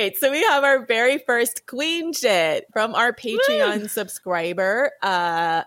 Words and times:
right. 0.00 0.16
So 0.16 0.30
we 0.30 0.42
have 0.42 0.64
our 0.64 0.84
very 0.84 1.18
first 1.18 1.66
queen 1.66 2.12
shit 2.12 2.66
from 2.72 2.94
our 2.94 3.12
Patreon 3.12 3.82
Woo! 3.82 3.88
subscriber, 3.88 4.92
uh, 5.02 5.62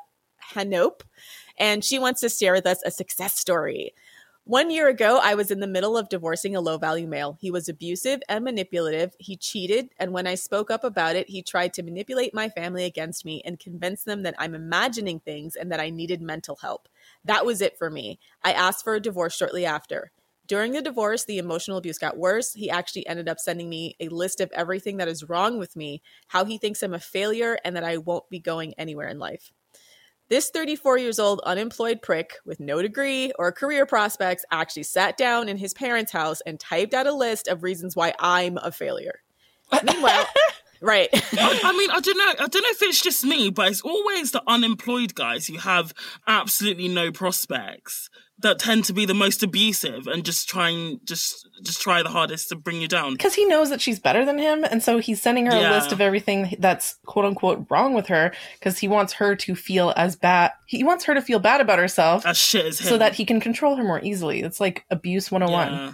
Hanope. 0.54 1.02
And 1.60 1.84
she 1.84 2.00
wants 2.00 2.22
to 2.22 2.30
share 2.30 2.54
with 2.54 2.66
us 2.66 2.82
a 2.84 2.92
success 2.92 3.38
story. 3.38 3.94
One 4.46 4.72
year 4.72 4.90
ago, 4.90 5.20
I 5.24 5.36
was 5.36 5.52
in 5.52 5.62
the 5.62 5.68
middle 5.68 5.96
of 5.96 6.10
divorcing 6.10 6.54
a 6.56 6.62
low 6.62 6.78
value 6.78 7.08
male. 7.08 7.38
He 7.40 7.50
was 7.50 7.70
abusive 7.70 8.22
and 8.28 8.44
manipulative. 8.44 9.16
He 9.18 9.38
cheated. 9.38 9.90
And 10.00 10.12
when 10.12 10.28
I 10.28 10.36
spoke 10.36 10.70
up 10.70 10.84
about 10.84 11.16
it, 11.16 11.30
he 11.30 11.42
tried 11.42 11.74
to 11.76 11.84
manipulate 11.84 12.34
my 12.34 12.50
family 12.50 12.84
against 12.84 13.24
me 13.24 13.42
and 13.46 13.58
convince 13.58 14.04
them 14.04 14.24
that 14.24 14.36
I'm 14.38 14.54
imagining 14.54 15.20
things 15.20 15.56
and 15.56 15.72
that 15.72 15.80
I 15.80 15.92
needed 15.92 16.22
mental 16.22 16.58
help. 16.58 16.90
That 17.24 17.46
was 17.46 17.62
it 17.62 17.78
for 17.78 17.90
me. 17.90 18.20
I 18.44 18.52
asked 18.52 18.84
for 18.84 18.96
a 18.96 19.00
divorce 19.00 19.36
shortly 19.38 19.66
after. 19.66 20.12
During 20.46 20.74
the 20.74 20.82
divorce, 20.82 21.24
the 21.24 21.38
emotional 21.38 21.78
abuse 21.78 21.98
got 21.98 22.18
worse. 22.18 22.54
He 22.54 22.70
actually 22.70 23.08
ended 23.08 23.30
up 23.30 23.40
sending 23.40 23.70
me 23.70 23.96
a 24.00 24.10
list 24.10 24.42
of 24.42 24.52
everything 24.52 24.98
that 24.98 25.08
is 25.08 25.30
wrong 25.30 25.58
with 25.58 25.76
me, 25.76 26.02
how 26.28 26.44
he 26.44 26.58
thinks 26.58 26.84
I'm 26.84 26.94
a 26.94 27.00
failure, 27.00 27.58
and 27.64 27.76
that 27.76 27.84
I 27.86 27.98
won't 27.98 28.30
be 28.30 28.40
going 28.40 28.74
anywhere 28.78 29.08
in 29.08 29.20
life. 29.20 29.52
This 30.30 30.50
34 30.50 30.98
years 30.98 31.20
old 31.20 31.42
unemployed 31.46 32.02
prick 32.02 32.36
with 32.46 32.60
no 32.60 32.82
degree 32.82 33.32
or 33.38 33.52
career 33.52 33.86
prospects 33.86 34.46
actually 34.52 34.84
sat 34.84 35.16
down 35.16 35.48
in 35.48 35.58
his 35.58 35.74
parents' 35.74 36.12
house 36.12 36.42
and 36.42 36.60
typed 36.60 36.94
out 36.94 37.08
a 37.08 37.14
list 37.14 37.48
of 37.48 37.64
reasons 37.64 37.96
why 37.96 38.14
I'm 38.20 38.58
a 38.58 38.72
failure. 38.72 39.22
Meanwhile, 39.84 40.26
right. 40.84 41.10
I, 41.14 41.60
I, 41.64 41.78
mean, 41.78 41.90
I 41.92 42.00
don't 42.02 42.18
know. 42.18 42.44
I 42.44 42.48
don't 42.48 42.62
know 42.62 42.70
if 42.70 42.82
it's 42.82 43.02
just 43.02 43.24
me, 43.24 43.50
but 43.50 43.70
it's 43.70 43.82
always 43.82 44.32
the 44.32 44.44
unemployed 44.48 45.16
guys 45.16 45.48
who 45.48 45.58
have 45.58 45.94
absolutely 46.28 46.88
no 46.88 47.12
prospects 47.12 48.10
that 48.40 48.60
tend 48.60 48.86
to 48.86 48.94
be 48.94 49.06
the 49.06 49.14
most 49.14 49.42
abusive 49.42 50.08
and 50.08 50.26
just 50.26 50.48
trying 50.48 51.00
just 51.06 51.48
just 51.64 51.82
try 51.82 52.04
the 52.04 52.10
hardest 52.10 52.50
to 52.50 52.56
bring 52.56 52.82
you 52.82 52.88
down 52.88 53.14
because 53.14 53.34
he 53.34 53.46
knows 53.46 53.70
that 53.70 53.80
she's 53.80 54.00
better 54.00 54.26
than 54.26 54.38
him 54.38 54.64
and 54.66 54.84
so 54.84 54.98
he's 55.00 55.22
sending 55.22 55.46
her 55.46 55.54
yeah. 55.54 55.72
a 55.72 55.74
list 55.74 55.92
of 55.92 56.02
everything 56.02 56.54
that's 56.60 56.98
quote 57.06 57.26
unquote 57.26 57.66
wrong 57.70 57.94
with 57.94 58.08
her 58.08 58.34
because 58.60 58.78
he 58.78 58.88
wants 58.88 59.14
her 59.14 59.36
to 59.36 59.56
feel 59.56 59.94
as 59.96 60.16
bad 60.16 60.52
he 60.66 60.84
wants 60.84 61.06
her 61.06 61.14
to 61.14 61.22
feel 61.22 61.40
bad 61.40 61.62
about 61.62 61.80
herself 61.80 62.26
as 62.26 62.38
shit 62.38 62.66
as 62.66 62.82
him. 62.82 62.88
so 62.88 62.98
that 62.98 63.14
he 63.14 63.24
can 63.24 63.40
control 63.40 63.76
her 63.76 63.84
more 63.84 64.02
easily 64.04 64.42
it's 64.42 64.60
like 64.60 64.84
abuse 64.92 65.32
101 65.32 65.72
yeah. 65.72 65.94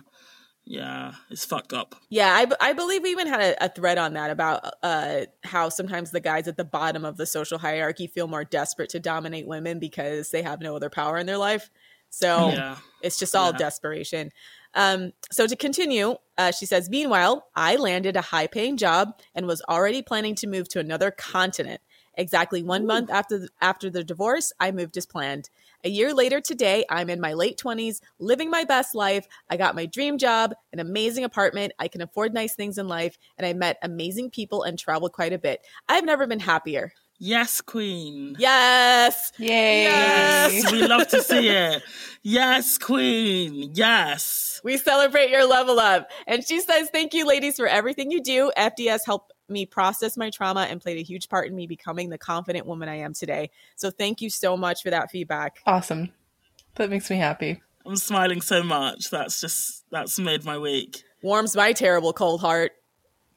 Yeah, 0.69 1.13
it's 1.31 1.45
fucked 1.45 1.73
up. 1.73 1.95
Yeah, 2.09 2.29
I, 2.29 2.69
I 2.69 2.73
believe 2.73 3.01
we 3.01 3.09
even 3.09 3.25
had 3.25 3.41
a, 3.41 3.65
a 3.65 3.69
thread 3.69 3.97
on 3.97 4.13
that 4.13 4.29
about 4.29 4.71
uh, 4.83 5.21
how 5.43 5.69
sometimes 5.69 6.11
the 6.11 6.19
guys 6.19 6.47
at 6.47 6.57
the 6.57 6.63
bottom 6.63 7.03
of 7.03 7.17
the 7.17 7.25
social 7.25 7.57
hierarchy 7.57 8.05
feel 8.05 8.27
more 8.27 8.43
desperate 8.43 8.89
to 8.89 8.99
dominate 8.99 9.47
women 9.47 9.79
because 9.79 10.29
they 10.29 10.43
have 10.43 10.61
no 10.61 10.75
other 10.75 10.91
power 10.91 11.17
in 11.17 11.25
their 11.25 11.39
life. 11.39 11.71
So 12.11 12.49
yeah. 12.49 12.75
it's 13.01 13.17
just 13.17 13.35
all 13.35 13.51
yeah. 13.51 13.57
desperation. 13.57 14.31
Um, 14.75 15.13
so 15.31 15.47
to 15.47 15.55
continue, 15.55 16.17
uh, 16.37 16.51
she 16.51 16.67
says, 16.67 16.87
Meanwhile, 16.87 17.47
I 17.55 17.75
landed 17.75 18.15
a 18.15 18.21
high 18.21 18.45
paying 18.45 18.77
job 18.77 19.19
and 19.33 19.47
was 19.47 19.63
already 19.67 20.03
planning 20.03 20.35
to 20.35 20.47
move 20.47 20.69
to 20.69 20.79
another 20.79 21.09
continent. 21.09 21.81
Exactly 22.13 22.61
one 22.61 22.83
Ooh. 22.83 22.87
month 22.87 23.09
after 23.09 23.39
the, 23.39 23.49
after 23.59 23.89
the 23.89 24.03
divorce, 24.03 24.53
I 24.59 24.69
moved 24.69 24.97
as 24.97 25.07
planned. 25.07 25.49
A 25.85 25.89
year 25.89 26.13
later 26.13 26.41
today, 26.41 26.83
I'm 26.89 27.09
in 27.09 27.21
my 27.21 27.33
late 27.33 27.57
20s, 27.57 28.01
living 28.19 28.49
my 28.49 28.65
best 28.65 28.93
life. 28.93 29.25
I 29.49 29.55
got 29.55 29.75
my 29.75 29.85
dream 29.85 30.17
job, 30.17 30.53
an 30.73 30.79
amazing 30.79 31.23
apartment. 31.23 31.71
I 31.79 31.87
can 31.87 32.01
afford 32.01 32.33
nice 32.33 32.53
things 32.53 32.77
in 32.77 32.89
life, 32.89 33.17
and 33.37 33.47
I 33.47 33.53
met 33.53 33.77
amazing 33.81 34.31
people 34.31 34.63
and 34.63 34.77
traveled 34.77 35.13
quite 35.13 35.31
a 35.31 35.39
bit. 35.39 35.61
I've 35.87 36.03
never 36.03 36.27
been 36.27 36.41
happier. 36.41 36.91
Yes, 37.17 37.61
Queen. 37.61 38.35
Yes. 38.39 39.31
Yay. 39.37 39.83
Yes. 39.83 40.71
we 40.71 40.85
love 40.85 41.07
to 41.09 41.21
see 41.21 41.47
it. 41.49 41.81
Yes, 42.23 42.77
Queen. 42.77 43.71
Yes. 43.73 44.61
We 44.63 44.77
celebrate 44.77 45.29
your 45.29 45.45
level 45.45 45.79
up. 45.79 46.09
And 46.27 46.45
she 46.45 46.61
says, 46.61 46.89
Thank 46.91 47.13
you, 47.13 47.25
ladies, 47.25 47.57
for 47.57 47.67
everything 47.67 48.09
you 48.11 48.21
do. 48.21 48.51
FDS 48.57 48.99
helped 49.05 49.33
me 49.49 49.65
process 49.65 50.17
my 50.17 50.29
trauma 50.29 50.61
and 50.61 50.81
played 50.81 50.97
a 50.97 51.03
huge 51.03 51.29
part 51.29 51.47
in 51.47 51.55
me 51.55 51.67
becoming 51.67 52.09
the 52.09 52.17
confident 52.17 52.65
woman 52.65 52.89
I 52.89 52.97
am 52.97 53.13
today. 53.13 53.51
So 53.75 53.91
thank 53.91 54.21
you 54.21 54.29
so 54.29 54.57
much 54.57 54.83
for 54.83 54.89
that 54.89 55.11
feedback. 55.11 55.59
Awesome. 55.65 56.11
That 56.75 56.89
makes 56.89 57.09
me 57.09 57.17
happy. 57.17 57.61
I'm 57.85 57.95
smiling 57.95 58.41
so 58.41 58.63
much. 58.63 59.09
That's 59.09 59.41
just, 59.41 59.83
that's 59.91 60.19
made 60.19 60.45
my 60.45 60.57
week. 60.57 61.03
Warms 61.21 61.55
my 61.55 61.73
terrible 61.73 62.13
cold 62.13 62.41
heart. 62.41 62.73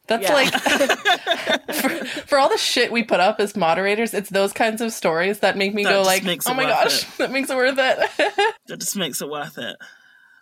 That's 0.08 0.24
yeah. 0.24 0.34
like 0.34 0.52
for, 1.74 2.04
for, 2.26 2.38
all 2.38 2.48
the 2.48 2.58
shit 2.58 2.90
we 2.90 3.02
put 3.02 3.20
up 3.20 3.38
as 3.38 3.56
moderators, 3.56 4.14
it's 4.14 4.30
those 4.30 4.52
kinds 4.52 4.80
of 4.80 4.92
stories 4.92 5.40
that 5.40 5.56
make 5.56 5.74
me 5.74 5.84
that 5.84 5.90
go 5.90 6.02
like, 6.02 6.24
"Oh 6.46 6.54
my 6.54 6.64
gosh, 6.64 7.04
it. 7.04 7.08
that 7.18 7.30
makes 7.30 7.50
it 7.50 7.56
worth 7.56 7.78
it." 7.78 8.56
that 8.66 8.80
just 8.80 8.96
makes 8.96 9.22
it 9.22 9.28
worth 9.28 9.58
it. 9.58 9.76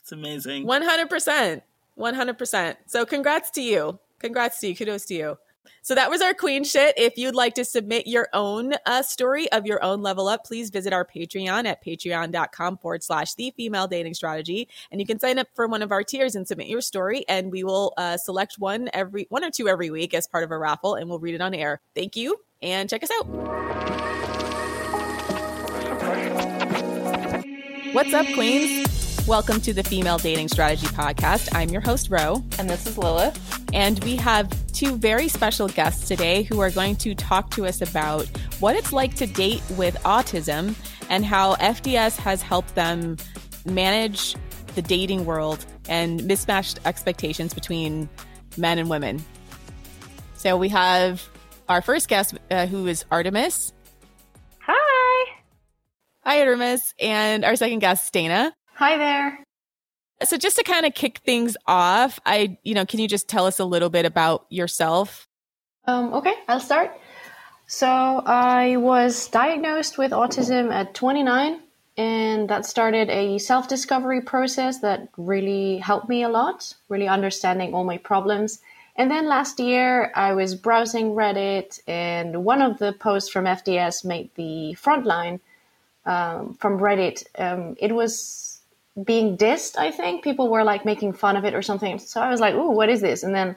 It's 0.00 0.12
amazing. 0.12 0.66
One 0.66 0.82
hundred 0.82 1.10
percent, 1.10 1.62
one 1.94 2.14
hundred 2.14 2.38
percent. 2.38 2.78
So, 2.86 3.04
congrats 3.04 3.50
to 3.52 3.62
you. 3.62 3.98
Congrats 4.18 4.60
to 4.60 4.68
you. 4.68 4.76
Kudos 4.76 5.04
to 5.06 5.14
you. 5.14 5.38
So 5.82 5.94
that 5.94 6.10
was 6.10 6.20
our 6.20 6.34
queen 6.34 6.64
shit. 6.64 6.94
If 6.98 7.16
you'd 7.16 7.34
like 7.34 7.54
to 7.54 7.64
submit 7.64 8.06
your 8.06 8.28
own 8.32 8.74
uh, 8.86 9.02
story 9.02 9.50
of 9.52 9.66
your 9.66 9.82
own 9.82 10.02
level 10.02 10.28
up, 10.28 10.44
please 10.44 10.70
visit 10.70 10.92
our 10.92 11.04
Patreon 11.04 11.66
at 11.66 11.84
patreon.com 11.84 12.78
forward 12.78 13.02
slash 13.02 13.34
the 13.34 13.50
female 13.56 13.86
dating 13.86 14.14
strategy. 14.14 14.68
And 14.90 15.00
you 15.00 15.06
can 15.06 15.18
sign 15.18 15.38
up 15.38 15.48
for 15.54 15.66
one 15.66 15.82
of 15.82 15.92
our 15.92 16.02
tiers 16.02 16.34
and 16.34 16.46
submit 16.46 16.68
your 16.68 16.80
story. 16.80 17.24
And 17.28 17.50
we 17.50 17.64
will 17.64 17.94
uh, 17.96 18.16
select 18.16 18.56
one 18.58 18.90
every 18.92 19.26
one 19.30 19.44
or 19.44 19.50
two 19.50 19.68
every 19.68 19.90
week 19.90 20.14
as 20.14 20.26
part 20.26 20.44
of 20.44 20.50
a 20.50 20.58
raffle 20.58 20.94
and 20.94 21.08
we'll 21.08 21.18
read 21.18 21.34
it 21.34 21.40
on 21.40 21.54
air. 21.54 21.80
Thank 21.94 22.16
you 22.16 22.36
and 22.62 22.88
check 22.88 23.02
us 23.02 23.10
out. 23.10 23.26
What's 27.92 28.14
up, 28.14 28.26
Queens? 28.34 28.99
Welcome 29.26 29.60
to 29.60 29.72
the 29.72 29.84
Female 29.84 30.18
Dating 30.18 30.48
Strategy 30.48 30.86
Podcast. 30.88 31.54
I'm 31.54 31.68
your 31.68 31.82
host, 31.82 32.10
Ro. 32.10 32.42
And 32.58 32.68
this 32.68 32.84
is 32.86 32.98
Lilith. 32.98 33.38
And 33.72 34.02
we 34.02 34.16
have 34.16 34.50
two 34.72 34.96
very 34.96 35.28
special 35.28 35.68
guests 35.68 36.08
today 36.08 36.42
who 36.42 36.58
are 36.60 36.70
going 36.70 36.96
to 36.96 37.14
talk 37.14 37.50
to 37.50 37.66
us 37.66 37.80
about 37.80 38.26
what 38.58 38.74
it's 38.74 38.92
like 38.92 39.14
to 39.16 39.26
date 39.26 39.62
with 39.76 39.94
autism 40.02 40.74
and 41.10 41.24
how 41.24 41.54
FDS 41.56 42.16
has 42.16 42.42
helped 42.42 42.74
them 42.74 43.18
manage 43.64 44.34
the 44.74 44.82
dating 44.82 45.26
world 45.26 45.64
and 45.88 46.24
mismatched 46.24 46.80
expectations 46.84 47.54
between 47.54 48.08
men 48.56 48.78
and 48.78 48.90
women. 48.90 49.22
So 50.34 50.56
we 50.56 50.70
have 50.70 51.22
our 51.68 51.82
first 51.82 52.08
guest, 52.08 52.36
uh, 52.50 52.66
who 52.66 52.86
is 52.88 53.04
Artemis. 53.12 53.72
Hi. 54.60 55.32
Hi, 56.24 56.40
Artemis. 56.40 56.94
And 56.98 57.44
our 57.44 57.54
second 57.54 57.78
guest, 57.78 58.12
Stena. 58.12 58.52
Hi 58.80 58.96
there. 58.96 59.44
So 60.22 60.38
just 60.38 60.56
to 60.56 60.62
kind 60.62 60.86
of 60.86 60.94
kick 60.94 61.18
things 61.18 61.54
off, 61.66 62.18
I, 62.24 62.56
you 62.62 62.72
know, 62.72 62.86
can 62.86 62.98
you 62.98 63.08
just 63.08 63.28
tell 63.28 63.44
us 63.44 63.58
a 63.58 63.64
little 63.66 63.90
bit 63.90 64.06
about 64.06 64.46
yourself? 64.48 65.28
Um, 65.84 66.14
okay, 66.14 66.32
I'll 66.48 66.60
start. 66.60 66.90
So 67.66 67.86
I 67.86 68.78
was 68.78 69.28
diagnosed 69.28 69.98
with 69.98 70.12
autism 70.12 70.72
at 70.72 70.94
29, 70.94 71.60
and 71.98 72.48
that 72.48 72.64
started 72.64 73.10
a 73.10 73.36
self-discovery 73.36 74.22
process 74.22 74.78
that 74.78 75.08
really 75.18 75.76
helped 75.76 76.08
me 76.08 76.22
a 76.22 76.30
lot, 76.30 76.72
really 76.88 77.06
understanding 77.06 77.74
all 77.74 77.84
my 77.84 77.98
problems. 77.98 78.60
And 78.96 79.10
then 79.10 79.28
last 79.28 79.60
year, 79.60 80.10
I 80.14 80.32
was 80.32 80.54
browsing 80.54 81.10
Reddit, 81.10 81.80
and 81.86 82.46
one 82.46 82.62
of 82.62 82.78
the 82.78 82.94
posts 82.94 83.28
from 83.28 83.44
FDS 83.44 84.06
made 84.06 84.30
the 84.36 84.72
front 84.72 85.04
line 85.04 85.40
um, 86.06 86.54
from 86.54 86.78
Reddit. 86.78 87.24
Um, 87.38 87.76
it 87.78 87.94
was 87.94 88.49
being 89.04 89.36
dissed, 89.36 89.78
I 89.78 89.90
think. 89.90 90.22
People 90.22 90.48
were 90.48 90.64
like 90.64 90.84
making 90.84 91.12
fun 91.12 91.36
of 91.36 91.44
it 91.44 91.54
or 91.54 91.62
something. 91.62 91.98
So 91.98 92.20
I 92.20 92.28
was 92.28 92.40
like, 92.40 92.54
ooh, 92.54 92.70
what 92.70 92.88
is 92.88 93.00
this? 93.00 93.22
And 93.22 93.34
then 93.34 93.56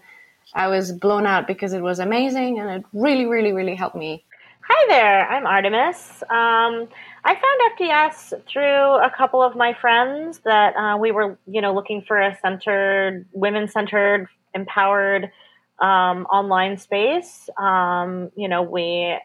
I 0.53 0.67
was 0.67 0.91
blown 0.91 1.25
out 1.25 1.47
because 1.47 1.73
it 1.73 1.81
was 1.81 1.99
amazing 1.99 2.59
and 2.59 2.69
it 2.69 2.85
really, 2.93 3.25
really, 3.25 3.53
really 3.53 3.75
helped 3.75 3.95
me. 3.95 4.23
Hi 4.69 4.87
there, 4.87 5.27
I'm 5.27 5.45
Artemis. 5.45 6.23
Um, 6.23 6.87
I 7.25 7.35
found 7.35 7.77
FDS 7.77 8.45
through 8.47 9.05
a 9.05 9.11
couple 9.15 9.41
of 9.41 9.57
my 9.57 9.73
friends 9.73 10.39
that 10.45 10.75
uh, 10.77 10.97
we 10.97 11.11
were, 11.11 11.37
you 11.47 11.61
know, 11.61 11.73
looking 11.73 12.01
for 12.01 12.17
a 12.17 12.37
centered, 12.41 13.25
women 13.33 13.67
centered, 13.67 14.27
empowered 14.53 15.31
um, 15.79 16.25
online 16.27 16.77
space. 16.77 17.49
Um, 17.57 18.31
you 18.37 18.47
know, 18.47 18.61
we 18.61 19.17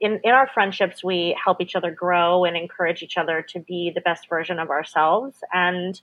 in, 0.00 0.20
in 0.22 0.32
our 0.32 0.48
friendships, 0.52 1.02
we 1.02 1.36
help 1.42 1.60
each 1.60 1.74
other 1.74 1.90
grow 1.90 2.44
and 2.44 2.56
encourage 2.56 3.02
each 3.02 3.16
other 3.16 3.42
to 3.50 3.60
be 3.60 3.92
the 3.94 4.00
best 4.00 4.28
version 4.28 4.58
of 4.58 4.70
ourselves. 4.70 5.36
And, 5.52 6.00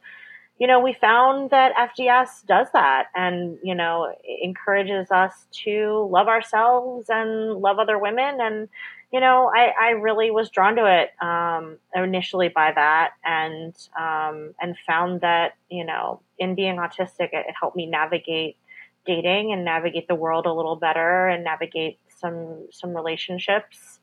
you 0.59 0.67
know, 0.67 0.79
we 0.79 0.93
found 0.93 1.51
that 1.51 1.73
FDS 1.75 2.45
does 2.45 2.67
that 2.73 3.07
and, 3.15 3.57
you 3.63 3.75
know, 3.75 4.13
encourages 4.41 5.11
us 5.11 5.33
to 5.63 6.07
love 6.11 6.27
ourselves 6.27 7.07
and 7.09 7.61
love 7.61 7.77
other 7.79 7.99
women. 7.99 8.37
And, 8.39 8.67
you 9.11 9.19
know, 9.19 9.51
I, 9.53 9.71
I 9.79 9.89
really 9.91 10.31
was 10.31 10.49
drawn 10.49 10.75
to 10.77 10.85
it 10.85 11.11
um, 11.23 11.77
initially 11.95 12.49
by 12.49 12.71
that 12.73 13.11
and, 13.23 13.75
um, 13.99 14.55
and 14.59 14.75
found 14.87 15.21
that, 15.21 15.53
you 15.69 15.85
know, 15.85 16.21
in 16.39 16.55
being 16.55 16.77
autistic, 16.77 17.29
it, 17.31 17.45
it 17.47 17.55
helped 17.59 17.77
me 17.77 17.85
navigate 17.85 18.57
dating 19.05 19.51
and 19.51 19.65
navigate 19.65 20.07
the 20.07 20.15
world 20.15 20.45
a 20.45 20.53
little 20.53 20.75
better 20.75 21.27
and 21.27 21.43
navigate 21.43 21.99
some 22.23 22.67
some 22.71 22.95
relationships. 22.95 23.99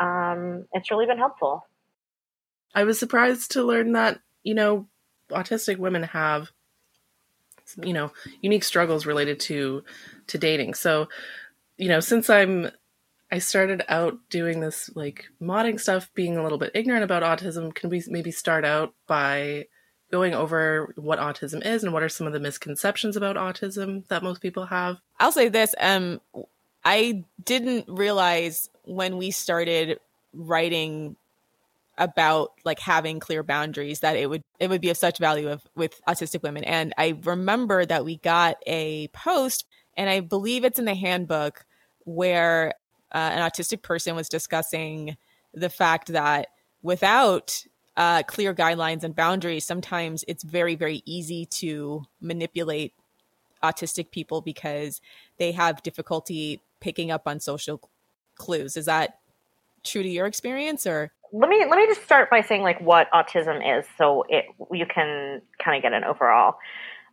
Um, 0.00 0.66
it's 0.72 0.90
really 0.90 1.06
been 1.06 1.18
helpful. 1.18 1.66
I 2.74 2.84
was 2.84 2.98
surprised 2.98 3.52
to 3.52 3.62
learn 3.62 3.92
that 3.92 4.20
you 4.42 4.54
know 4.54 4.86
autistic 5.30 5.78
women 5.78 6.02
have 6.02 6.50
you 7.82 7.92
know 7.92 8.12
unique 8.40 8.64
struggles 8.64 9.06
related 9.06 9.40
to 9.40 9.82
to 10.28 10.38
dating. 10.38 10.74
So, 10.74 11.08
you 11.76 11.88
know, 11.88 12.00
since 12.00 12.28
I'm 12.28 12.70
I 13.30 13.38
started 13.38 13.82
out 13.88 14.18
doing 14.30 14.60
this 14.60 14.90
like 14.94 15.26
modding 15.40 15.80
stuff, 15.80 16.10
being 16.14 16.36
a 16.36 16.42
little 16.42 16.58
bit 16.58 16.72
ignorant 16.74 17.04
about 17.04 17.22
autism. 17.22 17.74
Can 17.74 17.90
we 17.90 18.02
maybe 18.06 18.30
start 18.30 18.64
out 18.64 18.94
by 19.06 19.66
going 20.12 20.34
over 20.34 20.92
what 20.96 21.18
autism 21.18 21.64
is 21.66 21.82
and 21.82 21.92
what 21.92 22.02
are 22.02 22.08
some 22.08 22.26
of 22.26 22.32
the 22.32 22.38
misconceptions 22.38 23.16
about 23.16 23.36
autism 23.36 24.06
that 24.08 24.22
most 24.22 24.40
people 24.40 24.66
have? 24.66 24.98
I'll 25.18 25.32
say 25.32 25.48
this: 25.48 25.74
um, 25.80 26.20
I 26.84 27.24
didn't 27.42 27.86
realize 27.88 28.68
when 28.84 29.16
we 29.16 29.30
started 29.30 29.98
writing 30.32 31.16
about 31.96 32.52
like 32.64 32.80
having 32.80 33.20
clear 33.20 33.42
boundaries 33.42 34.00
that 34.00 34.16
it 34.16 34.28
would 34.28 34.42
it 34.58 34.68
would 34.68 34.80
be 34.80 34.90
of 34.90 34.96
such 34.96 35.18
value 35.18 35.48
of 35.48 35.62
with 35.76 36.00
autistic 36.08 36.42
women. 36.42 36.64
And 36.64 36.92
i 36.98 37.16
remember 37.22 37.86
that 37.86 38.04
we 38.04 38.16
got 38.16 38.56
a 38.66 39.08
post 39.08 39.64
and 39.96 40.10
i 40.10 40.20
believe 40.20 40.64
it's 40.64 40.78
in 40.78 40.86
the 40.86 40.94
handbook 40.94 41.64
where 42.04 42.74
uh, 43.12 43.30
an 43.32 43.48
autistic 43.48 43.82
person 43.82 44.16
was 44.16 44.28
discussing 44.28 45.16
the 45.52 45.70
fact 45.70 46.08
that 46.08 46.48
without 46.82 47.64
uh, 47.96 48.24
clear 48.24 48.52
guidelines 48.52 49.04
and 49.04 49.14
boundaries 49.14 49.64
sometimes 49.64 50.24
it's 50.26 50.42
very 50.42 50.74
very 50.74 51.00
easy 51.06 51.46
to 51.46 52.02
manipulate 52.20 52.92
autistic 53.62 54.10
people 54.10 54.40
because 54.40 55.00
they 55.38 55.52
have 55.52 55.82
difficulty 55.84 56.60
picking 56.84 57.10
up 57.10 57.22
on 57.24 57.40
social 57.40 57.80
clues 58.34 58.76
is 58.76 58.84
that 58.84 59.20
true 59.84 60.02
to 60.02 60.08
your 60.08 60.26
experience 60.26 60.86
or 60.86 61.10
let 61.32 61.48
me 61.48 61.64
let 61.68 61.78
me 61.78 61.86
just 61.86 62.04
start 62.04 62.28
by 62.30 62.42
saying 62.42 62.62
like 62.62 62.78
what 62.80 63.10
autism 63.10 63.78
is, 63.78 63.86
so 63.98 64.24
it 64.28 64.44
you 64.70 64.86
can 64.86 65.40
kind 65.62 65.76
of 65.76 65.82
get 65.82 65.92
an 65.92 66.04
overall. 66.04 66.56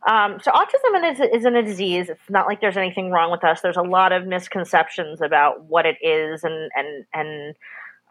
Um, 0.06 0.38
so 0.40 0.52
autism 0.52 1.10
is, 1.12 1.20
isn't 1.34 1.56
a 1.56 1.62
disease. 1.62 2.08
It's 2.08 2.30
not 2.30 2.46
like 2.46 2.60
there's 2.60 2.76
anything 2.76 3.10
wrong 3.10 3.32
with 3.32 3.42
us. 3.42 3.62
There's 3.62 3.76
a 3.76 3.82
lot 3.82 4.12
of 4.12 4.26
misconceptions 4.26 5.20
about 5.20 5.64
what 5.64 5.86
it 5.86 5.96
is, 6.02 6.44
and 6.44 6.70
and 6.76 7.04
and 7.12 7.54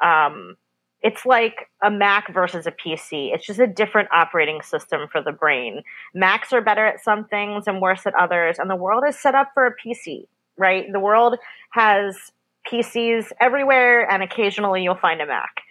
um, 0.04 0.58
it's 1.02 1.26
like 1.26 1.70
a 1.82 1.90
Mac 1.90 2.34
versus 2.34 2.68
a 2.68 2.72
PC. 2.72 3.34
It's 3.34 3.46
just 3.46 3.60
a 3.60 3.68
different 3.68 4.10
operating 4.12 4.62
system 4.64 5.08
for 5.10 5.22
the 5.22 5.32
brain. 5.32 5.82
Macs 6.14 6.52
are 6.52 6.62
better 6.62 6.86
at 6.86 7.02
some 7.02 7.24
things 7.26 7.68
and 7.68 7.80
worse 7.80 8.06
at 8.06 8.16
others, 8.16 8.58
and 8.60 8.70
the 8.70 8.76
world 8.76 9.06
is 9.08 9.18
set 9.18 9.36
up 9.36 9.52
for 9.54 9.66
a 9.66 9.72
PC. 9.72 10.26
Right? 10.62 10.86
The 10.92 11.00
world 11.00 11.38
has 11.72 12.16
PCs 12.72 13.32
everywhere, 13.42 14.10
and 14.10 14.22
occasionally 14.22 14.84
you'll 14.84 14.96
find 14.96 15.20
a 15.22 15.26
Mac. 15.26 15.62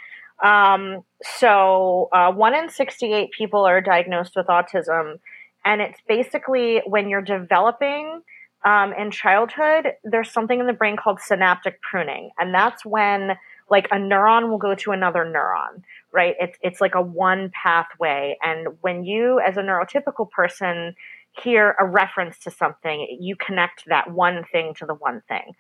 Um, 0.43 1.05
so, 1.23 2.09
uh, 2.13 2.33
one 2.33 2.55
in 2.55 2.69
68 2.69 3.31
people 3.31 3.65
are 3.65 3.81
diagnosed 3.81 4.33
with 4.37 4.47
autism. 4.47 5.19
And 5.65 5.81
it's 5.81 6.01
basically 6.09 6.83
when 6.87 7.09
you're 7.09 7.23
developing 7.23 8.23
um, 8.65 8.93
in 8.95 9.11
childhood, 9.11 9.93
there's 10.05 10.31
something 10.31 10.59
in 10.59 10.67
the 10.67 10.73
brain 10.73 10.97
called 10.97 11.21
synaptic 11.21 11.81
pruning. 11.83 12.31
And 12.39 12.55
that's 12.55 12.85
when 12.85 13.37
like 13.71 13.87
a 13.93 13.97
neuron 13.97 14.51
will 14.51 14.59
go 14.59 14.75
to 14.75 14.91
another 14.91 15.25
neuron, 15.25 15.83
right? 16.13 16.35
It's, 16.41 16.59
it's 16.63 16.81
like 16.81 16.95
a 16.95 17.03
one 17.03 17.53
pathway. 17.63 18.37
And 18.43 18.69
when 18.81 19.05
you, 19.05 19.41
as 19.41 19.57
a 19.57 19.61
neurotypical 19.61 20.31
person, 20.31 20.95
hear 21.43 21.77
a 21.79 21.87
reference 21.87 22.39
to 22.41 22.51
something, 22.51 23.19
you 23.21 23.37
connect 23.37 23.85
that 23.87 24.11
one 24.13 24.45
thing 24.53 24.75
to 24.79 24.87
the 24.87 24.95
one 24.95 25.23
thing. 25.29 25.53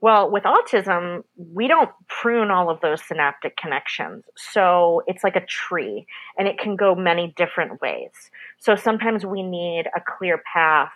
Well, 0.00 0.30
with 0.30 0.44
autism, 0.44 1.24
we 1.36 1.68
don't 1.68 1.90
prune 2.08 2.50
all 2.50 2.68
of 2.68 2.80
those 2.80 3.02
synaptic 3.02 3.56
connections. 3.56 4.24
So 4.36 5.02
it's 5.06 5.24
like 5.24 5.36
a 5.36 5.46
tree 5.46 6.06
and 6.38 6.46
it 6.46 6.58
can 6.58 6.76
go 6.76 6.94
many 6.94 7.32
different 7.36 7.80
ways. 7.80 8.12
So 8.58 8.76
sometimes 8.76 9.24
we 9.24 9.42
need 9.42 9.86
a 9.96 10.00
clear 10.18 10.42
path 10.52 10.92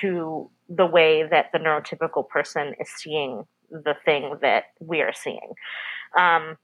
to 0.00 0.48
the 0.68 0.86
way 0.86 1.24
that 1.28 1.46
the 1.52 1.58
neurotypical 1.58 2.28
person 2.28 2.74
is 2.78 2.88
seeing 2.88 3.44
the 3.70 3.94
thing 4.04 4.36
that 4.40 4.64
we 4.80 5.00
are 5.00 5.12
seeing. 5.12 5.54
Um, 6.16 6.56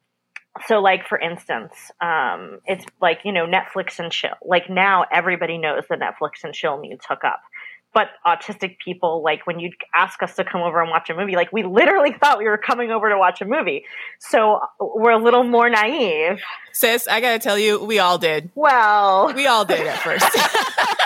so 0.67 0.81
like 0.81 1.07
for 1.07 1.19
instance 1.19 1.73
um, 2.01 2.61
it's 2.67 2.85
like 3.01 3.21
you 3.25 3.33
know 3.33 3.47
netflix 3.47 3.99
and 3.99 4.13
chill. 4.13 4.35
Like 4.45 4.69
now 4.69 5.05
everybody 5.13 5.59
knows 5.59 5.85
that 5.89 6.01
netflix 6.01 6.45
and 6.45 6.55
chill 6.55 6.79
means 6.79 7.01
hook 7.09 7.25
up. 7.25 7.41
But 7.95 8.09
autistic 8.27 8.77
people 8.85 9.23
like 9.25 9.47
when 9.47 9.59
you'd 9.59 9.75
ask 9.95 10.23
us 10.23 10.37
to 10.37 10.45
come 10.45 10.61
over 10.61 10.81
and 10.81 10.91
watch 10.91 11.09
a 11.11 11.15
movie 11.15 11.37
like 11.37 11.53
we 11.53 11.63
literally 11.63 12.13
thought 12.21 12.39
we 12.39 12.45
were 12.45 12.59
coming 12.59 12.91
over 12.91 13.09
to 13.09 13.19
watch 13.19 13.41
a 13.41 13.45
movie. 13.45 13.85
So 14.19 14.61
we're 14.81 15.13
a 15.13 15.23
little 15.23 15.45
more 15.45 15.69
naive. 15.71 16.41
Sis 16.73 17.09
i 17.09 17.21
gotta 17.21 17.39
tell 17.39 17.59
you 17.59 17.83
we 17.85 17.99
all 17.99 18.19
did. 18.19 18.51
Well. 18.55 19.33
We 19.35 19.47
all 19.47 19.65
did 19.65 19.87
at 19.87 19.99
first. 20.01 20.27
but 20.35 20.35
you 20.35 20.39
know, 20.41 20.98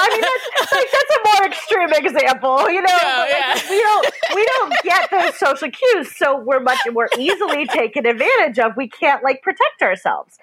I 0.00 0.08
mean, 0.10 0.20
that's, 0.20 0.72
like, 0.72 0.88
that's 0.92 1.16
a 1.16 1.20
more 1.24 1.46
extreme 1.46 1.92
example. 1.92 2.70
You 2.70 2.82
know, 2.82 2.88
no, 2.88 3.26
yeah. 3.28 3.54
like, 3.54 3.70
we 3.70 3.80
don't 3.80 4.06
we 4.34 4.44
don't 4.44 4.74
get 4.82 5.10
those 5.10 5.38
social 5.38 5.70
cues, 5.70 6.16
so 6.16 6.38
we're 6.38 6.60
much 6.60 6.78
more 6.92 7.08
easily 7.18 7.66
taken 7.66 8.06
advantage 8.06 8.58
of. 8.58 8.76
We 8.76 8.88
can't 8.88 9.22
like 9.22 9.42
protect 9.42 9.82
ourselves. 9.82 10.38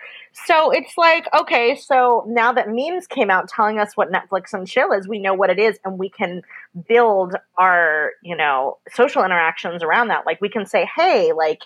So 0.46 0.72
it's 0.72 0.98
like, 0.98 1.28
okay, 1.34 1.76
so 1.76 2.26
now 2.28 2.52
that 2.54 2.68
memes 2.70 3.08
came 3.08 3.30
out 3.30 3.48
telling 3.48 3.80
us 3.80 3.96
what 3.96 4.12
Netflix 4.12 4.54
and 4.54 4.68
chill 4.68 4.92
is, 4.92 5.08
we 5.08 5.20
know 5.20 5.34
what 5.34 5.50
it 5.50 5.60
is, 5.60 5.80
and 5.86 5.98
we 5.98 6.10
can 6.10 6.42
build 6.88 7.36
our 7.58 8.12
you 8.24 8.36
know 8.36 8.78
social 8.92 9.24
interactions 9.24 9.84
around 9.84 10.10
that. 10.10 10.26
Like 10.26 10.42
we 10.42 10.50
can 10.50 10.66
say, 10.66 10.88
hey, 10.96 11.32
like. 11.34 11.62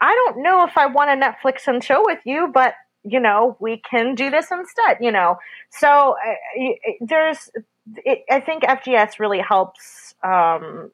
I 0.00 0.12
don't 0.12 0.42
know 0.42 0.66
if 0.66 0.76
I 0.76 0.86
want 0.86 1.10
a 1.10 1.24
Netflix 1.24 1.66
and 1.66 1.80
chill 1.80 2.02
with 2.04 2.18
you, 2.24 2.50
but 2.52 2.74
you 3.04 3.20
know, 3.20 3.56
we 3.60 3.82
can 3.88 4.14
do 4.14 4.30
this 4.30 4.50
instead, 4.50 4.98
you 5.00 5.12
know. 5.12 5.38
So 5.70 6.16
uh, 6.26 6.72
there's, 7.00 7.50
it, 7.96 8.24
I 8.30 8.40
think 8.40 8.64
FDS 8.64 9.18
really 9.18 9.40
helps 9.40 10.14
um, 10.22 10.90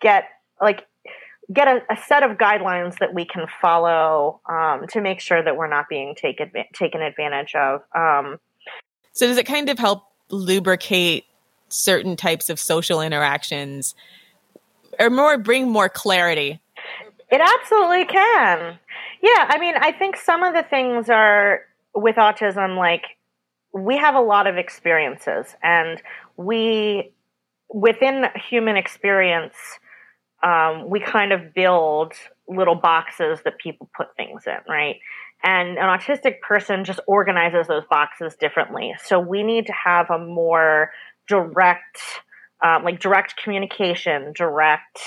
get 0.00 0.24
like 0.60 0.86
get 1.52 1.68
a, 1.68 1.82
a, 1.90 1.96
set 1.96 2.22
of 2.22 2.38
guidelines 2.38 2.98
that 2.98 3.12
we 3.12 3.24
can 3.24 3.46
follow 3.60 4.40
um, 4.48 4.86
to 4.88 5.00
make 5.00 5.20
sure 5.20 5.42
that 5.42 5.56
we're 5.56 5.68
not 5.68 5.88
being 5.88 6.14
taken 6.14 6.50
taken 6.74 7.02
advantage 7.02 7.54
of. 7.54 7.82
Um, 7.94 8.38
so 9.12 9.26
does 9.26 9.36
it 9.36 9.46
kind 9.46 9.68
of 9.68 9.78
help 9.78 10.04
lubricate 10.30 11.24
certain 11.68 12.16
types 12.16 12.48
of 12.48 12.58
social 12.58 13.00
interactions, 13.00 13.94
or 14.98 15.10
more 15.10 15.36
bring 15.36 15.68
more 15.68 15.88
clarity? 15.88 16.60
It 17.30 17.40
absolutely 17.40 18.04
can. 18.04 18.78
Yeah, 19.22 19.46
I 19.48 19.58
mean, 19.58 19.74
I 19.76 19.92
think 19.92 20.16
some 20.16 20.42
of 20.42 20.52
the 20.52 20.64
things 20.64 21.08
are 21.08 21.60
with 21.94 22.16
autism, 22.16 22.76
like 22.76 23.04
we 23.72 23.96
have 23.96 24.16
a 24.16 24.20
lot 24.20 24.46
of 24.48 24.56
experiences, 24.56 25.54
and 25.62 26.02
we, 26.36 27.12
within 27.72 28.26
human 28.50 28.76
experience, 28.76 29.54
um, 30.42 30.90
we 30.90 30.98
kind 30.98 31.32
of 31.32 31.54
build 31.54 32.14
little 32.48 32.74
boxes 32.74 33.38
that 33.44 33.58
people 33.58 33.88
put 33.96 34.08
things 34.16 34.42
in, 34.46 34.58
right? 34.68 34.96
And 35.44 35.78
an 35.78 35.84
autistic 35.84 36.40
person 36.40 36.84
just 36.84 37.00
organizes 37.06 37.68
those 37.68 37.84
boxes 37.88 38.34
differently. 38.34 38.94
So 39.04 39.20
we 39.20 39.44
need 39.44 39.66
to 39.66 39.72
have 39.72 40.10
a 40.10 40.18
more 40.18 40.90
direct, 41.28 41.98
um, 42.64 42.82
like 42.82 42.98
direct 43.00 43.36
communication, 43.42 44.32
direct 44.34 44.98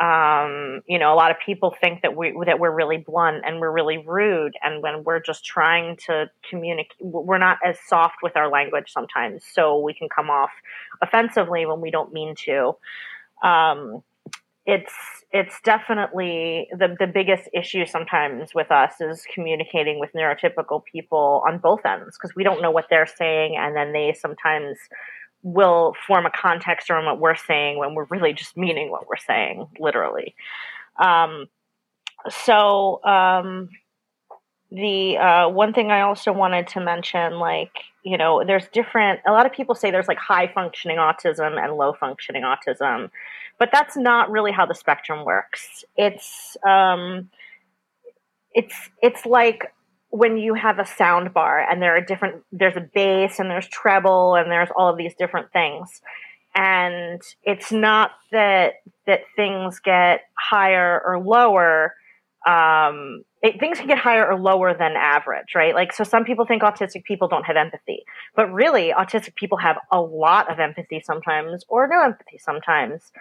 um, 0.00 0.82
you 0.86 0.98
know, 0.98 1.14
a 1.14 1.16
lot 1.16 1.30
of 1.30 1.36
people 1.44 1.72
think 1.80 2.02
that 2.02 2.16
we 2.16 2.34
that 2.46 2.58
we're 2.58 2.74
really 2.74 2.96
blunt 2.96 3.44
and 3.46 3.60
we're 3.60 3.70
really 3.70 3.98
rude, 3.98 4.54
and 4.62 4.82
when 4.82 5.04
we're 5.04 5.20
just 5.20 5.44
trying 5.44 5.96
to 6.06 6.28
communicate, 6.50 6.96
we're 7.00 7.38
not 7.38 7.58
as 7.64 7.78
soft 7.86 8.16
with 8.22 8.36
our 8.36 8.50
language 8.50 8.90
sometimes, 8.90 9.44
so 9.52 9.78
we 9.78 9.94
can 9.94 10.08
come 10.08 10.30
off 10.30 10.50
offensively 11.00 11.64
when 11.64 11.80
we 11.80 11.92
don't 11.92 12.12
mean 12.12 12.34
to. 12.44 12.72
Um, 13.44 14.02
it's 14.66 14.94
it's 15.30 15.60
definitely 15.62 16.68
the 16.72 16.96
the 16.98 17.06
biggest 17.06 17.48
issue 17.54 17.86
sometimes 17.86 18.52
with 18.52 18.72
us 18.72 18.94
is 19.00 19.24
communicating 19.32 20.00
with 20.00 20.10
neurotypical 20.12 20.82
people 20.90 21.44
on 21.46 21.58
both 21.58 21.86
ends 21.86 22.16
because 22.18 22.34
we 22.34 22.42
don't 22.42 22.60
know 22.60 22.70
what 22.72 22.86
they're 22.90 23.06
saying, 23.06 23.56
and 23.56 23.76
then 23.76 23.92
they 23.92 24.12
sometimes 24.18 24.76
will 25.44 25.94
form 26.06 26.24
a 26.24 26.30
context 26.30 26.90
around 26.90 27.04
what 27.04 27.20
we're 27.20 27.36
saying 27.36 27.78
when 27.78 27.94
we're 27.94 28.06
really 28.06 28.32
just 28.32 28.56
meaning 28.56 28.90
what 28.90 29.06
we're 29.06 29.16
saying, 29.16 29.68
literally. 29.78 30.34
Um, 30.98 31.46
so, 32.30 33.04
um, 33.04 33.68
the 34.72 35.18
uh, 35.18 35.48
one 35.50 35.72
thing 35.72 35.90
I 35.92 36.00
also 36.00 36.32
wanted 36.32 36.66
to 36.68 36.80
mention, 36.80 37.38
like, 37.38 37.72
you 38.02 38.16
know, 38.16 38.42
there's 38.44 38.66
different, 38.68 39.20
a 39.26 39.32
lot 39.32 39.46
of 39.46 39.52
people 39.52 39.74
say 39.74 39.90
there's 39.90 40.08
like 40.08 40.18
high 40.18 40.50
functioning 40.52 40.96
autism 40.96 41.62
and 41.62 41.74
low 41.74 41.92
functioning 41.92 42.42
autism, 42.42 43.10
but 43.58 43.68
that's 43.70 43.96
not 43.96 44.30
really 44.30 44.50
how 44.50 44.64
the 44.64 44.74
spectrum 44.74 45.24
works. 45.26 45.84
It's, 45.96 46.56
um, 46.66 47.28
it's, 48.52 48.74
it's 49.02 49.26
like 49.26 49.73
when 50.14 50.36
you 50.36 50.54
have 50.54 50.78
a 50.78 50.86
sound 50.86 51.34
bar 51.34 51.58
and 51.68 51.82
there 51.82 51.96
are 51.96 52.00
different 52.00 52.40
there's 52.52 52.76
a 52.76 52.88
bass 52.94 53.40
and 53.40 53.50
there's 53.50 53.66
treble 53.66 54.36
and 54.36 54.48
there's 54.48 54.68
all 54.76 54.88
of 54.88 54.96
these 54.96 55.12
different 55.18 55.52
things 55.52 56.00
and 56.54 57.20
it's 57.42 57.72
not 57.72 58.12
that 58.30 58.74
that 59.08 59.22
things 59.34 59.80
get 59.80 60.20
higher 60.38 61.02
or 61.04 61.18
lower 61.18 61.94
um, 62.46 63.24
it, 63.42 63.58
things 63.58 63.78
can 63.78 63.88
get 63.88 63.98
higher 63.98 64.30
or 64.30 64.38
lower 64.38 64.74
than 64.74 64.96
average, 64.96 65.54
right? 65.54 65.74
Like, 65.74 65.94
so 65.94 66.04
some 66.04 66.24
people 66.24 66.44
think 66.44 66.62
autistic 66.62 67.04
people 67.04 67.26
don't 67.26 67.44
have 67.44 67.56
empathy, 67.56 68.04
but 68.36 68.52
really, 68.52 68.92
autistic 68.92 69.34
people 69.34 69.56
have 69.58 69.78
a 69.90 69.98
lot 69.98 70.52
of 70.52 70.60
empathy 70.60 71.02
sometimes 71.02 71.64
or 71.68 71.88
no 71.88 72.02
empathy 72.02 72.38
sometimes. 72.38 73.12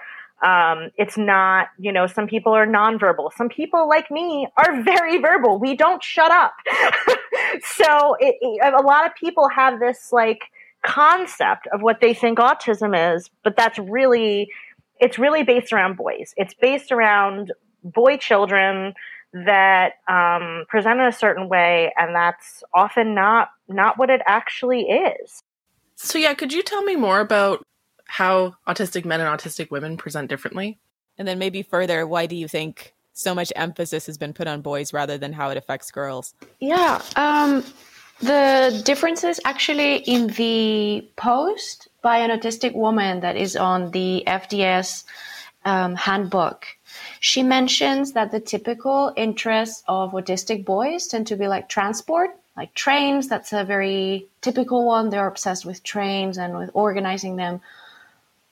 Um, 0.44 0.90
it's 0.98 1.18
not, 1.18 1.68
you 1.80 1.92
know, 1.92 2.06
some 2.06 2.28
people 2.28 2.54
are 2.54 2.68
nonverbal. 2.68 3.30
Some 3.36 3.50
people, 3.50 3.88
like 3.88 4.12
me, 4.12 4.48
are 4.58 4.82
very 4.84 5.20
verbal. 5.20 5.60
We 5.60 5.76
don't 5.76 6.04
shut 6.04 6.32
up. 6.32 6.54
so 7.64 8.16
it, 8.20 8.36
it, 8.42 8.74
a 8.74 8.82
lot 8.82 9.06
of 9.06 9.14
people 9.16 9.48
have 9.50 9.80
this 9.80 10.10
like 10.12 10.42
concept 10.86 11.68
of 11.72 11.82
what 11.82 12.02
they 12.02 12.14
think 12.14 12.40
autism 12.40 13.16
is, 13.16 13.30
but 13.44 13.56
that's 13.56 13.80
really, 13.80 14.50
it's 15.00 15.18
really 15.18 15.44
based 15.44 15.72
around 15.72 15.96
boys. 15.96 16.34
It's 16.36 16.54
based 16.54 16.92
around 16.92 17.54
boy 17.84 18.18
children 18.18 18.94
that 19.34 19.94
um, 20.08 20.66
present 20.68 21.00
in 21.00 21.08
a 21.08 21.12
certain 21.12 21.50
way, 21.50 21.92
and 21.98 22.16
that's 22.16 22.64
often 22.74 23.16
not 23.16 23.50
not 23.68 23.98
what 23.98 24.10
it 24.10 24.22
actually 24.28 24.84
is. 24.84 25.42
So 25.96 26.20
yeah, 26.20 26.34
could 26.34 26.54
you 26.54 26.62
tell 26.62 26.84
me 26.84 26.96
more 26.96 27.20
about 27.20 27.66
how 28.06 28.56
autistic 28.68 29.06
men 29.06 29.22
and 29.22 29.30
autistic 29.30 29.72
women 29.72 29.98
present 29.98 30.30
differently? 30.30 30.80
And 31.18 31.28
then 31.28 31.40
maybe 31.40 31.62
further, 31.62 32.08
why 32.08 32.26
do 32.26 32.36
you 32.36 32.48
think 32.48 32.94
so 33.14 33.36
much 33.36 33.54
emphasis 33.56 34.06
has 34.08 34.18
been 34.18 34.34
put 34.34 34.48
on 34.48 34.62
boys 34.62 34.94
rather 34.94 35.18
than 35.18 35.34
how 35.34 35.50
it 35.50 35.58
affects 35.58 35.92
girls? 35.92 36.34
Yeah, 36.60 37.02
um, 37.16 37.64
the 38.20 38.82
differences 38.86 39.40
actually 39.46 39.98
in 39.98 40.28
the 40.28 41.08
post 41.16 41.88
by 42.02 42.18
an 42.18 42.32
autistic 42.32 42.74
woman 42.74 43.20
that 43.20 43.36
is 43.36 43.56
on 43.56 43.92
the 43.92 44.24
FDS 44.26 45.04
um, 45.66 45.96
handbook 45.96 46.68
she 47.20 47.42
mentions 47.42 48.12
that 48.14 48.32
the 48.32 48.40
typical 48.40 49.14
interests 49.16 49.84
of 49.88 50.12
autistic 50.12 50.66
boys 50.66 51.08
tend 51.08 51.28
to 51.28 51.36
be 51.36 51.48
like 51.48 51.70
transport, 51.70 52.32
like 52.56 52.74
trains. 52.74 53.28
That's 53.28 53.54
a 53.54 53.64
very 53.64 54.28
typical 54.42 54.86
one. 54.86 55.10
They're 55.10 55.28
obsessed 55.28 55.66
with 55.66 55.84
trains 55.84 56.38
and 56.38 56.58
with 56.58 56.70
organizing 56.74 57.36
them. 57.36 57.62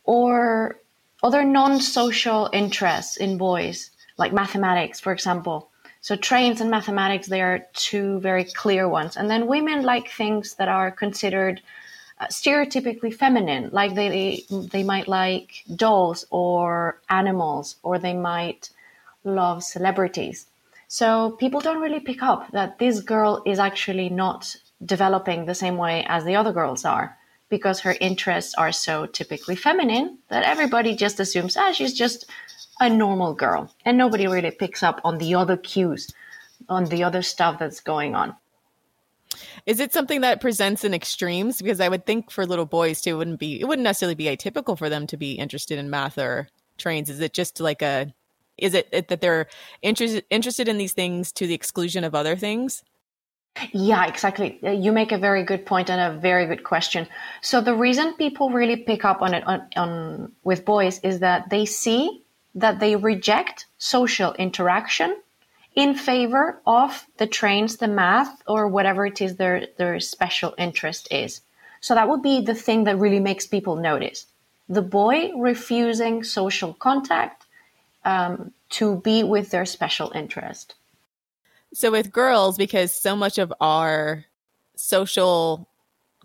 Or 0.04 0.80
other 1.24 1.44
non 1.44 1.80
social 1.80 2.50
interests 2.52 3.18
in 3.18 3.38
boys, 3.38 3.92
like 4.18 4.34
mathematics, 4.34 5.00
for 5.00 5.14
example. 5.14 5.70
So 6.02 6.16
trains 6.16 6.62
and 6.62 6.72
mathematics, 6.72 7.28
they 7.28 7.42
are 7.42 7.68
two 7.74 8.20
very 8.20 8.44
clear 8.44 8.90
ones. 8.90 9.16
And 9.16 9.30
then 9.30 9.46
women 9.46 9.84
like 9.84 10.10
things 10.10 10.56
that 10.56 10.68
are 10.68 10.90
considered 10.90 11.62
uh, 12.20 12.26
stereotypically 12.28 13.14
feminine, 13.14 13.70
like 13.72 13.94
they 13.94 14.44
they 14.50 14.84
might 14.84 15.08
like 15.08 15.64
dolls 15.76 16.26
or 16.32 17.00
animals, 17.10 17.76
or 17.84 18.00
they 18.00 18.14
might 18.14 18.70
love 19.24 19.64
celebrities. 19.64 20.48
So 20.88 21.32
people 21.40 21.62
don't 21.62 21.82
really 21.82 22.00
pick 22.00 22.22
up 22.24 22.52
that 22.52 22.80
this 22.80 23.00
girl 23.00 23.44
is 23.46 23.60
actually 23.60 24.10
not 24.10 24.56
developing 24.84 25.46
the 25.46 25.56
same 25.56 25.78
way 25.78 26.04
as 26.08 26.26
the 26.26 26.36
other 26.36 26.52
girls 26.52 26.84
are 26.84 27.18
because 27.52 27.80
her 27.82 27.96
interests 28.02 28.56
are 28.56 28.72
so 28.72 29.06
typically 29.06 29.56
feminine 29.56 30.18
that 30.30 30.44
everybody 30.44 30.96
just 30.96 31.20
assumes 31.20 31.56
ah 31.56 31.72
she's 31.72 31.94
just 31.94 32.26
a 32.80 32.90
normal 32.90 33.36
girl 33.36 33.72
and 33.86 33.96
nobody 33.96 34.26
really 34.26 34.50
picks 34.50 34.82
up 34.82 35.00
on 35.04 35.20
the 35.20 35.36
other 35.36 35.58
cues 35.58 36.12
on 36.68 36.86
the 36.86 37.04
other 37.04 37.22
stuff 37.22 37.60
that's 37.60 37.80
going 37.80 38.16
on 38.16 38.36
is 39.66 39.80
it 39.80 39.94
something 39.94 40.22
that 40.22 40.42
presents 40.42 40.84
in 40.84 40.94
extremes? 40.94 41.62
Because 41.62 41.80
I 41.80 41.90
would 41.90 42.06
think 42.06 42.32
for 42.32 42.46
little 42.46 42.66
boys 42.66 43.02
too, 43.02 43.12
it 43.12 43.18
wouldn't 43.18 43.40
be 43.40 43.60
it 43.60 43.68
wouldn't 43.68 43.84
necessarily 43.84 44.16
be 44.16 44.26
atypical 44.26 44.78
for 44.78 44.90
them 44.90 45.08
to 45.08 45.18
be 45.18 45.34
interested 45.34 45.78
in 45.78 45.90
math 45.90 46.18
or 46.18 46.48
trains. 46.78 47.10
Is 47.10 47.20
it 47.20 47.34
just 47.34 47.60
like 47.60 47.82
a 47.82 48.14
is 48.58 48.74
it, 48.74 49.08
that 49.08 49.22
they're 49.22 49.48
interested 49.82 50.26
interested 50.30 50.68
in 50.68 50.78
these 50.78 50.94
things 50.94 51.32
to 51.34 51.48
the 51.48 51.54
exclusion 51.54 52.04
of 52.04 52.16
other 52.16 52.36
things? 52.36 52.84
Yeah, 53.74 54.08
exactly. 54.08 54.60
Uh, 54.64 54.72
you 54.72 54.92
make 54.92 55.12
a 55.12 55.18
very 55.18 55.44
good 55.44 55.66
point 55.66 55.90
and 55.90 56.00
a 56.00 56.20
very 56.20 56.46
good 56.46 56.64
question. 56.64 57.08
So 57.42 57.62
the 57.62 57.76
reason 57.76 58.14
people 58.14 58.50
really 58.50 58.78
pick 58.78 59.06
up 59.06 59.22
on 59.22 59.34
it 59.34 59.46
on, 59.46 59.68
on 59.76 60.32
with 60.44 60.66
boys 60.66 61.00
is 61.04 61.20
that 61.20 61.50
they 61.50 61.66
see 61.66 62.24
that 62.56 62.80
they 62.80 62.96
reject 62.96 63.66
social 63.78 64.34
interaction 64.34 65.16
in 65.76 65.96
favor 65.96 66.62
of 66.66 67.06
the 67.18 67.28
trains, 67.28 67.78
the 67.78 67.88
math, 67.88 68.42
or 68.48 68.68
whatever 68.68 69.06
it 69.06 69.22
is 69.22 69.36
their, 69.36 69.68
their 69.78 70.00
special 70.00 70.54
interest 70.58 71.08
is. 71.12 71.42
So 71.80 71.96
that 71.96 72.10
would 72.10 72.22
be 72.22 72.42
the 72.42 72.56
thing 72.56 72.84
that 72.86 73.00
really 73.00 73.20
makes 73.20 73.48
people 73.48 73.76
notice. 73.76 74.28
The 74.70 74.82
boy 74.82 75.32
refusing 75.38 76.24
social 76.24 76.74
contact 76.74 77.46
um, 78.06 78.54
to 78.72 78.98
be 78.98 79.24
with 79.24 79.52
their 79.52 79.66
special 79.66 80.12
interest. 80.14 80.76
So, 81.74 81.92
with 81.92 82.12
girls, 82.12 82.58
because 82.58 82.92
so 82.92 83.16
much 83.16 83.38
of 83.38 83.54
our 83.62 84.26
social 84.76 85.68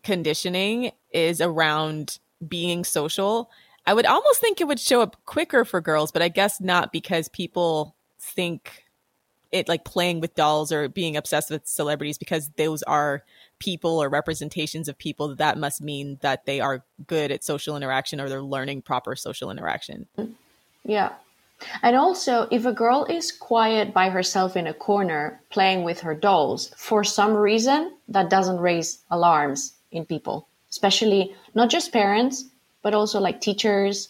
conditioning 0.02 0.92
is 1.12 1.40
around 1.40 2.18
being 2.46 2.84
social, 2.84 3.50
I 3.86 3.94
would 3.94 4.06
almost 4.06 4.40
think 4.40 4.60
it 4.60 4.66
would 4.66 4.80
show 4.80 5.00
up 5.00 5.16
quicker 5.24 5.64
for 5.64 5.80
girls, 5.80 6.10
but 6.10 6.22
I 6.22 6.28
guess 6.28 6.60
not 6.60 6.92
because 6.92 7.28
people 7.28 7.94
think 8.18 8.84
it 9.52 9.68
like 9.68 9.84
playing 9.84 10.20
with 10.20 10.34
dolls 10.34 10.72
or 10.72 10.88
being 10.88 11.16
obsessed 11.16 11.50
with 11.50 11.66
celebrities 11.66 12.18
because 12.18 12.50
those 12.56 12.82
are 12.82 13.22
people 13.60 14.02
or 14.02 14.08
representations 14.08 14.88
of 14.88 14.98
people 14.98 15.36
that 15.36 15.56
must 15.56 15.80
mean 15.80 16.18
that 16.20 16.44
they 16.44 16.60
are 16.60 16.84
good 17.06 17.30
at 17.30 17.44
social 17.44 17.76
interaction 17.76 18.20
or 18.20 18.28
they're 18.28 18.42
learning 18.42 18.82
proper 18.82 19.14
social 19.14 19.50
interaction. 19.50 20.06
Yeah 20.84 21.12
and 21.82 21.96
also 21.96 22.48
if 22.50 22.64
a 22.66 22.72
girl 22.72 23.04
is 23.04 23.32
quiet 23.32 23.92
by 23.92 24.10
herself 24.10 24.56
in 24.56 24.66
a 24.66 24.74
corner 24.74 25.40
playing 25.50 25.84
with 25.84 26.00
her 26.00 26.14
dolls 26.14 26.72
for 26.76 27.02
some 27.02 27.34
reason 27.34 27.92
that 28.08 28.30
doesn't 28.30 28.58
raise 28.58 28.98
alarms 29.10 29.74
in 29.90 30.04
people 30.04 30.46
especially 30.70 31.34
not 31.54 31.70
just 31.70 31.92
parents 31.92 32.44
but 32.82 32.94
also 32.94 33.20
like 33.20 33.40
teachers 33.40 34.08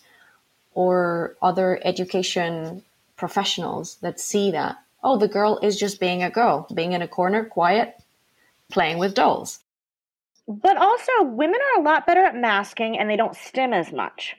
or 0.75 1.37
other 1.41 1.81
education 1.85 2.83
professionals 3.17 3.97
that 4.03 4.21
see 4.21 4.51
that 4.51 4.77
oh, 5.07 5.17
the 5.17 5.29
girl 5.29 5.61
is 5.63 5.79
just 5.79 6.01
being 6.01 6.25
a 6.25 6.31
girl, 6.31 6.67
being 6.75 6.93
in 6.93 7.01
a 7.01 7.07
corner, 7.07 7.45
quiet, 7.45 7.97
playing 8.71 8.99
with 8.99 9.15
dolls. 9.15 9.61
But 10.49 10.77
also, 10.77 11.23
women 11.23 11.61
are 11.61 11.81
a 11.81 11.85
lot 11.85 12.07
better 12.07 12.25
at 12.25 12.35
masking 12.35 12.99
and 12.99 13.09
they 13.09 13.17
don't 13.17 13.37
stim 13.37 13.73
as 13.73 13.93
much. 13.93 14.37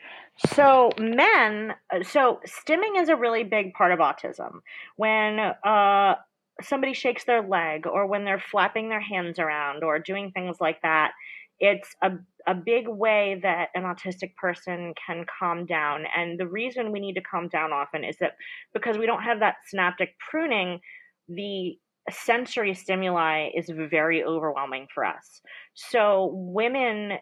So, 0.54 0.92
men, 1.00 1.74
so 2.04 2.40
stimming 2.46 3.02
is 3.02 3.10
a 3.10 3.16
really 3.16 3.44
big 3.44 3.74
part 3.74 3.92
of 3.92 4.00
autism. 4.00 4.60
When 4.96 5.40
uh, 5.40 6.16
somebody 6.62 6.94
shakes 6.94 7.24
their 7.26 7.48
leg 7.48 7.88
or 7.88 8.06
when 8.06 8.24
they're 8.24 8.40
flapping 8.40 8.90
their 8.90 9.02
hands 9.02 9.40
around 9.40 9.84
or 9.84 10.00
doing 10.00 10.32
things 10.32 10.58
like 10.60 10.82
that, 10.84 11.12
it's 11.60 11.96
a, 12.04 12.12
a 12.46 12.54
big 12.54 12.88
way 12.88 13.40
that 13.42 13.70
an 13.74 13.84
autistic 13.84 14.36
person 14.36 14.94
can 15.06 15.26
calm 15.40 15.66
down. 15.66 16.04
And 16.16 16.40
the 16.40 16.48
reason 16.48 16.92
we 16.92 17.00
need 17.00 17.16
to 17.16 17.22
calm 17.22 17.48
down 17.48 17.74
often 17.74 18.04
is 18.04 18.18
that 18.20 18.34
because 18.74 18.98
we 18.98 19.08
don't 19.08 19.24
have 19.24 19.40
that 19.40 19.56
synaptic 19.68 20.16
pruning, 20.30 20.80
the 21.28 21.78
sensory 22.12 22.74
stimuli 22.74 23.50
is 23.56 23.70
very 23.90 24.24
overwhelming 24.24 24.88
for 24.94 25.04
us. 25.06 25.42
So 25.74 26.32
women 26.34 27.20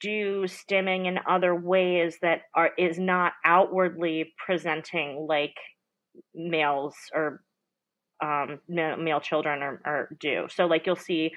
do 0.00 0.44
stimming 0.44 1.06
in 1.06 1.18
other 1.28 1.54
ways 1.54 2.18
that 2.22 2.42
are 2.54 2.70
is 2.78 2.98
not 2.98 3.32
outwardly 3.44 4.32
presenting 4.44 5.26
like 5.28 5.54
males 6.34 6.94
or 7.14 7.42
um, 8.22 8.60
male 8.68 9.20
children 9.20 9.62
are, 9.62 9.80
are 9.84 10.08
do. 10.18 10.46
So 10.50 10.66
like 10.66 10.86
you'll 10.86 10.96
see 10.96 11.32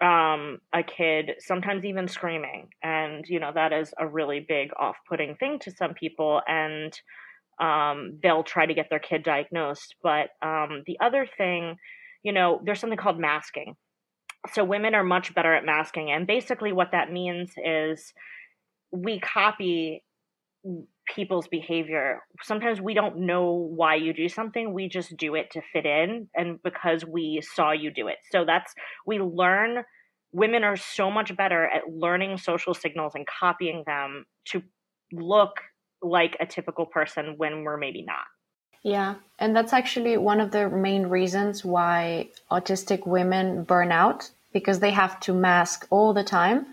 um, 0.00 0.60
a 0.72 0.82
kid, 0.82 1.32
sometimes 1.40 1.84
even 1.84 2.08
screaming. 2.08 2.68
And, 2.82 3.26
you 3.28 3.38
know, 3.38 3.52
that 3.54 3.72
is 3.72 3.92
a 3.98 4.06
really 4.06 4.40
big 4.40 4.70
off 4.78 4.96
putting 5.08 5.36
thing 5.36 5.58
to 5.60 5.70
some 5.70 5.94
people. 5.94 6.40
And 6.48 6.98
um, 7.60 8.18
they'll 8.22 8.42
try 8.42 8.66
to 8.66 8.74
get 8.74 8.88
their 8.88 8.98
kid 8.98 9.22
diagnosed. 9.22 9.94
But 10.02 10.30
um, 10.42 10.82
the 10.86 10.98
other 11.00 11.26
thing, 11.36 11.76
you 12.22 12.32
know, 12.32 12.60
there's 12.64 12.80
something 12.80 12.98
called 12.98 13.18
masking. 13.18 13.76
So 14.52 14.64
women 14.64 14.94
are 14.94 15.04
much 15.04 15.34
better 15.34 15.54
at 15.54 15.64
masking. 15.64 16.10
And 16.10 16.26
basically, 16.26 16.72
what 16.72 16.92
that 16.92 17.12
means 17.12 17.52
is 17.62 18.12
we 18.90 19.20
copy 19.20 20.02
people's 21.14 21.48
behavior. 21.48 22.20
Sometimes 22.42 22.80
we 22.80 22.94
don't 22.94 23.18
know 23.18 23.52
why 23.74 23.96
you 23.96 24.12
do 24.12 24.28
something, 24.28 24.72
we 24.72 24.88
just 24.88 25.16
do 25.16 25.34
it 25.34 25.50
to 25.52 25.62
fit 25.72 25.86
in 25.86 26.28
and 26.34 26.62
because 26.62 27.04
we 27.04 27.40
saw 27.42 27.72
you 27.72 27.90
do 27.90 28.08
it. 28.08 28.16
So 28.30 28.44
that's 28.44 28.72
we 29.06 29.18
learn 29.18 29.84
women 30.32 30.62
are 30.62 30.76
so 30.76 31.10
much 31.10 31.36
better 31.36 31.64
at 31.64 31.90
learning 31.90 32.38
social 32.38 32.74
signals 32.74 33.12
and 33.14 33.26
copying 33.26 33.82
them 33.86 34.24
to 34.46 34.62
look 35.12 35.56
like 36.02 36.36
a 36.40 36.46
typical 36.46 36.86
person 36.86 37.34
when 37.36 37.64
we're 37.64 37.76
maybe 37.76 38.04
not. 38.06 38.24
Yeah, 38.82 39.16
and 39.38 39.54
that's 39.54 39.72
actually 39.72 40.16
one 40.16 40.40
of 40.40 40.52
the 40.52 40.68
main 40.70 41.06
reasons 41.06 41.64
why 41.64 42.28
autistic 42.50 43.06
women 43.06 43.64
burn 43.64 43.92
out 43.92 44.30
because 44.52 44.80
they 44.80 44.90
have 44.90 45.20
to 45.20 45.34
mask 45.34 45.86
all 45.90 46.14
the 46.14 46.24
time. 46.24 46.66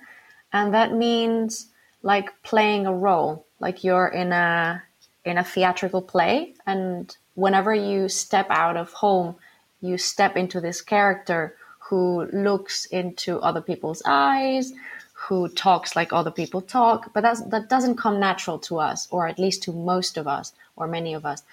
And 0.54 0.74
that 0.74 0.94
means 0.94 1.68
like 2.02 2.42
playing 2.44 2.86
a 2.86 2.94
role 2.94 3.46
like 3.60 3.84
you're 3.84 4.08
in 4.08 4.32
a 4.32 4.84
in 5.26 5.38
a 5.38 5.44
theatrical 5.44 6.02
play 6.02 6.54
and 6.66 7.18
whenever 7.34 7.74
you 7.74 8.08
step 8.08 8.48
out 8.50 8.78
of 8.78 8.94
home 8.94 9.36
you 9.82 9.98
step 9.98 10.36
into 10.38 10.62
this 10.62 10.82
character 10.82 11.56
who 11.80 12.26
looks 12.34 12.86
into 12.86 13.40
other 13.40 13.62
people's 13.62 14.02
eyes, 14.06 14.74
who 15.14 15.48
talks 15.50 15.96
like 15.96 16.12
other 16.12 16.32
people 16.32 16.62
talk, 16.62 17.12
but 17.14 17.22
that's, 17.22 17.42
that 17.44 17.70
doesn't 17.70 17.96
come 17.98 18.20
natural 18.20 18.60
to 18.60 18.80
us, 18.80 19.08
or 19.10 19.28
at 19.28 19.40
least 19.40 19.64
to 19.64 19.72
most 19.72 20.18
of 20.18 20.28
us, 20.28 20.54
or 20.76 20.88
many 20.88 21.14
of 21.14 21.26
us. 21.26 21.44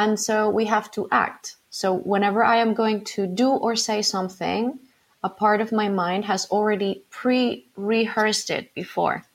And 0.00 0.18
so 0.18 0.48
we 0.48 0.64
have 0.64 0.90
to 0.92 1.06
act. 1.12 1.56
So 1.68 1.94
whenever 1.94 2.42
I 2.42 2.56
am 2.56 2.72
going 2.72 3.04
to 3.16 3.26
do 3.26 3.50
or 3.50 3.76
say 3.76 4.00
something, 4.00 4.78
a 5.22 5.28
part 5.28 5.60
of 5.60 5.72
my 5.72 5.88
mind 5.90 6.24
has 6.24 6.46
already 6.46 7.02
pre 7.10 7.66
rehearsed 7.76 8.48
it 8.48 8.72
before. 8.72 9.26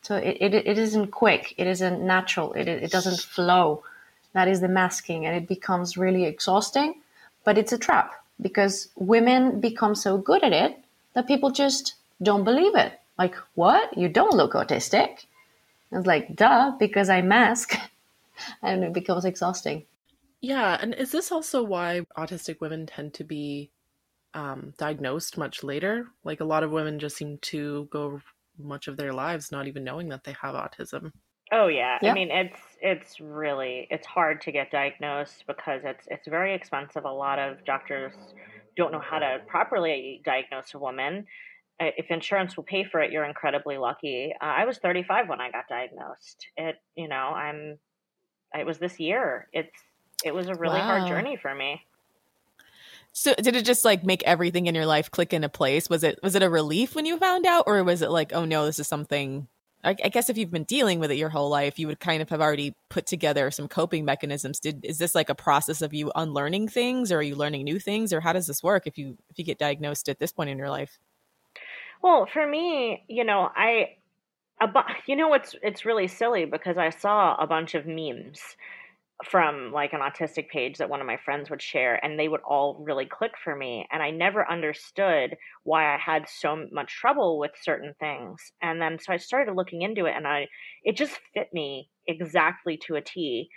So 0.00 0.16
it, 0.16 0.38
it, 0.40 0.54
it 0.54 0.78
isn't 0.78 1.08
quick, 1.08 1.54
it 1.58 1.66
isn't 1.66 2.00
natural, 2.00 2.54
it, 2.54 2.66
it 2.66 2.90
doesn't 2.90 3.20
flow. 3.20 3.82
That 4.32 4.48
is 4.48 4.62
the 4.62 4.68
masking, 4.68 5.26
and 5.26 5.36
it 5.36 5.46
becomes 5.46 5.98
really 5.98 6.24
exhausting, 6.24 6.94
but 7.44 7.58
it's 7.58 7.72
a 7.72 7.78
trap 7.86 8.14
because 8.40 8.88
women 8.96 9.60
become 9.60 9.94
so 9.94 10.16
good 10.16 10.42
at 10.42 10.54
it 10.54 10.78
that 11.12 11.26
people 11.26 11.50
just 11.50 11.94
don't 12.22 12.44
believe 12.44 12.74
it. 12.74 12.98
Like, 13.18 13.34
what? 13.54 13.98
You 13.98 14.08
don't 14.08 14.34
look 14.34 14.54
autistic? 14.54 15.26
It's 15.92 16.06
like, 16.06 16.34
duh, 16.34 16.72
because 16.78 17.10
I 17.10 17.20
mask. 17.20 17.76
and 18.62 18.82
it 18.82 18.94
becomes 18.94 19.26
exhausting. 19.26 19.84
Yeah, 20.46 20.78
and 20.80 20.94
is 20.94 21.10
this 21.10 21.32
also 21.32 21.60
why 21.64 22.02
autistic 22.16 22.60
women 22.60 22.86
tend 22.86 23.14
to 23.14 23.24
be 23.24 23.72
um, 24.32 24.74
diagnosed 24.78 25.36
much 25.36 25.64
later? 25.64 26.06
Like 26.22 26.38
a 26.38 26.44
lot 26.44 26.62
of 26.62 26.70
women 26.70 27.00
just 27.00 27.16
seem 27.16 27.38
to 27.38 27.88
go 27.90 28.20
much 28.56 28.86
of 28.86 28.96
their 28.96 29.12
lives 29.12 29.50
not 29.50 29.66
even 29.66 29.82
knowing 29.82 30.08
that 30.10 30.22
they 30.22 30.36
have 30.40 30.54
autism. 30.54 31.10
Oh 31.50 31.66
yeah. 31.66 31.98
Yeah. 32.00 32.12
I 32.12 32.14
mean 32.14 32.30
it's 32.30 32.60
it's 32.80 33.18
really 33.18 33.88
it's 33.90 34.06
hard 34.06 34.40
to 34.42 34.52
get 34.52 34.70
diagnosed 34.70 35.42
because 35.48 35.82
it's 35.84 36.06
it's 36.12 36.28
very 36.28 36.54
expensive. 36.54 37.04
A 37.04 37.10
lot 37.10 37.40
of 37.40 37.64
doctors 37.64 38.12
don't 38.76 38.92
know 38.92 39.00
how 39.00 39.18
to 39.18 39.40
properly 39.48 40.22
diagnose 40.24 40.74
a 40.74 40.78
woman. 40.78 41.26
If 41.80 42.12
insurance 42.12 42.56
will 42.56 42.64
pay 42.64 42.84
for 42.84 43.00
it, 43.00 43.10
you're 43.10 43.24
incredibly 43.24 43.78
lucky. 43.78 44.32
Uh, 44.40 44.44
I 44.44 44.64
was 44.64 44.78
35 44.78 45.28
when 45.28 45.40
I 45.40 45.50
got 45.50 45.64
diagnosed. 45.68 46.46
It 46.56 46.76
you 46.94 47.08
know 47.08 47.16
I'm 47.34 47.80
it 48.54 48.64
was 48.64 48.78
this 48.78 49.00
year. 49.00 49.48
It's 49.52 49.76
it 50.26 50.34
was 50.34 50.48
a 50.48 50.54
really 50.54 50.80
Wow. 50.80 50.82
hard 50.82 51.06
journey 51.06 51.36
for 51.36 51.54
me. 51.54 51.82
So 53.12 53.34
did 53.34 53.56
it 53.56 53.64
just 53.64 53.84
like 53.84 54.04
make 54.04 54.22
everything 54.24 54.66
in 54.66 54.74
your 54.74 54.86
life 54.86 55.10
click 55.10 55.32
into 55.32 55.48
place? 55.48 55.88
Was 55.88 56.04
it 56.04 56.18
was 56.22 56.34
it 56.34 56.42
a 56.42 56.50
relief 56.50 56.94
when 56.94 57.06
you 57.06 57.18
found 57.18 57.46
out, 57.46 57.64
or 57.66 57.82
was 57.82 58.02
it 58.02 58.10
like, 58.10 58.32
oh 58.34 58.44
no, 58.44 58.66
this 58.66 58.78
is 58.78 58.86
something? 58.88 59.48
I, 59.84 59.90
I 60.04 60.08
guess 60.08 60.28
if 60.28 60.36
you've 60.36 60.50
been 60.50 60.64
dealing 60.64 60.98
with 60.98 61.10
it 61.10 61.16
your 61.16 61.28
whole 61.30 61.48
life, 61.48 61.78
you 61.78 61.86
would 61.86 62.00
kind 62.00 62.20
of 62.20 62.28
have 62.30 62.40
already 62.40 62.74
put 62.90 63.06
together 63.06 63.50
some 63.50 63.68
coping 63.68 64.04
mechanisms. 64.04 64.60
Did 64.60 64.84
is 64.84 64.98
this 64.98 65.14
like 65.14 65.30
a 65.30 65.34
process 65.34 65.80
of 65.82 65.94
you 65.94 66.12
unlearning 66.14 66.68
things, 66.68 67.10
or 67.10 67.18
are 67.18 67.22
you 67.22 67.36
learning 67.36 67.64
new 67.64 67.78
things, 67.78 68.12
or 68.12 68.20
how 68.20 68.32
does 68.32 68.46
this 68.46 68.62
work 68.62 68.86
if 68.86 68.98
you 68.98 69.16
if 69.30 69.38
you 69.38 69.44
get 69.44 69.58
diagnosed 69.58 70.08
at 70.08 70.18
this 70.18 70.32
point 70.32 70.50
in 70.50 70.58
your 70.58 70.70
life? 70.70 70.98
Well, 72.02 72.26
for 72.26 72.46
me, 72.46 73.04
you 73.08 73.24
know, 73.24 73.50
I, 73.54 73.96
a 74.60 74.68
bu- 74.68 74.80
you 75.06 75.16
know, 75.16 75.34
it's 75.34 75.54
it's 75.62 75.84
really 75.84 76.08
silly 76.08 76.44
because 76.46 76.78
I 76.78 76.90
saw 76.90 77.36
a 77.36 77.46
bunch 77.46 77.74
of 77.74 77.86
memes 77.86 78.40
from 79.24 79.72
like 79.72 79.92
an 79.92 80.00
autistic 80.00 80.48
page 80.48 80.78
that 80.78 80.90
one 80.90 81.00
of 81.00 81.06
my 81.06 81.16
friends 81.24 81.48
would 81.50 81.62
share, 81.62 82.02
and 82.04 82.18
they 82.18 82.28
would 82.28 82.42
all 82.42 82.82
really 82.86 83.06
click 83.06 83.32
for 83.42 83.56
me, 83.56 83.86
and 83.90 84.02
I 84.02 84.10
never 84.10 84.48
understood 84.50 85.36
why 85.64 85.94
I 85.94 85.98
had 85.98 86.26
so 86.28 86.66
much 86.70 86.92
trouble 86.92 87.38
with 87.38 87.52
certain 87.60 87.94
things, 87.98 88.52
and 88.62 88.80
then 88.80 88.98
so 89.00 89.12
I 89.12 89.16
started 89.16 89.54
looking 89.54 89.82
into 89.82 90.06
it, 90.06 90.14
and 90.16 90.26
I 90.26 90.48
it 90.84 90.96
just 90.96 91.18
fit 91.34 91.48
me 91.52 91.88
exactly 92.06 92.78
to 92.86 92.96
a 92.96 93.00
T. 93.00 93.48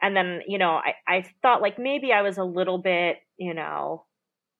And 0.00 0.16
then, 0.16 0.40
you 0.48 0.58
know, 0.58 0.80
I, 0.84 0.94
I 1.06 1.24
thought 1.42 1.62
like 1.62 1.78
maybe 1.78 2.12
I 2.12 2.22
was 2.22 2.38
a 2.38 2.44
little 2.44 2.78
bit, 2.78 3.18
you 3.38 3.54
know, 3.54 4.04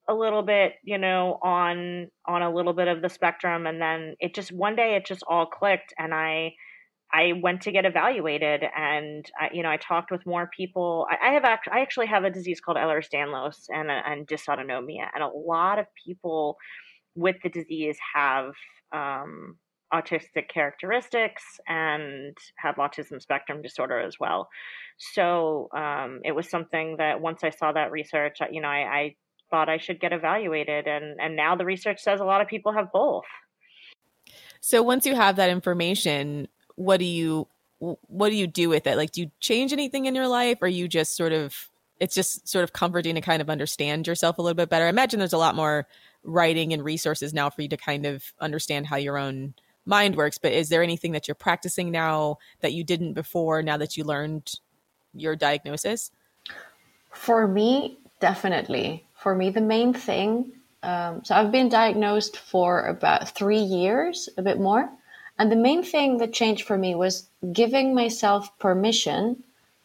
a 0.09 0.15
little 0.15 0.43
bit 0.43 0.73
you 0.83 0.99
know 0.99 1.39
on 1.43 2.09
on 2.27 2.43
a 2.43 2.53
little 2.53 2.73
bit 2.73 2.89
of 2.89 3.03
the 3.03 3.09
spectrum 3.09 3.67
and 3.67 3.81
then 3.81 4.17
it 4.19 4.35
just 4.35 4.51
one 4.53 4.75
day 4.75 4.97
it 4.97 5.07
just 5.07 5.23
all 5.29 5.47
clicked 5.47 5.95
and 5.99 6.13
i 6.13 6.53
i 7.13 7.33
went 7.43 7.61
to 7.63 7.73
get 7.73 7.85
evaluated 7.85 8.63
and 8.77 9.31
I, 9.39 9.51
you 9.53 9.63
know 9.63 9.71
i 9.71 9.77
talked 9.77 10.11
with 10.11 10.25
more 10.27 10.51
people 10.57 11.07
i, 11.11 11.31
I 11.31 11.33
have 11.33 11.45
act- 11.45 11.69
i 11.71 11.81
actually 11.81 12.07
have 12.07 12.25
a 12.25 12.31
disease 12.31 12.61
called 12.61 12.77
ehlers-danlos 12.77 13.67
and 13.69 13.91
and 13.91 14.27
dysautonomia 14.27 15.09
and 15.15 15.23
a 15.23 15.29
lot 15.29 15.79
of 15.79 15.87
people 16.05 16.57
with 17.15 17.37
the 17.43 17.51
disease 17.51 17.97
have 18.15 18.53
um 18.93 19.57
autistic 19.93 20.49
characteristics 20.49 21.43
and 21.69 22.35
have 22.57 22.77
autism 22.77 23.21
spectrum 23.21 23.61
disorder 23.61 24.01
as 24.01 24.17
well 24.19 24.49
so 24.97 25.69
um, 25.77 26.21
it 26.25 26.33
was 26.33 26.49
something 26.49 26.97
that 26.97 27.21
once 27.21 27.45
i 27.45 27.51
saw 27.51 27.73
that 27.73 27.91
research 27.91 28.39
you 28.51 28.63
know 28.63 28.69
i, 28.69 28.99
I 29.01 29.17
thought 29.53 29.69
I 29.69 29.79
should 29.79 30.01
get 30.01 30.13
evaluated 30.13 30.89
and 30.89 31.21
and 31.21 31.37
now 31.37 31.55
the 31.55 31.65
research 31.65 32.01
says 32.01 32.21
a 32.21 32.25
lot 32.25 32.41
of 32.41 32.49
people 32.49 32.73
have 32.73 32.91
both. 32.91 33.25
So 34.61 34.83
once 34.83 35.07
you 35.07 35.15
have 35.15 35.37
that 35.37 35.51
information, 35.51 36.49
what 36.77 36.99
do 36.99 37.05
you 37.05 37.49
what 37.79 38.29
do 38.29 38.37
you 38.37 38.47
do 38.47 38.69
with 38.69 38.87
it? 38.87 38.97
Like, 38.97 39.11
do 39.11 39.23
you 39.23 39.31
change 39.41 39.73
anything 39.73 40.07
in 40.07 40.15
your 40.15 40.29
life, 40.29 40.59
or 40.63 40.69
you 40.69 40.87
just 40.87 41.17
sort 41.17 41.33
of 41.33 41.69
it's 41.99 42.15
just 42.15 42.49
sort 42.49 42.65
of 42.65 42.73
comforting 42.73 43.15
to 43.15 43.21
kind 43.21 43.41
of 43.41 43.51
understand 43.51 44.07
yourself 44.07 44.39
a 44.39 44.43
little 44.43 44.57
bit 44.57 44.69
better? 44.69 44.87
I 44.87 44.89
imagine 44.89 45.19
there's 45.19 45.33
a 45.33 45.39
lot 45.39 45.55
more 45.55 45.87
writing 46.25 46.73
and 46.73 46.85
resources 46.85 47.35
now 47.35 47.51
for 47.51 47.63
you 47.63 47.69
to 47.69 47.77
kind 47.77 48.07
of 48.07 48.33
understand 48.41 48.87
how 48.87 48.97
your 48.97 49.19
own 49.19 49.55
mind 49.85 50.17
works. 50.17 50.39
But 50.39 50.53
is 50.53 50.69
there 50.69 50.83
anything 50.83 51.13
that 51.13 51.27
you're 51.27 51.35
practicing 51.35 51.91
now 51.91 52.39
that 52.61 52.73
you 52.73 52.85
didn't 52.85 53.15
before? 53.15 53.63
Now 53.63 53.77
that 53.77 53.97
you 53.97 54.05
learned 54.05 54.53
your 55.15 55.37
diagnosis? 55.37 56.11
For 57.13 57.47
me, 57.47 57.99
definitely. 58.21 59.07
For 59.15 59.35
me, 59.35 59.51
the 59.51 59.61
main 59.61 59.93
thing. 59.93 60.53
Um, 60.83 61.23
so 61.25 61.35
I've 61.35 61.53
been 61.53 61.69
diagnosed 61.69 62.37
for 62.37 62.87
about 62.87 63.29
three 63.29 63.61
years, 63.61 64.29
a 64.37 64.43
bit 64.43 64.59
more. 64.59 64.91
And 65.39 65.51
the 65.51 65.57
main 65.57 65.83
thing 65.83 66.19
that 66.19 66.33
changed 66.33 66.65
for 66.65 66.79
me 66.79 66.95
was 66.95 67.29
giving 67.53 67.95
myself 67.95 68.57
permission 68.59 69.43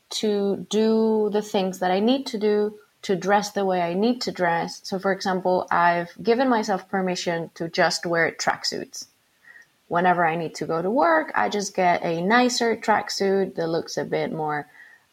to 0.10 0.68
do 0.70 1.30
the 1.32 1.42
things 1.42 1.80
that 1.80 1.92
I 1.92 2.00
need 2.00 2.26
to 2.28 2.38
do, 2.38 2.80
to 3.04 3.16
dress 3.16 3.52
the 3.52 3.66
way 3.66 3.82
I 3.82 3.94
need 3.94 4.22
to 4.22 4.32
dress. 4.32 4.82
So, 4.84 5.00
for 5.00 5.12
example, 5.12 5.68
I've 5.72 6.12
given 6.22 6.50
myself 6.50 6.90
permission 6.90 7.50
to 7.56 7.70
just 7.70 8.06
wear 8.06 8.32
tracksuits. 8.32 9.08
Whenever 9.88 10.26
I 10.26 10.36
need 10.36 10.56
to 10.56 10.66
go 10.66 10.82
to 10.82 10.92
work, 10.92 11.32
I 11.34 11.50
just 11.50 11.76
get 11.76 12.04
a 12.04 12.22
nicer 12.22 12.76
tracksuit 12.76 13.56
that 13.56 13.68
looks 13.68 13.98
a 13.98 14.04
bit 14.04 14.34
more 14.34 14.68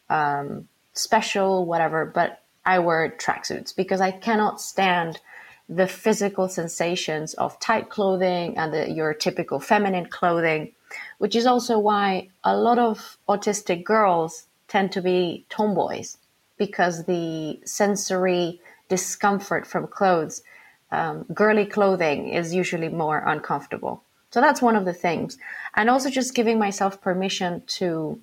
um, 0.09 0.67
special, 0.93 1.65
whatever. 1.65 2.05
But 2.05 2.41
I 2.65 2.79
wear 2.79 3.09
tracksuits 3.09 3.75
because 3.75 4.01
I 4.01 4.11
cannot 4.11 4.59
stand 4.59 5.21
the 5.67 5.87
physical 5.87 6.47
sensations 6.47 7.33
of 7.35 7.59
tight 7.59 7.89
clothing 7.89 8.57
and 8.57 8.73
the, 8.73 8.91
your 8.91 9.13
typical 9.13 9.59
feminine 9.59 10.05
clothing, 10.05 10.71
which 11.17 11.35
is 11.35 11.45
also 11.45 11.79
why 11.79 12.29
a 12.43 12.55
lot 12.55 12.77
of 12.77 13.17
autistic 13.27 13.83
girls 13.83 14.47
tend 14.67 14.91
to 14.91 15.01
be 15.01 15.45
tomboys 15.49 16.17
because 16.57 17.05
the 17.05 17.59
sensory 17.65 18.61
discomfort 18.89 19.65
from 19.65 19.87
clothes, 19.87 20.43
um, 20.91 21.25
girly 21.33 21.65
clothing 21.65 22.29
is 22.29 22.53
usually 22.53 22.89
more 22.89 23.23
uncomfortable. 23.25 24.03
So 24.31 24.41
that's 24.41 24.61
one 24.61 24.75
of 24.75 24.85
the 24.85 24.93
things. 24.93 25.37
And 25.75 25.89
also 25.89 26.09
just 26.09 26.35
giving 26.35 26.59
myself 26.59 27.01
permission 27.01 27.63
to 27.79 28.19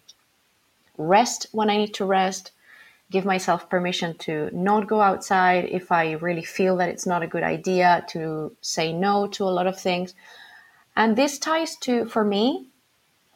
rest 0.97 1.47
when 1.53 1.71
I 1.71 1.77
need 1.77 1.95
to 1.95 2.05
rest, 2.05 2.53
give 3.13 3.25
myself 3.25 3.69
permission 3.69 4.17
to 4.19 4.51
not 4.53 4.89
go 4.89 5.01
outside 5.01 5.67
if 5.67 5.93
I 5.93 6.13
really 6.13 6.43
feel 6.43 6.79
that 6.79 6.89
it's 6.89 7.07
not 7.07 7.23
a 7.23 7.27
good 7.27 7.43
idea, 7.43 8.05
to 8.09 8.57
say 8.61 8.93
no 8.93 9.27
to 9.29 9.45
a 9.45 9.57
lot 9.59 9.67
of 9.67 9.79
things. 9.79 10.15
And 10.97 11.15
this 11.15 11.39
ties 11.39 11.77
to, 11.85 12.07
for 12.07 12.25
me, 12.25 12.67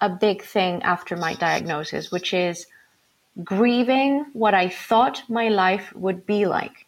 a 0.01 0.09
big 0.09 0.43
thing 0.43 0.83
after 0.83 1.17
my 1.17 1.35
diagnosis, 1.35 2.11
which 2.11 2.35
is 2.35 2.67
grieving 3.45 4.27
what 4.33 4.55
I 4.55 4.69
thought 4.69 5.23
my 5.29 5.49
life 5.49 5.95
would 5.95 6.27
be 6.27 6.47
like. 6.47 6.87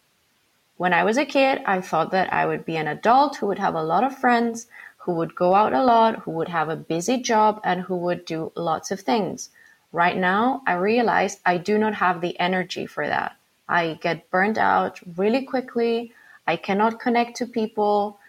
When 0.77 0.93
I 0.93 1.03
was 1.03 1.17
a 1.17 1.25
kid, 1.25 1.61
I 1.65 1.81
thought 1.81 2.11
that 2.11 2.31
I 2.33 2.45
would 2.45 2.65
be 2.65 2.77
an 2.77 2.87
adult 2.87 3.37
who 3.37 3.47
would 3.47 3.59
have 3.59 3.75
a 3.75 3.83
lot 3.83 4.03
of 4.03 4.17
friends, 4.17 4.67
who 4.97 5.13
would 5.13 5.35
go 5.35 5.53
out 5.53 5.73
a 5.73 5.83
lot, 5.83 6.19
who 6.19 6.31
would 6.31 6.49
have 6.49 6.69
a 6.69 6.75
busy 6.75 7.17
job, 7.21 7.61
and 7.63 7.81
who 7.81 7.97
would 7.97 8.25
do 8.25 8.51
lots 8.55 8.89
of 8.91 8.99
things. 9.01 9.49
Right 9.91 10.17
now, 10.17 10.61
I 10.67 10.73
realize 10.73 11.39
I 11.45 11.57
do 11.57 11.77
not 11.77 11.95
have 11.95 12.21
the 12.21 12.39
energy 12.39 12.85
for 12.85 13.07
that. 13.07 13.35
I 13.67 13.97
get 14.01 14.29
burned 14.29 14.57
out 14.57 14.99
really 15.17 15.43
quickly. 15.43 16.13
I 16.47 16.55
cannot 16.55 16.99
connect 16.99 17.37
to 17.37 17.45
people. 17.45 18.19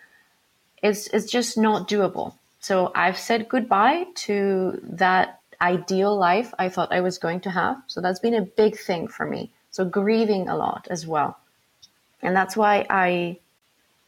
It's, 0.82 1.06
it's 1.08 1.30
just 1.30 1.58
not 1.58 1.88
doable. 1.88 2.34
So 2.60 2.92
I've 2.94 3.18
said 3.18 3.48
goodbye 3.48 4.06
to 4.26 4.80
that 4.82 5.40
ideal 5.60 6.16
life 6.16 6.54
I 6.58 6.68
thought 6.68 6.92
I 6.92 7.00
was 7.00 7.18
going 7.18 7.40
to 7.40 7.50
have. 7.50 7.82
So 7.86 8.00
that's 8.00 8.20
been 8.20 8.34
a 8.34 8.42
big 8.42 8.78
thing 8.78 9.08
for 9.08 9.26
me. 9.26 9.50
So 9.70 9.84
grieving 9.84 10.48
a 10.48 10.56
lot 10.56 10.88
as 10.90 11.06
well. 11.06 11.38
And 12.22 12.34
that's 12.34 12.56
why 12.56 12.86
I 12.88 13.38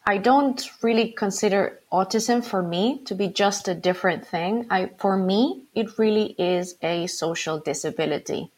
I 0.05 0.19
don't 0.19 0.69
really 0.83 1.13
consider 1.13 1.81
autism 1.93 2.45
for 2.45 2.63
me 2.63 3.03
to 3.05 3.15
be 3.15 3.29
just 3.29 3.69
a 3.69 3.75
different 3.75 4.27
thing. 4.27 4.67
I 4.71 4.91
for 4.99 5.17
me 5.17 5.67
it 5.75 5.99
really 5.99 6.35
is 6.39 6.75
a 6.83 7.07
social 7.07 7.61
disability 7.61 8.51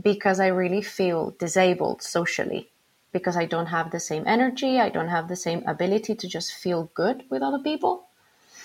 because 0.00 0.38
I 0.40 0.48
really 0.48 0.82
feel 0.82 1.34
disabled 1.38 2.02
socially. 2.02 2.70
because 3.16 3.36
I 3.36 3.46
don't 3.46 3.66
have 3.66 3.90
the 3.90 4.00
same 4.00 4.24
energy, 4.26 4.78
I 4.78 4.90
don't 4.90 5.08
have 5.08 5.26
the 5.28 5.36
same 5.36 5.60
ability 5.66 6.14
to 6.16 6.28
just 6.28 6.52
feel 6.52 6.90
good 6.94 7.24
with 7.30 7.40
other 7.42 7.58
people. 7.58 8.08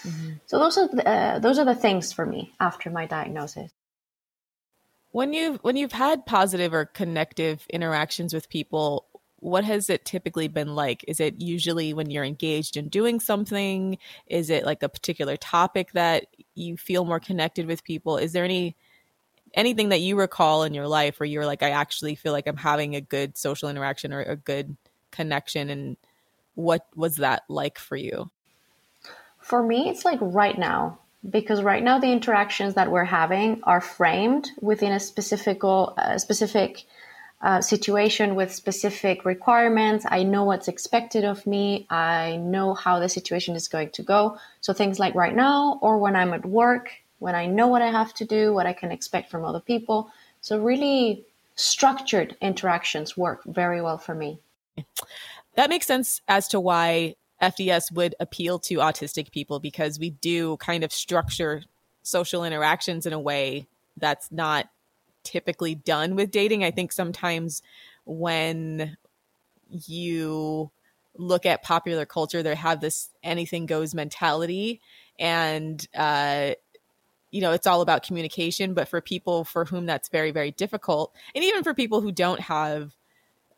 Mm-hmm. 0.04 0.32
So 0.46 0.60
those 0.60 0.78
are 0.78 0.88
the, 0.88 1.08
uh, 1.08 1.40
those 1.40 1.58
are 1.58 1.66
the 1.66 1.76
things 1.76 2.12
for 2.12 2.26
me 2.26 2.54
after 2.60 2.90
my 2.90 3.06
diagnosis. 3.06 3.72
When 5.12 5.34
you've 5.34 5.60
when 5.62 5.76
you've 5.76 5.92
had 5.92 6.26
positive 6.26 6.74
or 6.74 6.86
connective 6.86 7.66
interactions 7.70 8.34
with 8.34 8.50
people, 8.50 9.06
what 9.42 9.64
has 9.66 9.90
it 9.90 10.06
typically 10.06 10.48
been 10.48 10.76
like? 10.76 11.04
Is 11.08 11.20
it 11.20 11.42
usually 11.42 11.94
when 11.94 12.10
you're 12.10 12.24
engaged 12.24 12.78
in 12.78 12.90
doing 12.90 13.20
something? 13.20 13.98
Is 14.28 14.50
it 14.52 14.66
like 14.66 14.84
a 14.84 14.90
particular 14.90 15.36
topic 15.36 15.92
that 15.94 16.28
you 16.54 16.78
feel 16.78 17.06
more 17.06 17.20
connected 17.20 17.66
with 17.66 17.84
people? 17.84 18.18
Is 18.18 18.34
there 18.34 18.46
any 18.46 18.76
anything 19.54 19.90
that 19.90 20.00
you 20.00 20.18
recall 20.18 20.64
in 20.64 20.74
your 20.74 20.88
life 20.88 21.20
where 21.20 21.28
you're 21.28 21.46
like, 21.46 21.64
I 21.64 21.72
actually 21.72 22.16
feel 22.16 22.32
like 22.32 22.48
I'm 22.48 22.56
having 22.56 22.96
a 22.96 23.02
good 23.02 23.36
social 23.36 23.68
interaction 23.68 24.14
or 24.14 24.22
a 24.22 24.36
good 24.36 24.78
connection? 25.10 25.70
And 25.70 25.98
what 26.54 26.88
was 26.96 27.18
that 27.18 27.44
like 27.50 27.80
for 27.80 27.96
you? 27.96 28.30
For 29.40 29.64
me, 29.64 29.90
it's 29.90 30.06
like 30.06 30.20
right 30.22 30.58
now, 30.58 31.00
because 31.28 31.64
right 31.64 31.84
now 31.84 31.98
the 31.98 32.12
interactions 32.12 32.76
that 32.76 32.92
we're 32.92 33.06
having 33.06 33.62
are 33.64 33.82
framed 33.82 34.52
within 34.62 34.92
a 34.92 35.00
specific, 35.00 35.64
uh, 35.64 36.20
specific 36.20 36.86
uh, 37.44 37.62
situation 37.62 38.36
with 38.36 38.54
specific 38.54 39.26
requirements. 39.26 40.06
I 40.08 40.24
know 40.24 40.44
what's 40.44 40.68
expected 40.68 41.26
of 41.26 41.46
me. 41.48 41.88
I 41.90 42.38
know 42.38 42.74
how 42.74 43.00
the 43.00 43.10
situation 43.10 43.56
is 43.56 43.68
going 43.68 43.90
to 43.92 44.04
go. 44.04 44.38
So 44.62 44.74
things 44.74 45.00
like 45.00 45.16
right 45.16 45.36
now, 45.36 45.80
or 45.82 45.98
when 45.98 46.16
I'm 46.16 46.34
at 46.34 46.46
work, 46.46 46.92
when 47.20 47.36
I 47.36 47.46
know 47.46 47.68
what 47.68 47.82
I 47.82 47.92
have 47.92 48.14
to 48.16 48.26
do, 48.26 48.54
what 48.54 48.66
I 48.66 48.74
can 48.74 48.92
expect 48.92 49.30
from 49.30 49.46
other 49.46 49.60
people. 49.60 50.12
So, 50.42 50.60
really 50.60 51.24
structured 51.56 52.36
interactions 52.42 53.16
work 53.16 53.44
very 53.46 53.82
well 53.82 54.00
for 54.00 54.16
me. 54.16 54.40
That 55.56 55.70
makes 55.70 55.86
sense 55.86 56.22
as 56.28 56.48
to 56.50 56.60
why 56.60 57.16
FDS 57.42 57.92
would 57.92 58.16
appeal 58.20 58.58
to 58.60 58.76
autistic 58.76 59.32
people 59.32 59.60
because 59.60 60.00
we 60.00 60.12
do 60.12 60.58
kind 60.58 60.84
of 60.84 60.92
structure 60.92 61.64
social 62.04 62.44
interactions 62.44 63.06
in 63.06 63.14
a 63.14 63.20
way 63.20 63.68
that's 63.98 64.32
not 64.32 64.70
typically 65.24 65.76
done 65.76 66.16
with 66.16 66.32
dating. 66.32 66.64
I 66.64 66.72
think 66.72 66.92
sometimes 66.92 67.62
when 68.06 68.98
you 69.70 70.72
look 71.16 71.46
at 71.46 71.64
popular 71.64 72.06
culture, 72.06 72.44
they 72.44 72.56
have 72.56 72.82
this 72.82 73.10
anything 73.24 73.66
goes 73.66 73.94
mentality. 73.94 74.82
And 75.20 75.86
uh, 75.96 76.52
you 77.32 77.42
know, 77.42 77.54
it's 77.54 77.68
all 77.68 77.82
about 77.82 78.04
communication. 78.04 78.74
But 78.74 78.88
for 78.88 79.02
people 79.02 79.44
for 79.44 79.66
whom 79.66 79.86
that's 79.86 80.10
very, 80.10 80.32
very 80.32 80.52
difficult, 80.52 81.16
and 81.34 81.44
even 81.44 81.64
for 81.64 81.74
people 81.74 82.02
who 82.02 82.12
don't 82.12 82.42
have 82.42 82.94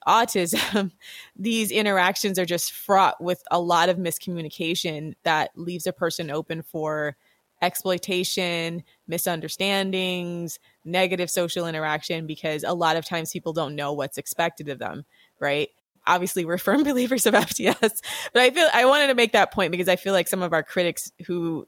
autism, 0.08 0.92
these 1.36 1.72
interactions 1.72 2.38
are 2.38 2.46
just 2.46 2.72
fraught 2.72 3.22
with 3.22 3.44
a 3.50 3.60
lot 3.60 3.90
of 3.90 3.98
miscommunication 3.98 5.16
that 5.24 5.52
leaves 5.56 5.88
a 5.88 5.94
person 5.94 6.30
open 6.30 6.62
for 6.62 7.16
exploitation, 7.64 8.84
misunderstandings, 9.08 10.60
negative 10.84 11.30
social 11.30 11.66
interaction, 11.66 12.28
because 12.28 12.64
a 12.64 12.74
lot 12.74 12.98
of 12.98 13.06
times 13.06 13.32
people 13.32 13.54
don't 13.54 13.76
know 13.76 13.94
what's 13.94 14.18
expected 14.18 14.68
of 14.68 14.80
them, 14.80 15.06
right? 15.40 15.70
Obviously, 16.06 16.44
we're 16.44 16.58
firm 16.60 16.84
believers 16.84 17.26
of 17.26 17.34
FDS, 17.34 18.02
but 18.34 18.42
I 18.42 18.50
feel 18.52 18.68
I 18.74 18.86
wanted 18.86 19.08
to 19.08 19.16
make 19.16 19.32
that 19.32 19.54
point 19.54 19.72
because 19.72 19.88
I 19.88 19.96
feel 19.96 20.14
like 20.14 20.28
some 20.28 20.42
of 20.42 20.52
our 20.52 20.64
critics 20.64 21.12
who 21.26 21.66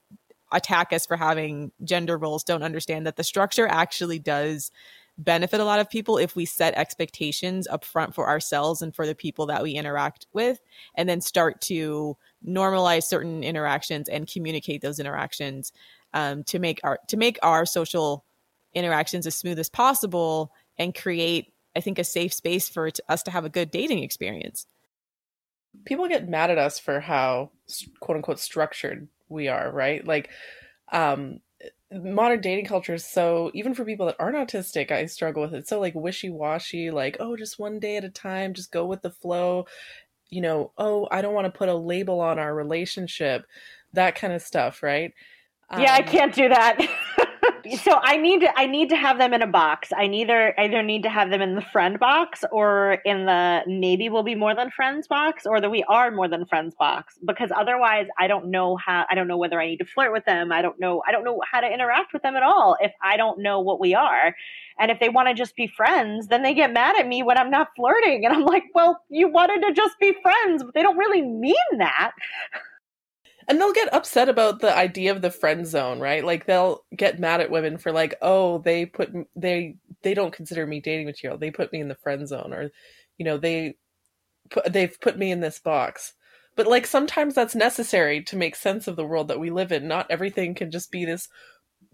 attack 0.52 0.92
us 0.94 1.06
for 1.06 1.18
having 1.18 1.72
gender 1.84 2.18
roles 2.18 2.44
don't 2.44 2.64
understand 2.64 3.08
that 3.08 3.16
the 3.16 3.24
structure 3.24 3.68
actually 3.68 4.20
does 4.20 4.72
benefit 5.18 5.62
a 5.62 5.66
lot 5.66 5.80
of 5.80 5.90
people 5.90 6.18
if 6.18 6.36
we 6.36 6.46
set 6.46 6.74
expectations 6.76 7.68
up 7.68 7.86
front 7.86 8.14
for 8.14 8.28
ourselves 8.28 8.82
and 8.82 8.94
for 8.94 9.08
the 9.08 9.16
people 9.16 9.46
that 9.46 9.64
we 9.64 9.72
interact 9.72 10.28
with 10.34 10.60
and 10.96 11.08
then 11.08 11.22
start 11.22 11.62
to 11.62 12.18
normalize 12.46 13.04
certain 13.04 13.44
interactions 13.44 14.10
and 14.10 14.32
communicate 14.32 14.82
those 14.82 15.00
interactions 15.00 15.72
um, 16.14 16.44
to 16.44 16.60
make 16.60 16.80
our 16.84 17.00
to 17.08 17.18
make 17.18 17.38
our 17.44 17.66
social 17.66 18.26
interactions 18.74 19.26
as 19.26 19.36
smooth 19.36 19.60
as 19.60 19.70
possible 19.70 20.52
and 20.78 20.94
create 20.96 21.54
i 21.76 21.80
think 21.80 21.98
a 21.98 22.04
safe 22.04 22.34
space 22.34 22.70
for 22.70 22.90
us 23.10 23.24
to 23.24 23.32
have 23.32 23.46
a 23.46 23.50
good 23.50 23.72
dating 23.72 24.04
experience. 24.04 24.68
People 25.84 26.08
get 26.08 26.30
mad 26.30 26.50
at 26.52 26.58
us 26.58 26.80
for 26.80 27.00
how 27.02 27.52
quote 28.00 28.16
unquote 28.16 28.40
structured 28.40 29.08
we 29.28 29.48
are, 29.50 29.72
right? 29.72 30.06
Like, 30.06 30.30
um, 30.92 31.40
modern 31.92 32.42
dating 32.42 32.66
culture 32.66 32.94
is 32.96 33.06
so 33.06 33.52
even 33.54 33.74
for 33.74 33.86
people 33.86 34.06
that 34.08 34.16
aren't 34.20 34.36
autistic 34.36 34.92
i 34.92 35.06
struggle 35.06 35.44
with 35.44 35.54
it. 35.54 35.68
So 35.68 35.80
like 35.80 35.94
wishy-washy 35.96 36.92
like 36.92 37.18
oh 37.20 37.38
just 37.38 37.60
one 37.60 37.80
day 37.80 37.98
at 37.98 38.04
a 38.04 38.10
time 38.10 38.54
just 38.54 38.72
go 38.72 38.86
with 38.86 39.02
the 39.02 39.12
flow 39.12 39.66
you 40.30 40.42
know 40.42 40.72
oh 40.78 41.08
i 41.12 41.22
don't 41.22 41.34
want 41.34 41.46
to 41.46 41.58
put 41.58 41.70
a 41.70 41.76
label 41.76 42.20
on 42.20 42.40
our 42.40 42.54
relationship 42.54 43.46
that 43.94 44.16
kind 44.16 44.34
of 44.34 44.42
stuff 44.42 44.84
right? 44.84 45.14
Yeah 45.72 45.96
um, 45.96 46.00
i 46.00 46.02
can't 46.02 46.34
do 46.34 46.50
that 46.50 46.78
so 47.74 48.00
I 48.02 48.18
need 48.18 48.42
to 48.42 48.60
I 48.60 48.68
need 48.68 48.90
to 48.90 48.96
have 48.96 49.18
them 49.18 49.34
in 49.34 49.42
a 49.42 49.48
box. 49.48 49.90
I 49.96 50.08
neither 50.08 50.54
either 50.60 50.84
need 50.84 51.04
to 51.04 51.10
have 51.10 51.30
them 51.30 51.42
in 51.42 51.56
the 51.56 51.62
friend 51.62 52.00
box 52.00 52.44
or 52.52 53.00
in 53.06 53.26
the 53.26 53.62
maybe 53.68 54.10
we'll 54.10 54.24
be 54.24 54.36
more 54.36 54.56
than 54.56 54.70
friends 54.72 55.08
box 55.08 55.46
or 55.46 55.60
the 55.60 55.70
we 55.70 55.84
are 55.84 56.12
more 56.12 56.28
than 56.28 56.46
friends 56.46 56.76
box 56.76 57.18
because 57.26 57.52
otherwise 57.56 58.08
I 58.20 58.28
don't 58.28 58.52
know 58.52 58.78
how 58.78 59.06
I 59.10 59.16
don't 59.16 59.28
know 59.28 59.38
whether 59.38 59.60
I 59.60 59.68
need 59.68 59.78
to 59.78 59.86
flirt 59.86 60.12
with 60.12 60.26
them. 60.26 60.52
I 60.52 60.62
don't 60.62 60.80
know 60.80 61.02
I 61.08 61.12
don't 61.12 61.24
know 61.24 61.42
how 61.52 61.62
to 61.62 61.68
interact 61.68 62.14
with 62.14 62.22
them 62.22 62.36
at 62.36 62.44
all 62.44 62.78
if 62.80 62.92
I 63.04 63.18
don't 63.18 63.42
know 63.42 63.60
what 63.60 63.80
we 63.80 63.96
are. 63.96 64.36
And 64.78 64.92
if 64.92 65.00
they 65.00 65.10
want 65.10 65.30
to 65.30 65.34
just 65.34 65.56
be 65.56 65.68
friends, 65.68 66.28
then 66.28 66.44
they 66.44 66.54
get 66.54 66.74
mad 66.74 67.00
at 67.00 67.08
me 67.08 67.24
when 67.24 67.38
I'm 67.38 67.50
not 67.50 67.70
flirting 67.76 68.26
and 68.26 68.34
I'm 68.34 68.46
like, 68.46 68.66
"Well, 68.74 69.02
you 69.10 69.30
wanted 69.30 69.62
to 69.68 69.74
just 69.74 69.98
be 70.00 70.14
friends, 70.22 70.64
but 70.64 70.74
they 70.74 70.84
don't 70.84 70.98
really 70.98 71.22
mean 71.22 71.56
that." 71.78 72.12
and 73.48 73.60
they'll 73.60 73.74
get 73.74 73.94
upset 73.94 74.30
about 74.30 74.60
the 74.60 74.76
idea 74.76 75.12
of 75.12 75.22
the 75.22 75.32
friend 75.32 75.66
zone 75.68 76.00
right? 76.00 76.24
Like 76.24 76.46
they'll 76.46 76.84
get 76.96 77.20
mad 77.20 77.42
at 77.42 77.52
women 77.52 77.78
for 77.78 77.92
like 77.92 78.16
oh 78.22 78.60
they 78.60 78.86
put 78.86 79.12
they 79.36 79.78
they 80.02 80.14
don't 80.14 80.34
consider 80.34 80.66
me 80.66 80.80
dating 80.80 81.06
material. 81.06 81.38
They 81.38 81.52
put 81.52 81.72
me 81.72 81.80
in 81.82 81.88
the 81.88 81.96
friend 81.96 82.28
zone 82.28 82.54
or 82.54 82.72
you 83.18 83.26
know 83.26 83.38
they 83.38 83.76
they've 84.70 85.00
put 85.00 85.18
me 85.18 85.32
in 85.32 85.40
this 85.40 85.60
box. 85.60 86.14
But 86.56 86.68
like 86.68 86.86
sometimes 86.86 87.36
that's 87.36 87.56
necessary 87.56 88.24
to 88.24 88.38
make 88.38 88.56
sense 88.56 88.88
of 88.88 88.96
the 88.96 89.06
world 89.06 89.28
that 89.28 89.40
we 89.40 89.50
live 89.50 89.72
in. 89.72 89.88
Not 89.88 90.08
everything 90.10 90.56
can 90.56 90.72
just 90.72 90.92
be 90.92 91.06
this 91.06 91.28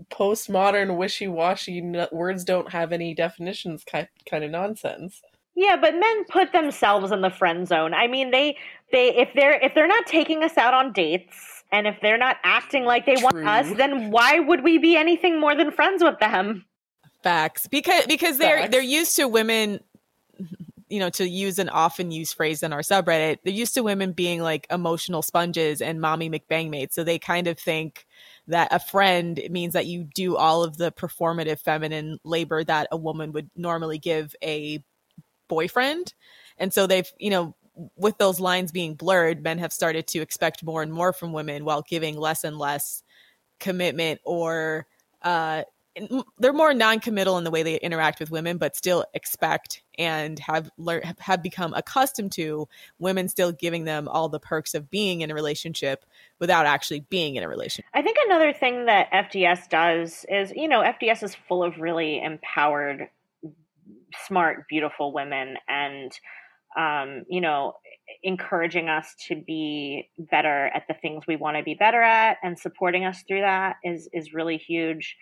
postmodern 0.10 0.98
wishy-washy 0.98 1.82
words 2.12 2.44
don't 2.44 2.72
have 2.72 2.92
any 2.92 3.14
definitions 3.14 3.84
kind 3.84 4.08
kind 4.30 4.44
of 4.44 4.52
nonsense. 4.52 5.22
Yeah, 5.56 5.76
but 5.76 5.96
men 5.96 6.26
put 6.30 6.54
themselves 6.54 7.12
in 7.12 7.22
the 7.22 7.30
friend 7.30 7.68
zone. 7.68 7.94
I 7.94 8.08
mean, 8.08 8.32
they 8.32 8.58
they 8.92 9.16
if 9.16 9.30
they're 9.36 9.60
if 9.62 9.74
they're 9.74 9.88
not 9.88 10.06
taking 10.06 10.44
us 10.44 10.58
out 10.58 10.74
on 10.74 10.94
dates 10.94 11.64
and 11.72 11.88
if 11.88 11.98
they're 12.02 12.18
not 12.18 12.38
acting 12.44 12.86
like 12.86 13.06
they 13.06 13.16
True. 13.16 13.24
want 13.24 13.48
us, 13.48 13.78
then 13.78 14.12
why 14.12 14.40
would 14.40 14.64
we 14.64 14.78
be 14.78 14.96
anything 14.96 15.40
more 15.40 15.56
than 15.56 15.72
friends 15.72 16.04
with 16.04 16.20
them? 16.20 16.66
Facts. 17.24 17.68
Because 17.68 18.06
because 18.08 18.38
they're 18.38 18.60
Facts. 18.60 18.72
they're 18.72 18.82
used 18.82 19.16
to 19.18 19.28
women 19.28 19.80
you 20.92 21.00
know, 21.00 21.10
to 21.10 21.28
use 21.28 21.58
an 21.58 21.70
often 21.70 22.12
used 22.12 22.36
phrase 22.36 22.62
in 22.64 22.74
our 22.74 22.82
subreddit, 22.82 23.38
they're 23.44 23.54
used 23.54 23.74
to 23.76 23.82
women 23.82 24.12
being 24.12 24.42
like 24.42 24.68
emotional 24.70 25.22
sponges 25.22 25.82
and 25.82 26.02
mommy 26.02 26.30
McBangmaids. 26.30 26.92
So 26.92 27.06
they 27.06 27.18
kind 27.18 27.48
of 27.48 27.58
think 27.58 28.06
that 28.48 28.74
a 28.74 28.80
friend 28.80 29.40
means 29.50 29.72
that 29.72 29.86
you 29.86 30.04
do 30.04 30.36
all 30.36 30.66
of 30.66 30.76
the 30.76 30.92
performative 30.92 31.62
feminine 31.62 32.20
labor 32.26 32.66
that 32.66 32.90
a 32.92 32.98
woman 32.98 33.32
would 33.32 33.50
normally 33.56 34.00
give 34.00 34.36
a 34.44 34.84
boyfriend. 35.48 36.14
And 36.58 36.74
so 36.74 36.88
they've, 36.88 37.10
you 37.18 37.30
know, 37.30 37.56
with 37.96 38.18
those 38.18 38.40
lines 38.40 38.72
being 38.72 38.96
blurred, 38.96 39.44
men 39.44 39.58
have 39.60 39.74
started 39.74 40.08
to 40.08 40.20
expect 40.20 40.64
more 40.64 40.82
and 40.82 40.92
more 40.92 41.14
from 41.14 41.34
women 41.34 41.66
while 41.66 41.82
giving 41.82 42.18
less 42.18 42.44
and 42.44 42.58
less 42.58 43.04
commitment 43.60 44.20
or 44.24 44.88
uh, 45.22 45.64
they're 46.40 46.54
more 46.54 46.74
non-committal 46.74 47.38
in 47.38 47.44
the 47.44 47.52
way 47.52 47.64
they 47.64 47.76
interact 47.76 48.20
with 48.20 48.32
women 48.32 48.58
but 48.58 48.76
still 48.78 49.04
expect 49.14 49.84
and 50.00 50.40
have 50.40 50.72
learned 50.78 51.04
have 51.20 51.44
become 51.44 51.74
accustomed 51.74 52.32
to 52.32 52.68
women 52.98 53.28
still 53.28 53.52
giving 53.52 53.84
them 53.84 54.08
all 54.08 54.30
the 54.30 54.40
perks 54.40 54.74
of 54.74 54.90
being 54.90 55.20
in 55.20 55.30
a 55.30 55.36
relationship 55.36 56.06
without 56.40 56.66
actually 56.66 57.02
being 57.02 57.36
in 57.36 57.44
a 57.44 57.48
relationship. 57.48 57.86
I 57.94 58.02
think 58.02 58.18
another 58.26 58.54
thing 58.54 58.86
that 58.86 59.12
fds 59.12 59.68
does 59.70 60.26
is 60.30 60.54
you 60.56 60.70
know 60.70 60.82
fds 60.82 61.24
is 61.24 61.36
full 61.36 61.62
of 61.62 61.78
really 61.78 62.24
empowered 62.24 63.10
smart, 64.26 64.68
beautiful 64.68 65.14
women 65.14 65.58
and, 65.68 66.12
um, 66.78 67.24
you 67.30 67.42
know, 67.42 67.74
encouraging 68.24 68.90
us 68.90 69.16
to 69.28 69.36
be 69.36 70.10
better 70.18 70.68
at 70.74 70.84
the 70.88 70.94
things 70.94 71.24
we 71.28 71.36
want 71.36 71.58
to 71.58 71.64
be 71.64 71.74
better 71.74 72.02
at 72.02 72.38
and 72.44 72.58
supporting 72.58 73.06
us 73.06 73.24
through 73.28 73.42
that 73.42 73.78
is, 73.84 74.10
is 74.14 74.34
really 74.34 74.58
huge. 74.58 75.16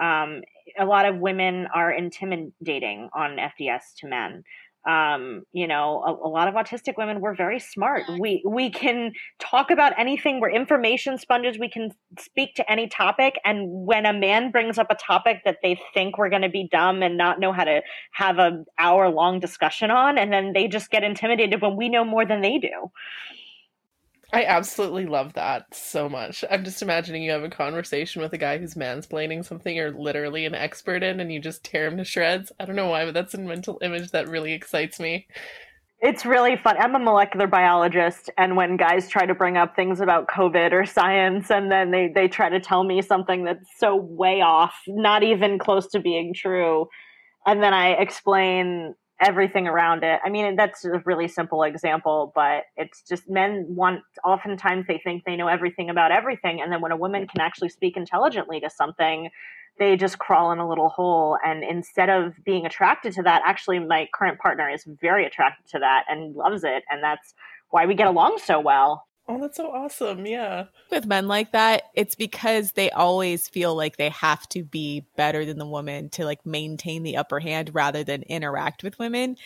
Um, 0.00 0.42
a 0.78 0.84
lot 0.84 1.06
of 1.06 1.18
women 1.18 1.68
are 1.74 1.92
intimidating 1.92 3.08
on 3.14 3.36
FDS 3.36 3.82
to 3.98 4.08
men. 4.08 4.42
Um, 4.86 5.44
you 5.52 5.66
know, 5.66 6.02
a, 6.06 6.26
a, 6.26 6.28
lot 6.28 6.46
of 6.46 6.54
autistic 6.54 6.98
women, 6.98 7.20
we're 7.20 7.34
very 7.34 7.58
smart. 7.58 8.02
We 8.18 8.42
we 8.46 8.68
can 8.70 9.12
talk 9.38 9.70
about 9.70 9.98
anything. 9.98 10.40
We're 10.40 10.50
information 10.50 11.16
sponges. 11.16 11.58
We 11.58 11.70
can 11.70 11.90
speak 12.18 12.54
to 12.56 12.70
any 12.70 12.88
topic. 12.88 13.38
And 13.44 13.66
when 13.86 14.04
a 14.04 14.12
man 14.12 14.50
brings 14.50 14.76
up 14.76 14.88
a 14.90 14.94
topic 14.94 15.40
that 15.46 15.58
they 15.62 15.80
think 15.94 16.18
we're 16.18 16.28
going 16.28 16.42
to 16.42 16.50
be 16.50 16.68
dumb 16.70 17.02
and 17.02 17.16
not 17.16 17.40
know 17.40 17.52
how 17.52 17.64
to 17.64 17.80
have 18.12 18.38
an 18.38 18.66
hour 18.78 19.08
long 19.08 19.40
discussion 19.40 19.90
on, 19.90 20.18
and 20.18 20.30
then 20.30 20.52
they 20.52 20.68
just 20.68 20.90
get 20.90 21.02
intimidated 21.02 21.62
when 21.62 21.76
we 21.76 21.88
know 21.88 22.04
more 22.04 22.26
than 22.26 22.42
they 22.42 22.58
do. 22.58 22.90
I 24.34 24.46
absolutely 24.46 25.06
love 25.06 25.34
that 25.34 25.72
so 25.72 26.08
much. 26.08 26.44
I'm 26.50 26.64
just 26.64 26.82
imagining 26.82 27.22
you 27.22 27.30
have 27.30 27.44
a 27.44 27.48
conversation 27.48 28.20
with 28.20 28.32
a 28.32 28.38
guy 28.38 28.58
who's 28.58 28.74
mansplaining 28.74 29.44
something 29.44 29.76
you're 29.76 29.92
literally 29.92 30.44
an 30.44 30.56
expert 30.56 31.04
in 31.04 31.20
and 31.20 31.32
you 31.32 31.38
just 31.38 31.62
tear 31.62 31.86
him 31.86 31.96
to 31.98 32.04
shreds. 32.04 32.50
I 32.58 32.64
don't 32.64 32.74
know 32.74 32.88
why, 32.88 33.04
but 33.04 33.14
that's 33.14 33.34
a 33.34 33.38
mental 33.38 33.78
image 33.80 34.10
that 34.10 34.28
really 34.28 34.52
excites 34.52 34.98
me. 34.98 35.28
It's 36.00 36.26
really 36.26 36.56
fun. 36.56 36.74
I'm 36.80 36.96
a 36.96 36.98
molecular 36.98 37.46
biologist, 37.46 38.28
and 38.36 38.56
when 38.56 38.76
guys 38.76 39.08
try 39.08 39.24
to 39.24 39.36
bring 39.36 39.56
up 39.56 39.76
things 39.76 40.00
about 40.00 40.26
COVID 40.26 40.72
or 40.72 40.84
science, 40.84 41.48
and 41.48 41.70
then 41.70 41.92
they, 41.92 42.10
they 42.12 42.26
try 42.26 42.48
to 42.48 42.58
tell 42.58 42.82
me 42.82 43.02
something 43.02 43.44
that's 43.44 43.68
so 43.78 43.94
way 43.94 44.40
off, 44.40 44.74
not 44.88 45.22
even 45.22 45.60
close 45.60 45.86
to 45.92 46.00
being 46.00 46.34
true, 46.34 46.88
and 47.46 47.62
then 47.62 47.72
I 47.72 47.90
explain 47.90 48.96
everything 49.24 49.66
around 49.66 50.04
it. 50.04 50.20
I 50.24 50.28
mean, 50.28 50.54
that's 50.54 50.84
a 50.84 51.02
really 51.04 51.28
simple 51.28 51.62
example, 51.62 52.30
but 52.34 52.64
it's 52.76 53.02
just 53.02 53.28
men 53.28 53.66
want, 53.68 54.02
oftentimes 54.22 54.86
they 54.86 54.98
think 54.98 55.24
they 55.24 55.34
know 55.34 55.48
everything 55.48 55.88
about 55.88 56.12
everything. 56.12 56.60
And 56.60 56.70
then 56.70 56.80
when 56.80 56.92
a 56.92 56.96
woman 56.96 57.26
can 57.26 57.40
actually 57.40 57.70
speak 57.70 57.96
intelligently 57.96 58.60
to 58.60 58.68
something, 58.68 59.30
they 59.78 59.96
just 59.96 60.18
crawl 60.18 60.52
in 60.52 60.58
a 60.58 60.68
little 60.68 60.90
hole. 60.90 61.38
And 61.44 61.64
instead 61.64 62.10
of 62.10 62.34
being 62.44 62.66
attracted 62.66 63.14
to 63.14 63.22
that, 63.22 63.42
actually, 63.44 63.78
my 63.78 64.08
current 64.14 64.38
partner 64.38 64.68
is 64.68 64.84
very 64.84 65.26
attracted 65.26 65.66
to 65.72 65.78
that 65.80 66.04
and 66.08 66.36
loves 66.36 66.62
it. 66.62 66.84
And 66.90 67.02
that's 67.02 67.34
why 67.70 67.86
we 67.86 67.94
get 67.94 68.06
along 68.06 68.38
so 68.44 68.60
well. 68.60 69.06
Oh, 69.26 69.40
that's 69.40 69.56
so 69.56 69.72
awesome. 69.72 70.26
Yeah. 70.26 70.66
With 70.90 71.06
men 71.06 71.26
like 71.26 71.52
that, 71.52 71.84
it's 71.94 72.14
because 72.14 72.72
they 72.72 72.90
always 72.90 73.48
feel 73.48 73.74
like 73.74 73.96
they 73.96 74.10
have 74.10 74.46
to 74.50 74.62
be 74.62 75.06
better 75.16 75.46
than 75.46 75.56
the 75.56 75.66
woman 75.66 76.10
to 76.10 76.26
like 76.26 76.44
maintain 76.44 77.02
the 77.02 77.16
upper 77.16 77.40
hand 77.40 77.70
rather 77.72 78.04
than 78.04 78.22
interact 78.24 78.82
with 78.82 78.98
women. 78.98 79.36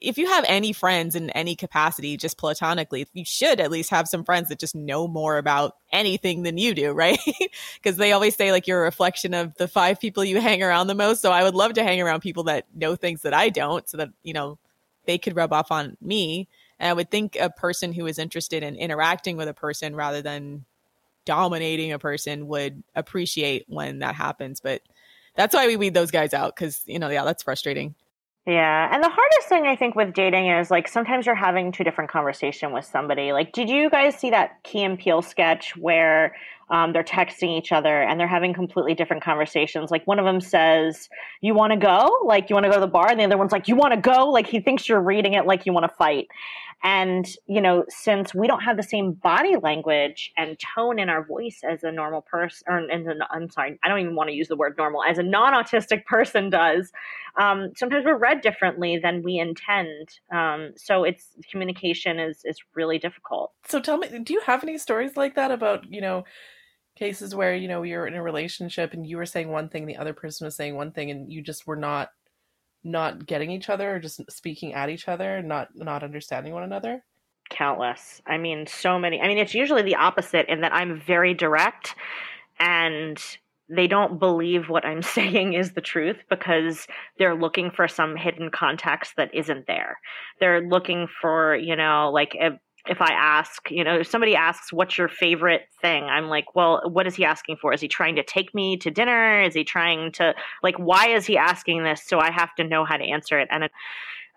If 0.00 0.16
you 0.16 0.28
have 0.28 0.44
any 0.46 0.72
friends 0.72 1.16
in 1.16 1.30
any 1.30 1.56
capacity, 1.56 2.16
just 2.16 2.38
platonically, 2.38 3.08
you 3.14 3.24
should 3.24 3.58
at 3.58 3.72
least 3.72 3.90
have 3.90 4.06
some 4.06 4.22
friends 4.22 4.48
that 4.48 4.60
just 4.60 4.76
know 4.76 5.08
more 5.08 5.38
about 5.38 5.74
anything 5.90 6.44
than 6.44 6.56
you 6.56 6.72
do, 6.72 6.92
right? 6.92 7.18
Because 7.82 7.96
they 7.96 8.12
always 8.12 8.36
say 8.36 8.52
like 8.52 8.68
you're 8.68 8.80
a 8.80 8.84
reflection 8.84 9.34
of 9.34 9.56
the 9.56 9.66
five 9.66 9.98
people 9.98 10.24
you 10.24 10.40
hang 10.40 10.62
around 10.62 10.86
the 10.86 10.94
most. 10.94 11.20
So 11.20 11.32
I 11.32 11.42
would 11.42 11.56
love 11.56 11.72
to 11.74 11.82
hang 11.82 12.00
around 12.00 12.20
people 12.20 12.44
that 12.44 12.66
know 12.76 12.94
things 12.94 13.22
that 13.22 13.34
I 13.34 13.48
don't 13.48 13.88
so 13.88 13.96
that, 13.96 14.10
you 14.22 14.34
know, 14.34 14.56
they 15.06 15.18
could 15.18 15.34
rub 15.34 15.52
off 15.52 15.72
on 15.72 15.96
me 16.00 16.48
and 16.78 16.88
I 16.88 16.92
would 16.92 17.10
think 17.10 17.36
a 17.40 17.50
person 17.50 17.92
who 17.92 18.06
is 18.06 18.18
interested 18.18 18.62
in 18.62 18.76
interacting 18.76 19.36
with 19.36 19.48
a 19.48 19.54
person 19.54 19.96
rather 19.96 20.22
than 20.22 20.64
dominating 21.24 21.92
a 21.92 21.98
person 21.98 22.46
would 22.48 22.82
appreciate 22.94 23.64
when 23.68 23.98
that 23.98 24.14
happens. 24.14 24.60
But 24.60 24.82
that's 25.34 25.54
why 25.54 25.66
we 25.66 25.76
weed 25.76 25.94
those 25.94 26.10
guys 26.10 26.32
out 26.32 26.54
because, 26.54 26.82
you 26.86 26.98
know, 26.98 27.08
yeah, 27.08 27.24
that's 27.24 27.42
frustrating. 27.42 27.94
Yeah. 28.46 28.88
And 28.92 29.02
the 29.02 29.08
hardest 29.08 29.48
thing 29.48 29.66
I 29.66 29.74
think 29.74 29.96
with 29.96 30.14
dating 30.14 30.48
is 30.48 30.70
like 30.70 30.86
sometimes 30.86 31.26
you're 31.26 31.34
having 31.34 31.72
two 31.72 31.82
different 31.82 32.10
conversation 32.10 32.72
with 32.72 32.84
somebody. 32.84 33.32
Like, 33.32 33.52
did 33.52 33.68
you 33.68 33.90
guys 33.90 34.14
see 34.16 34.30
that 34.30 34.62
Key 34.62 34.84
and 34.84 34.96
Peele 34.96 35.20
sketch 35.20 35.76
where 35.76 36.36
um, 36.70 36.92
they're 36.92 37.02
texting 37.02 37.58
each 37.58 37.72
other 37.72 38.02
and 38.02 38.20
they're 38.20 38.28
having 38.28 38.54
completely 38.54 38.94
different 38.94 39.24
conversations? 39.24 39.90
Like 39.90 40.06
one 40.06 40.20
of 40.20 40.24
them 40.24 40.40
says, 40.40 41.08
you 41.40 41.54
want 41.54 41.72
to 41.72 41.76
go? 41.76 42.08
Like 42.24 42.48
you 42.48 42.54
want 42.54 42.64
to 42.64 42.70
go 42.70 42.76
to 42.76 42.80
the 42.80 42.86
bar? 42.86 43.10
And 43.10 43.18
the 43.18 43.24
other 43.24 43.36
one's 43.36 43.50
like, 43.50 43.66
you 43.66 43.74
want 43.74 43.94
to 43.94 44.00
go? 44.00 44.30
Like 44.30 44.46
he 44.46 44.60
thinks 44.60 44.88
you're 44.88 45.02
reading 45.02 45.34
it 45.34 45.44
like 45.44 45.66
you 45.66 45.72
want 45.72 45.84
to 45.84 45.96
fight. 45.96 46.28
And, 46.82 47.26
you 47.46 47.60
know, 47.60 47.84
since 47.88 48.34
we 48.34 48.46
don't 48.46 48.60
have 48.60 48.76
the 48.76 48.82
same 48.82 49.12
body 49.12 49.56
language 49.60 50.30
and 50.36 50.58
tone 50.76 50.98
in 50.98 51.08
our 51.08 51.24
voice 51.24 51.60
as 51.68 51.82
a 51.82 51.90
normal 51.90 52.22
person, 52.22 52.64
or 52.68 52.78
an, 52.78 53.20
I'm 53.30 53.50
sorry, 53.50 53.78
I 53.82 53.88
don't 53.88 54.00
even 54.00 54.14
want 54.14 54.28
to 54.28 54.34
use 54.34 54.48
the 54.48 54.56
word 54.56 54.76
normal, 54.76 55.02
as 55.02 55.18
a 55.18 55.22
non 55.22 55.52
autistic 55.52 56.04
person 56.04 56.50
does, 56.50 56.92
um, 57.40 57.72
sometimes 57.76 58.04
we're 58.04 58.18
read 58.18 58.40
differently 58.40 58.98
than 59.02 59.22
we 59.22 59.38
intend. 59.38 60.08
Um, 60.32 60.72
so 60.76 61.04
it's 61.04 61.30
communication 61.50 62.20
is, 62.20 62.42
is 62.44 62.58
really 62.74 62.98
difficult. 62.98 63.52
So 63.66 63.80
tell 63.80 63.98
me, 63.98 64.08
do 64.22 64.32
you 64.32 64.40
have 64.40 64.62
any 64.62 64.78
stories 64.78 65.16
like 65.16 65.34
that 65.34 65.50
about, 65.50 65.90
you 65.90 66.00
know, 66.00 66.24
cases 66.96 67.34
where, 67.34 67.54
you 67.54 67.68
know, 67.68 67.82
you're 67.82 68.06
in 68.06 68.14
a 68.14 68.22
relationship 68.22 68.92
and 68.92 69.06
you 69.06 69.16
were 69.16 69.26
saying 69.26 69.48
one 69.48 69.68
thing, 69.68 69.86
the 69.86 69.96
other 69.96 70.14
person 70.14 70.44
was 70.44 70.56
saying 70.56 70.76
one 70.76 70.92
thing, 70.92 71.10
and 71.10 71.32
you 71.32 71.42
just 71.42 71.66
were 71.66 71.76
not 71.76 72.10
not 72.86 73.26
getting 73.26 73.50
each 73.50 73.68
other 73.68 73.96
or 73.96 73.98
just 73.98 74.20
speaking 74.30 74.72
at 74.72 74.88
each 74.88 75.08
other 75.08 75.42
not 75.42 75.68
not 75.74 76.02
understanding 76.02 76.52
one 76.52 76.62
another? 76.62 77.02
Countless. 77.50 78.20
I 78.26 78.38
mean, 78.38 78.66
so 78.66 78.98
many. 78.98 79.20
I 79.20 79.28
mean, 79.28 79.38
it's 79.38 79.54
usually 79.54 79.82
the 79.82 79.96
opposite 79.96 80.48
in 80.48 80.62
that 80.62 80.72
I'm 80.72 81.00
very 81.00 81.34
direct 81.34 81.94
and 82.58 83.20
they 83.68 83.86
don't 83.86 84.18
believe 84.18 84.68
what 84.68 84.84
I'm 84.84 85.02
saying 85.16 85.54
is 85.54 85.72
the 85.72 85.80
truth 85.80 86.18
because 86.30 86.86
they're 87.18 87.34
looking 87.34 87.70
for 87.70 87.88
some 87.88 88.16
hidden 88.16 88.50
context 88.50 89.14
that 89.16 89.34
isn't 89.34 89.66
there. 89.66 89.98
They're 90.40 90.66
looking 90.66 91.08
for, 91.20 91.56
you 91.56 91.76
know, 91.76 92.10
like 92.12 92.36
a, 92.40 92.58
if 92.88 93.00
I 93.00 93.12
ask, 93.12 93.70
you 93.70 93.84
know, 93.84 94.00
if 94.00 94.06
somebody 94.06 94.34
asks, 94.34 94.72
what's 94.72 94.96
your 94.96 95.08
favorite 95.08 95.68
thing? 95.80 96.04
I'm 96.04 96.28
like, 96.28 96.54
well, 96.54 96.82
what 96.84 97.06
is 97.06 97.14
he 97.14 97.24
asking 97.24 97.56
for? 97.56 97.72
Is 97.72 97.80
he 97.80 97.88
trying 97.88 98.16
to 98.16 98.22
take 98.22 98.54
me 98.54 98.76
to 98.78 98.90
dinner? 98.90 99.42
Is 99.42 99.54
he 99.54 99.64
trying 99.64 100.12
to, 100.12 100.34
like, 100.62 100.76
why 100.76 101.08
is 101.08 101.26
he 101.26 101.36
asking 101.36 101.84
this? 101.84 102.02
So 102.04 102.18
I 102.18 102.30
have 102.30 102.54
to 102.56 102.64
know 102.64 102.84
how 102.84 102.96
to 102.96 103.04
answer 103.04 103.38
it. 103.38 103.48
And 103.50 103.64
a, 103.64 103.70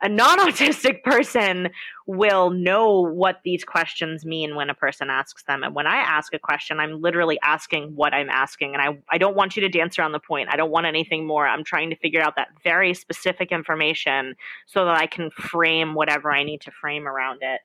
a 0.01 0.09
non 0.09 0.39
autistic 0.39 1.03
person 1.03 1.69
will 2.07 2.49
know 2.49 3.01
what 3.01 3.41
these 3.43 3.63
questions 3.63 4.25
mean 4.25 4.55
when 4.55 4.69
a 4.69 4.73
person 4.73 5.09
asks 5.09 5.43
them. 5.43 5.63
And 5.63 5.75
when 5.75 5.85
I 5.85 5.97
ask 5.97 6.33
a 6.33 6.39
question, 6.39 6.79
I'm 6.79 7.01
literally 7.01 7.37
asking 7.43 7.95
what 7.95 8.13
I'm 8.13 8.29
asking. 8.29 8.73
And 8.73 8.81
I, 8.81 8.97
I 9.13 9.17
don't 9.17 9.35
want 9.35 9.55
you 9.55 9.61
to 9.61 9.69
dance 9.69 9.99
around 9.99 10.13
the 10.13 10.19
point. 10.19 10.49
I 10.51 10.55
don't 10.55 10.71
want 10.71 10.85
anything 10.85 11.27
more. 11.27 11.47
I'm 11.47 11.63
trying 11.63 11.89
to 11.91 11.95
figure 11.95 12.21
out 12.21 12.35
that 12.37 12.47
very 12.63 12.93
specific 12.93 13.51
information 13.51 14.35
so 14.65 14.85
that 14.85 14.95
I 14.95 15.05
can 15.05 15.29
frame 15.31 15.93
whatever 15.93 16.31
I 16.31 16.43
need 16.43 16.61
to 16.61 16.71
frame 16.71 17.07
around 17.07 17.39
it. 17.41 17.61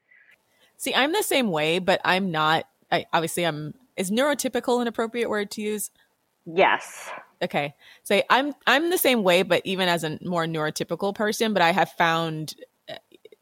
See, 0.85 0.95
I'm 0.95 1.13
the 1.13 1.23
same 1.23 1.51
way, 1.51 1.79
but 1.79 1.99
I'm 2.05 2.31
not. 2.31 2.67
I, 2.93 3.07
obviously, 3.11 3.47
I'm. 3.47 3.73
Is 3.97 4.11
neurotypical 4.11 4.83
an 4.83 4.87
appropriate 4.87 5.31
word 5.31 5.51
to 5.53 5.63
use? 5.63 5.91
Yes. 6.45 7.09
Okay. 7.41 7.75
Say 8.03 8.21
so 8.21 8.27
I'm 8.29 8.53
I'm 8.67 8.91
the 8.91 8.99
same 8.99 9.23
way, 9.23 9.45
but 9.45 9.63
even 9.65 9.89
as 9.89 10.05
a 10.05 10.19
more 10.21 10.45
neurotypical 10.45 11.15
person, 11.15 11.55
but 11.55 11.63
I 11.63 11.73
have 11.73 11.91
found 11.93 12.57
uh, 12.87 12.97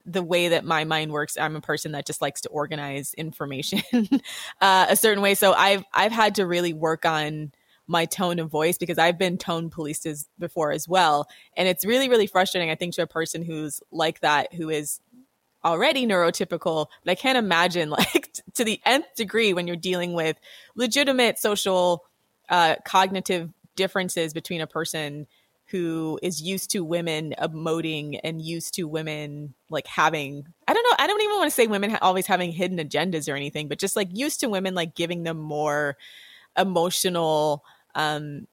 the 0.06 0.22
way 0.22 0.50
that 0.50 0.64
my 0.64 0.84
mind 0.84 1.10
works. 1.10 1.36
I'm 1.36 1.56
a 1.56 1.60
person 1.60 1.90
that 1.92 2.06
just 2.06 2.22
likes 2.22 2.42
to 2.42 2.48
organize 2.50 3.12
information 3.14 3.82
uh, 4.60 4.86
a 4.88 4.94
certain 4.94 5.20
way. 5.20 5.34
So 5.34 5.52
I've 5.52 5.82
I've 5.92 6.12
had 6.12 6.36
to 6.36 6.46
really 6.46 6.72
work 6.72 7.04
on 7.04 7.50
my 7.88 8.04
tone 8.04 8.38
of 8.38 8.50
voice 8.50 8.78
because 8.78 8.98
I've 8.98 9.18
been 9.18 9.36
tone 9.36 9.68
policed 9.68 10.06
as 10.06 10.28
before 10.38 10.70
as 10.70 10.86
well, 10.86 11.26
and 11.56 11.66
it's 11.66 11.84
really 11.84 12.08
really 12.08 12.28
frustrating. 12.28 12.70
I 12.70 12.76
think 12.76 12.94
to 12.94 13.02
a 13.02 13.08
person 13.08 13.42
who's 13.42 13.82
like 13.90 14.20
that, 14.20 14.54
who 14.54 14.70
is 14.70 15.00
already 15.64 16.06
neurotypical, 16.06 16.86
but 17.04 17.10
I 17.10 17.14
can't 17.14 17.38
imagine 17.38 17.90
like 17.90 18.32
t- 18.32 18.42
to 18.54 18.64
the 18.64 18.80
nth 18.84 19.14
degree 19.16 19.52
when 19.52 19.66
you're 19.66 19.76
dealing 19.76 20.12
with 20.12 20.36
legitimate 20.74 21.38
social 21.38 22.04
uh, 22.48 22.76
cognitive 22.84 23.50
differences 23.76 24.32
between 24.32 24.60
a 24.60 24.66
person 24.66 25.26
who 25.66 26.18
is 26.22 26.42
used 26.42 26.70
to 26.70 26.84
women 26.84 27.34
emoting 27.40 28.20
and 28.22 28.42
used 28.42 28.74
to 28.74 28.84
women 28.84 29.54
like 29.70 29.86
having 29.86 30.46
I 30.68 30.74
don't 30.74 30.82
know 30.82 30.96
I 30.98 31.06
don't 31.06 31.22
even 31.22 31.36
want 31.36 31.50
to 31.50 31.54
say 31.54 31.66
women 31.66 31.90
ha- 31.90 31.98
always 32.02 32.26
having 32.26 32.52
hidden 32.52 32.76
agendas 32.76 33.32
or 33.32 33.36
anything 33.36 33.68
but 33.68 33.78
just 33.78 33.96
like 33.96 34.08
used 34.12 34.40
to 34.40 34.50
women 34.50 34.74
like 34.74 34.94
giving 34.94 35.22
them 35.22 35.38
more 35.38 35.96
emotional 36.58 37.64
um 37.94 38.46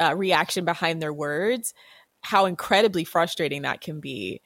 uh, 0.00 0.14
reaction 0.14 0.64
behind 0.64 1.02
their 1.02 1.12
words 1.12 1.74
how 2.22 2.46
incredibly 2.46 3.04
frustrating 3.04 3.62
that 3.62 3.80
can 3.80 4.00
be. 4.00 4.40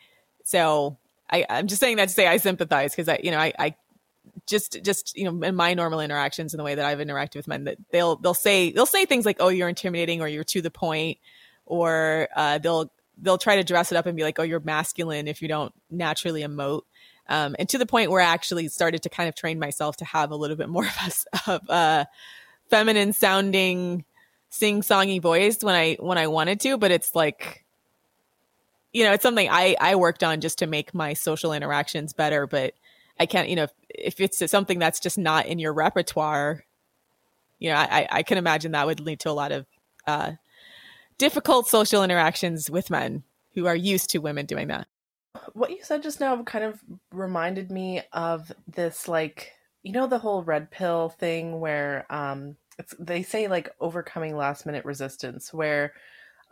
So 0.45 0.99
I, 1.31 1.47
I'm 1.49 1.67
just 1.67 1.81
saying 1.81 1.97
that 1.97 2.09
to 2.09 2.15
say 2.15 2.27
I 2.27 2.37
sympathize 2.37 2.93
because 2.93 3.09
I, 3.09 3.21
you 3.23 3.31
know, 3.31 3.39
I, 3.39 3.53
I 3.59 3.75
just 4.47 4.83
just 4.83 5.17
you 5.17 5.25
know 5.25 5.47
in 5.47 5.55
my 5.55 5.75
normal 5.75 6.01
interactions 6.01 6.55
in 6.55 6.59
the 6.59 6.65
way 6.65 6.75
that 6.75 6.85
I've 6.85 6.99
interacted 6.99 7.37
with 7.37 7.49
men 7.49 7.65
that 7.65 7.79
they'll 7.91 8.17
they'll 8.17 8.35
say 8.35 8.73
they'll 8.73 8.87
say 8.87 9.07
things 9.07 9.25
like 9.25 9.37
oh 9.41 9.49
you're 9.49 9.69
intimidating 9.69 10.21
or 10.21 10.29
you're 10.29 10.45
to 10.45 10.61
the 10.61 10.71
point 10.71 11.19
or 11.67 12.29
uh, 12.37 12.59
they'll 12.59 12.91
they'll 13.19 13.39
try 13.39 13.57
to 13.57 13.65
dress 13.65 13.93
it 13.93 13.97
up 13.97 14.07
and 14.07 14.17
be 14.17 14.23
like 14.23 14.39
oh 14.39 14.43
you're 14.43 14.61
masculine 14.61 15.29
if 15.29 15.41
you 15.41 15.49
don't 15.49 15.73
naturally 15.91 16.43
emote 16.43 16.83
um, 17.29 17.57
and 17.59 17.69
to 17.71 17.79
the 17.79 17.87
point 17.87 18.11
where 18.11 18.21
I 18.21 18.27
actually 18.27 18.69
started 18.69 19.03
to 19.05 19.09
kind 19.09 19.29
of 19.31 19.35
train 19.35 19.59
myself 19.59 19.97
to 19.99 20.05
have 20.05 20.31
a 20.31 20.37
little 20.37 20.57
bit 20.57 20.69
more 20.69 20.87
of 20.87 21.15
a, 21.47 21.53
of 21.71 22.07
feminine 22.69 23.13
sounding 23.13 24.05
sing 24.51 24.83
songy 24.83 25.21
voice 25.21 25.63
when 25.63 25.75
I 25.75 25.97
when 26.01 26.19
I 26.19 26.27
wanted 26.27 26.61
to 26.61 26.77
but 26.77 26.91
it's 26.91 27.15
like 27.15 27.64
you 28.95 29.03
know, 29.05 29.13
it's 29.13 29.23
something 29.23 29.49
I, 29.51 29.77
I 29.81 29.97
worked 29.97 30.23
on 30.23 30.41
just 30.41 30.59
to 30.61 30.67
make 30.67 30.95
my 30.95 31.13
social 31.13 31.53
interactions 31.53 32.13
better, 32.15 32.47
but 32.47 32.75
I 33.21 33.27
can't, 33.27 33.49
you 33.49 33.57
know, 33.57 33.65
if, 33.65 33.73
if 33.91 34.21
it's 34.21 34.51
something 34.51 34.79
that's 34.79 35.01
just 35.01 35.19
not 35.19 35.47
in 35.47 35.59
your 35.59 35.75
repertoire, 35.75 36.65
you 37.59 37.71
know, 37.71 37.77
I, 37.77 38.07
I 38.11 38.23
can 38.23 38.39
imagine 38.39 38.73
that 38.73 38.87
would 38.87 39.01
lead 39.01 39.21
to 39.21 39.31
a 39.31 39.33
lot 39.33 39.51
of 39.51 39.67
uh, 40.07 40.33
difficult 41.19 41.67
social 41.67 42.05
interactions 42.05 42.71
with 42.71 42.89
men 42.89 43.25
who 43.55 43.67
are 43.67 43.77
used 43.77 44.11
to 44.11 44.19
women 44.19 44.47
doing 44.47 44.69
that. 44.69 44.87
what 45.55 45.71
you 45.71 45.79
said 45.83 46.03
just 46.03 46.21
now 46.21 46.41
kind 46.45 46.65
of 46.65 46.81
reminded 47.13 47.71
me 47.71 48.03
of 48.13 48.53
this 48.69 49.09
like 49.09 49.53
you 49.83 49.93
know 49.93 50.07
the 50.07 50.19
whole 50.19 50.43
red 50.43 50.71
pill 50.71 51.09
thing 51.09 51.61
where 51.61 52.07
um 52.11 52.57
it's 52.79 52.95
they 52.99 53.23
say 53.23 53.49
like 53.49 53.75
overcoming 53.81 54.37
last 54.37 54.67
minute 54.67 54.85
resistance 54.85 55.53
where 55.53 55.93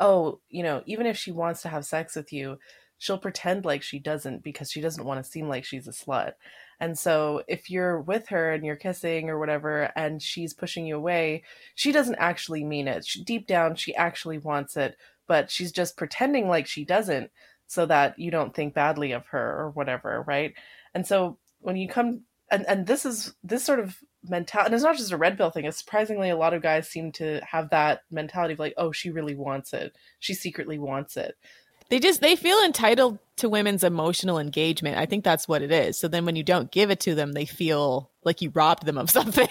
oh 0.02 0.40
you 0.50 0.62
know 0.62 0.82
even 0.84 1.06
if 1.06 1.16
she 1.16 1.30
wants 1.30 1.62
to 1.62 1.68
have 1.68 1.86
sex 1.86 2.16
with 2.16 2.32
you 2.32 2.58
she'll 3.02 3.18
pretend 3.18 3.64
like 3.64 3.82
she 3.82 3.98
doesn't 3.98 4.44
because 4.44 4.70
she 4.70 4.80
doesn't 4.80 5.04
want 5.04 5.22
to 5.22 5.28
seem 5.28 5.48
like 5.48 5.64
she's 5.64 5.88
a 5.88 5.90
slut. 5.90 6.34
And 6.78 6.96
so 6.96 7.42
if 7.48 7.68
you're 7.68 8.00
with 8.00 8.28
her 8.28 8.52
and 8.52 8.64
you're 8.64 8.76
kissing 8.76 9.28
or 9.28 9.40
whatever 9.40 9.90
and 9.96 10.22
she's 10.22 10.54
pushing 10.54 10.86
you 10.86 10.94
away 10.94 11.42
she 11.74 11.90
doesn't 11.90 12.14
actually 12.20 12.62
mean 12.62 12.86
it. 12.86 13.04
She, 13.04 13.24
deep 13.24 13.48
down 13.48 13.74
she 13.74 13.92
actually 13.96 14.38
wants 14.38 14.76
it 14.76 14.96
but 15.26 15.50
she's 15.50 15.72
just 15.72 15.96
pretending 15.96 16.46
like 16.46 16.68
she 16.68 16.84
doesn't 16.84 17.32
so 17.66 17.86
that 17.86 18.16
you 18.20 18.30
don't 18.30 18.54
think 18.54 18.72
badly 18.72 19.10
of 19.10 19.26
her 19.26 19.58
or 19.58 19.70
whatever 19.70 20.22
right? 20.24 20.54
And 20.94 21.04
so 21.04 21.38
when 21.58 21.76
you 21.76 21.88
come 21.88 22.22
and 22.52 22.64
and 22.68 22.86
this 22.86 23.04
is 23.04 23.34
this 23.42 23.64
sort 23.64 23.80
of 23.80 23.96
mentality 24.28 24.66
and 24.66 24.74
it's 24.74 24.84
not 24.84 24.96
just 24.96 25.12
a 25.12 25.16
red 25.16 25.36
pill 25.36 25.50
thing 25.50 25.64
it's 25.64 25.78
surprisingly 25.78 26.30
a 26.30 26.36
lot 26.36 26.54
of 26.54 26.62
guys 26.62 26.88
seem 26.88 27.10
to 27.10 27.40
have 27.44 27.70
that 27.70 28.02
mentality 28.10 28.52
of 28.54 28.58
like 28.58 28.74
oh 28.76 28.92
she 28.92 29.10
really 29.10 29.34
wants 29.34 29.72
it. 29.72 29.94
She 30.20 30.34
secretly 30.34 30.78
wants 30.78 31.16
it. 31.16 31.36
They 31.88 31.98
just 31.98 32.20
they 32.20 32.36
feel 32.36 32.62
entitled 32.62 33.18
to 33.36 33.48
women's 33.48 33.84
emotional 33.84 34.38
engagement. 34.38 34.96
I 34.96 35.06
think 35.06 35.24
that's 35.24 35.48
what 35.48 35.62
it 35.62 35.72
is. 35.72 35.98
So 35.98 36.08
then 36.08 36.24
when 36.24 36.36
you 36.36 36.42
don't 36.42 36.70
give 36.70 36.90
it 36.90 37.00
to 37.00 37.14
them 37.14 37.32
they 37.32 37.46
feel 37.46 38.10
like 38.24 38.40
you 38.40 38.50
robbed 38.54 38.86
them 38.86 38.98
of 38.98 39.10
something. 39.18 39.48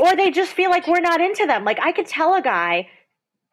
Or 0.00 0.16
they 0.16 0.30
just 0.30 0.52
feel 0.52 0.70
like 0.70 0.86
we're 0.86 1.00
not 1.00 1.20
into 1.20 1.46
them. 1.46 1.64
Like 1.64 1.78
i 1.80 1.92
could 1.92 2.06
tell 2.06 2.34
a 2.34 2.42
guy 2.42 2.88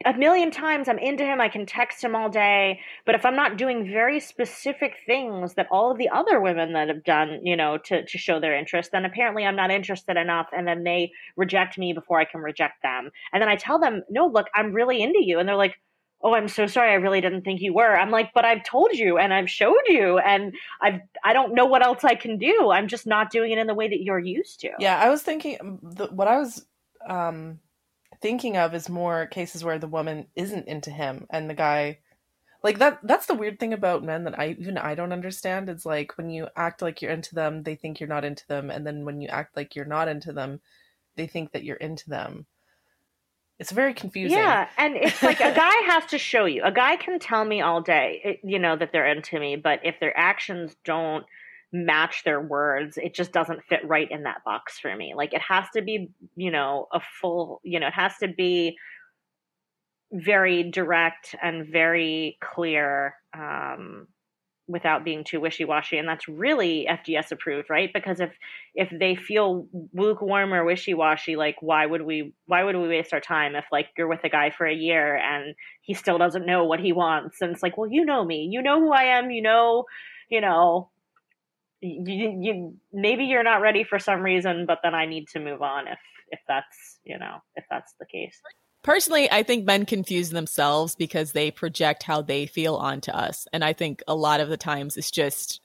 a 0.06 0.14
million 0.14 0.52
times 0.52 0.88
I'm 0.88 1.00
into 1.00 1.24
him, 1.24 1.42
I 1.42 1.50
can 1.50 1.66
text 1.66 2.04
him 2.04 2.16
all 2.16 2.30
day. 2.30 2.80
But 3.06 3.16
if 3.16 3.26
I'm 3.26 3.36
not 3.36 3.58
doing 3.58 3.90
very 3.92 4.20
specific 4.20 4.98
things 5.06 5.56
that 5.56 5.68
all 5.72 5.92
of 5.92 5.98
the 5.98 6.10
other 6.10 6.40
women 6.40 6.74
that 6.74 6.90
have 6.90 7.04
done, 7.04 7.40
you 7.44 7.56
know, 7.56 7.80
to, 7.86 8.06
to 8.06 8.18
show 8.18 8.40
their 8.40 8.56
interest, 8.56 8.92
then 8.92 9.04
apparently 9.04 9.46
I'm 9.46 9.56
not 9.56 9.72
interested 9.72 10.16
enough. 10.16 10.48
And 10.56 10.68
then 10.68 10.84
they 10.84 11.12
reject 11.36 11.80
me 11.80 11.92
before 11.92 12.20
I 12.20 12.26
can 12.26 12.42
reject 12.42 12.84
them. 12.84 13.10
And 13.34 13.42
then 13.42 13.50
I 13.50 13.56
tell 13.56 13.80
them, 13.80 14.04
no, 14.10 14.28
look, 14.28 14.48
I'm 14.54 14.74
really 14.74 15.02
into 15.02 15.24
you. 15.24 15.40
And 15.40 15.50
they're 15.50 15.56
like, 15.56 15.76
oh 16.24 16.34
i'm 16.34 16.48
so 16.48 16.66
sorry 16.66 16.92
i 16.92 16.96
really 16.96 17.20
didn't 17.20 17.42
think 17.42 17.60
you 17.60 17.74
were 17.74 17.94
i'm 17.94 18.10
like 18.10 18.34
but 18.34 18.46
i've 18.46 18.64
told 18.64 18.90
you 18.94 19.18
and 19.18 19.34
i've 19.34 19.50
showed 19.50 19.84
you 19.86 20.18
and 20.18 20.56
i've 20.82 21.02
i 21.26 21.34
don't 21.34 21.54
know 21.54 21.66
what 21.66 21.84
else 21.84 22.06
i 22.06 22.16
can 22.16 22.38
do 22.38 22.72
i'm 22.72 22.88
just 22.88 23.06
not 23.06 23.30
doing 23.30 23.52
it 23.52 23.58
in 23.58 23.68
the 23.68 23.74
way 23.74 23.90
that 23.90 24.02
you're 24.02 24.18
used 24.18 24.62
to 24.62 24.70
yeah 24.80 24.98
i 24.98 25.10
was 25.10 25.22
thinking 25.22 25.58
the, 25.84 26.08
what 26.08 26.28
i 26.28 26.38
was 26.38 26.66
um 27.08 27.60
thinking 28.22 28.58
of 28.58 28.74
is 28.74 28.90
more 28.90 29.26
cases 29.28 29.64
where 29.64 29.80
the 29.80 29.88
woman 29.88 30.28
isn't 30.36 30.68
into 30.68 30.92
him 30.92 31.28
and 31.30 31.50
the 31.50 31.54
guy 31.54 32.00
like 32.66 32.80
that 32.80 33.00
that's 33.04 33.28
the 33.28 33.36
weird 33.36 33.60
thing 33.60 33.74
about 33.74 34.04
men 34.04 34.24
that 34.24 34.40
I 34.40 34.56
even 34.60 34.80
I 34.80 34.96
don't 34.96 35.14
understand. 35.14 35.70
It's 35.70 35.86
like 35.86 36.18
when 36.18 36.32
you 36.32 36.48
act 36.56 36.82
like 36.82 37.00
you're 37.00 37.12
into 37.12 37.36
them, 37.36 37.62
they 37.62 37.76
think 37.76 38.00
you're 38.00 38.10
not 38.10 38.26
into 38.26 38.46
them, 38.48 38.72
and 38.72 38.86
then 38.86 39.06
when 39.06 39.22
you 39.22 39.28
act 39.28 39.56
like 39.56 39.76
you're 39.76 39.86
not 39.86 40.08
into 40.08 40.34
them, 40.34 40.62
they 41.16 41.28
think 41.28 41.52
that 41.52 41.64
you're 41.64 41.76
into 41.76 42.10
them. 42.10 42.48
It's 43.60 43.72
very 43.72 43.94
confusing. 43.94 44.40
Yeah, 44.40 44.68
and 44.80 44.96
it's 44.96 45.22
like 45.22 45.42
a 45.42 45.54
guy 45.54 45.76
has 45.86 46.08
to 46.08 46.18
show 46.18 46.46
you. 46.46 46.64
A 46.64 46.72
guy 46.72 46.96
can 46.96 47.20
tell 47.20 47.46
me 47.46 47.62
all 47.62 47.82
day, 47.82 48.22
eh, 48.24 48.34
you 48.44 48.58
know, 48.58 48.76
that 48.76 48.92
they're 48.92 49.06
into 49.06 49.40
me, 49.40 49.58
but 49.58 49.82
if 49.84 50.00
their 50.00 50.18
actions 50.18 50.76
don't 50.84 51.24
match 51.76 52.24
their 52.24 52.40
words 52.40 52.98
it 52.98 53.14
just 53.14 53.34
doesn't 53.34 53.64
fit 53.66 53.82
right 53.86 54.10
in 54.10 54.24
that 54.24 54.44
box 54.46 54.80
for 54.80 54.96
me. 54.96 55.14
Like 55.16 55.34
it 55.34 55.42
has 55.42 55.66
to 55.76 55.82
be 55.82 56.10
you 56.36 56.52
know 56.52 56.88
a 56.94 57.02
full 57.22 57.60
you 57.64 57.80
know 57.80 57.88
it 57.88 57.94
has 57.94 58.18
to 58.20 58.28
be 58.28 58.78
very 60.12 60.72
direct 60.72 61.36
and 61.42 61.68
very 61.68 62.38
clear 62.40 63.16
um, 63.34 64.08
without 64.68 65.04
being 65.04 65.24
too 65.24 65.40
wishy-washy 65.40 65.98
and 65.98 66.08
that's 66.08 66.28
really 66.28 66.88
fds 66.90 67.32
approved 67.32 67.70
right? 67.70 67.92
Because 67.94 68.20
if 68.20 68.32
if 68.74 68.90
they 68.98 69.16
feel 69.16 69.68
lukewarm 69.94 70.54
or 70.54 70.64
wishy-washy 70.64 71.36
like 71.36 71.58
why 71.60 71.86
would 71.86 72.04
we 72.04 72.34
why 72.46 72.64
would 72.64 72.78
we 72.78 72.88
waste 72.88 73.14
our 73.14 73.20
time 73.20 73.56
if 73.56 73.66
like 73.72 73.90
you're 73.98 74.08
with 74.08 74.24
a 74.24 74.30
guy 74.30 74.50
for 74.50 74.66
a 74.66 74.74
year 74.74 75.18
and 75.18 75.56
he 75.82 75.94
still 75.94 76.18
doesn't 76.18 76.46
know 76.46 76.64
what 76.64 76.80
he 76.80 76.94
wants? 76.94 77.42
And 77.42 77.52
it's 77.52 77.62
like 77.62 77.78
well 77.78 77.92
you 77.92 78.06
know 78.06 78.24
me. 78.24 78.48
You 78.50 78.62
know 78.62 78.80
who 78.80 78.94
i 78.94 79.04
am. 79.04 79.30
You 79.30 79.42
know 79.42 79.86
you 80.30 80.40
know 80.42 80.90
you, 81.82 82.38
you 82.42 82.74
maybe 82.94 83.26
you're 83.26 83.44
not 83.44 83.62
ready 83.62 83.84
for 83.84 84.00
some 84.00 84.22
reason, 84.22 84.66
but 84.66 84.80
then 84.84 84.96
I 84.96 85.06
need 85.06 85.28
to 85.30 85.40
move 85.40 85.62
on 85.62 85.88
if 85.88 86.00
if 86.30 86.40
that's 86.48 87.00
you 87.04 87.18
know 87.18 87.38
if 87.56 87.66
that's 87.70 87.94
the 88.00 88.06
case. 88.06 88.40
Personally, 88.84 89.32
I 89.32 89.44
think 89.44 89.66
men 89.66 89.86
confuse 89.86 90.30
themselves 90.30 90.96
because 90.96 91.32
they 91.32 91.50
project 91.50 92.04
how 92.04 92.22
they 92.22 92.46
feel 92.46 92.76
onto 92.76 93.12
us, 93.12 93.48
and 93.52 93.64
I 93.64 93.74
think 93.74 94.04
a 94.08 94.16
lot 94.16 94.40
of 94.40 94.50
the 94.50 94.58
times 94.58 94.98
it's 94.98 95.12
just 95.12 95.62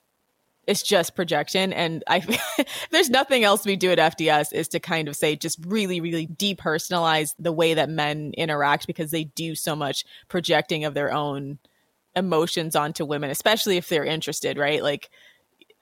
it's 0.67 0.83
just 0.83 1.15
projection. 1.15 1.73
And 1.73 2.03
i 2.07 2.21
there's 2.91 3.09
nothing 3.09 3.43
else 3.43 3.65
we 3.65 3.75
do 3.75 3.91
at 3.91 4.17
fds 4.17 4.53
is 4.53 4.67
to 4.69 4.79
kind 4.79 5.07
of 5.07 5.15
say 5.15 5.35
just 5.35 5.59
really 5.65 5.99
really 5.99 6.27
depersonalize 6.27 7.33
the 7.39 7.51
way 7.51 7.73
that 7.73 7.89
men 7.89 8.33
interact 8.37 8.87
because 8.87 9.11
they 9.11 9.23
do 9.23 9.55
so 9.55 9.75
much 9.75 10.05
projecting 10.27 10.85
of 10.85 10.93
their 10.93 11.11
own 11.11 11.57
emotions 12.15 12.75
onto 12.75 13.05
women 13.05 13.29
especially 13.29 13.77
if 13.77 13.89
they're 13.89 14.05
interested 14.05 14.57
right? 14.57 14.83
Like 14.83 15.09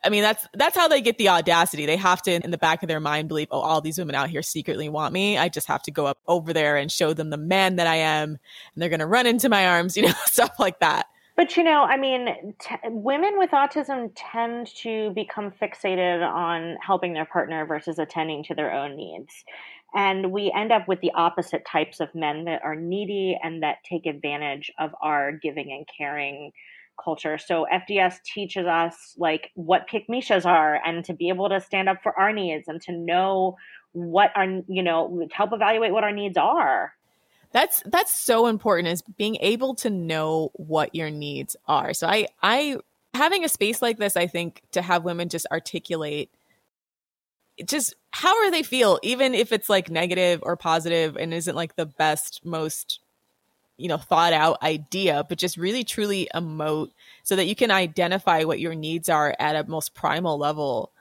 I 0.03 0.09
mean, 0.09 0.21
that's 0.21 0.47
that's 0.53 0.77
how 0.77 0.87
they 0.87 1.01
get 1.01 1.17
the 1.17 1.29
audacity. 1.29 1.85
They 1.85 1.97
have 1.97 2.21
to, 2.23 2.31
in 2.31 2.51
the 2.51 2.57
back 2.57 2.83
of 2.83 2.87
their 2.87 3.01
mind, 3.01 3.27
believe, 3.27 3.49
oh, 3.51 3.59
all 3.59 3.81
these 3.81 3.97
women 3.97 4.15
out 4.15 4.29
here 4.29 4.41
secretly 4.41 4.87
want 4.87 5.13
me. 5.13 5.37
I 5.37 5.49
just 5.49 5.67
have 5.67 5.81
to 5.83 5.91
go 5.91 6.05
up 6.05 6.19
over 6.27 6.53
there 6.53 6.77
and 6.77 6.91
show 6.91 7.13
them 7.13 7.29
the 7.29 7.37
man 7.37 7.75
that 7.75 7.87
I 7.87 7.95
am, 7.95 8.29
and 8.29 8.81
they're 8.81 8.89
going 8.89 8.99
to 9.01 9.05
run 9.05 9.27
into 9.27 9.49
my 9.49 9.67
arms, 9.67 9.97
you 9.97 10.03
know, 10.03 10.13
stuff 10.25 10.59
like 10.59 10.79
that. 10.79 11.07
But 11.35 11.55
you 11.55 11.63
know, 11.63 11.83
I 11.83 11.95
mean, 11.95 12.53
t- 12.59 12.75
women 12.83 13.37
with 13.37 13.51
autism 13.51 14.11
tend 14.15 14.67
to 14.83 15.11
become 15.11 15.51
fixated 15.51 16.21
on 16.21 16.77
helping 16.85 17.13
their 17.13 17.25
partner 17.25 17.65
versus 17.65 17.97
attending 17.97 18.43
to 18.45 18.55
their 18.55 18.73
own 18.73 18.97
needs. 18.97 19.45
And 19.93 20.31
we 20.31 20.51
end 20.53 20.71
up 20.71 20.87
with 20.87 21.01
the 21.01 21.11
opposite 21.15 21.65
types 21.65 21.99
of 21.99 22.13
men 22.13 22.45
that 22.45 22.61
are 22.63 22.75
needy 22.75 23.39
and 23.41 23.63
that 23.63 23.77
take 23.83 24.05
advantage 24.05 24.71
of 24.77 24.93
our 25.01 25.31
giving 25.31 25.71
and 25.71 25.87
caring 25.97 26.51
culture. 27.03 27.37
So 27.37 27.65
FDS 27.71 28.21
teaches 28.23 28.65
us 28.65 29.15
like 29.17 29.51
what 29.55 29.87
pick 29.87 30.07
Mishas 30.07 30.45
are 30.45 30.79
and 30.85 31.03
to 31.05 31.13
be 31.13 31.29
able 31.29 31.49
to 31.49 31.59
stand 31.61 31.89
up 31.89 32.01
for 32.03 32.17
our 32.17 32.33
needs 32.33 32.67
and 32.67 32.81
to 32.83 32.91
know 32.91 33.57
what 33.91 34.31
our 34.35 34.45
you 34.67 34.83
know 34.83 35.27
help 35.31 35.53
evaluate 35.53 35.91
what 35.91 36.03
our 36.03 36.11
needs 36.11 36.37
are. 36.37 36.93
That's 37.51 37.81
that's 37.85 38.13
so 38.13 38.47
important 38.47 38.89
is 38.89 39.01
being 39.01 39.37
able 39.41 39.75
to 39.75 39.89
know 39.89 40.51
what 40.53 40.93
your 40.93 41.09
needs 41.09 41.55
are. 41.67 41.93
So 41.93 42.07
I 42.07 42.27
I 42.41 42.77
having 43.13 43.43
a 43.43 43.49
space 43.49 43.81
like 43.81 43.97
this 43.97 44.15
I 44.15 44.27
think 44.27 44.61
to 44.71 44.81
have 44.81 45.03
women 45.03 45.29
just 45.29 45.47
articulate 45.51 46.29
just 47.65 47.95
how 48.11 48.37
are 48.37 48.51
they 48.51 48.63
feel 48.63 48.99
even 49.03 49.33
if 49.33 49.51
it's 49.51 49.69
like 49.69 49.89
negative 49.89 50.39
or 50.43 50.55
positive 50.55 51.17
and 51.17 51.33
isn't 51.33 51.55
like 51.55 51.75
the 51.75 51.85
best 51.85 52.41
most 52.45 53.01
you 53.79 53.87
know 53.87 53.97
thought 53.97 54.33
out 54.33 54.61
idea 54.61 55.25
but 55.27 55.37
just 55.37 55.57
really 55.57 55.83
truly 55.83 56.27
emote 56.35 56.91
so 57.23 57.35
that 57.35 57.45
you 57.45 57.55
can 57.55 57.71
identify 57.71 58.43
what 58.43 58.59
your 58.59 58.75
needs 58.75 59.09
are 59.09 59.35
at 59.39 59.55
a 59.55 59.69
most 59.69 59.93
primal 59.93 60.37
level. 60.37 60.91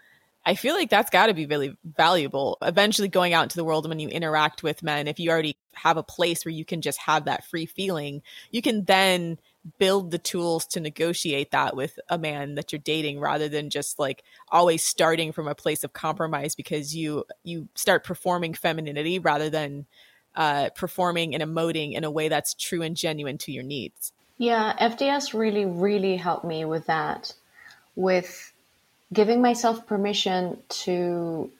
I 0.46 0.54
feel 0.54 0.74
like 0.74 0.88
that's 0.88 1.10
got 1.10 1.26
to 1.26 1.34
be 1.34 1.44
really 1.44 1.76
valuable 1.84 2.56
eventually 2.62 3.08
going 3.08 3.34
out 3.34 3.42
into 3.42 3.56
the 3.56 3.64
world 3.64 3.84
and 3.84 3.90
when 3.90 3.98
you 3.98 4.08
interact 4.08 4.62
with 4.62 4.82
men. 4.82 5.06
If 5.06 5.18
you 5.18 5.30
already 5.30 5.56
have 5.74 5.98
a 5.98 6.02
place 6.02 6.44
where 6.44 6.54
you 6.54 6.64
can 6.64 6.80
just 6.80 6.98
have 7.00 7.26
that 7.26 7.44
free 7.44 7.66
feeling 7.66 8.22
you 8.50 8.62
can 8.62 8.84
then 8.84 9.38
build 9.78 10.10
the 10.10 10.18
tools 10.18 10.66
to 10.66 10.80
negotiate 10.80 11.50
that 11.50 11.76
with 11.76 11.98
a 12.08 12.18
man 12.18 12.54
that 12.54 12.72
you're 12.72 12.78
dating 12.78 13.20
rather 13.20 13.48
than 13.48 13.70
just 13.70 13.98
like 13.98 14.22
always 14.50 14.84
starting 14.84 15.32
from 15.32 15.48
a 15.48 15.54
place 15.54 15.84
of 15.84 15.92
compromise 15.92 16.54
because 16.54 16.94
you 16.94 17.24
you 17.44 17.68
start 17.74 18.04
performing 18.04 18.54
femininity 18.54 19.18
rather 19.18 19.50
than 19.50 19.86
uh, 20.34 20.70
performing 20.70 21.34
and 21.34 21.42
emoting 21.42 21.94
in 21.94 22.04
a 22.04 22.10
way 22.10 22.28
that's 22.28 22.54
true 22.54 22.82
and 22.82 22.96
genuine 22.96 23.38
to 23.38 23.52
your 23.52 23.64
needs. 23.64 24.12
Yeah, 24.38 24.74
FDS 24.80 25.34
really, 25.34 25.64
really 25.66 26.16
helped 26.16 26.44
me 26.44 26.64
with 26.64 26.86
that, 26.86 27.34
with 27.96 28.52
giving 29.12 29.42
myself 29.42 29.86
permission 29.86 30.58
to 30.68 31.50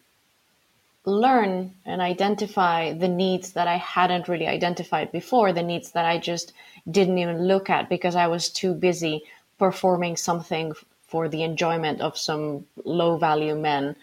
learn 1.04 1.74
and 1.86 2.00
identify 2.00 2.92
the 2.92 3.08
needs 3.08 3.52
that 3.52 3.66
I 3.66 3.76
hadn't 3.76 4.28
really 4.28 4.46
identified 4.46 5.10
before, 5.10 5.52
the 5.52 5.62
needs 5.62 5.92
that 5.92 6.04
I 6.04 6.18
just 6.18 6.52
didn't 6.88 7.18
even 7.18 7.46
look 7.46 7.70
at 7.70 7.88
because 7.88 8.14
I 8.14 8.26
was 8.26 8.48
too 8.48 8.74
busy 8.74 9.22
performing 9.58 10.16
something 10.16 10.72
for 11.08 11.28
the 11.28 11.42
enjoyment 11.42 12.00
of 12.00 12.18
some 12.18 12.66
low 12.84 13.16
value 13.16 13.56
men. 13.56 13.96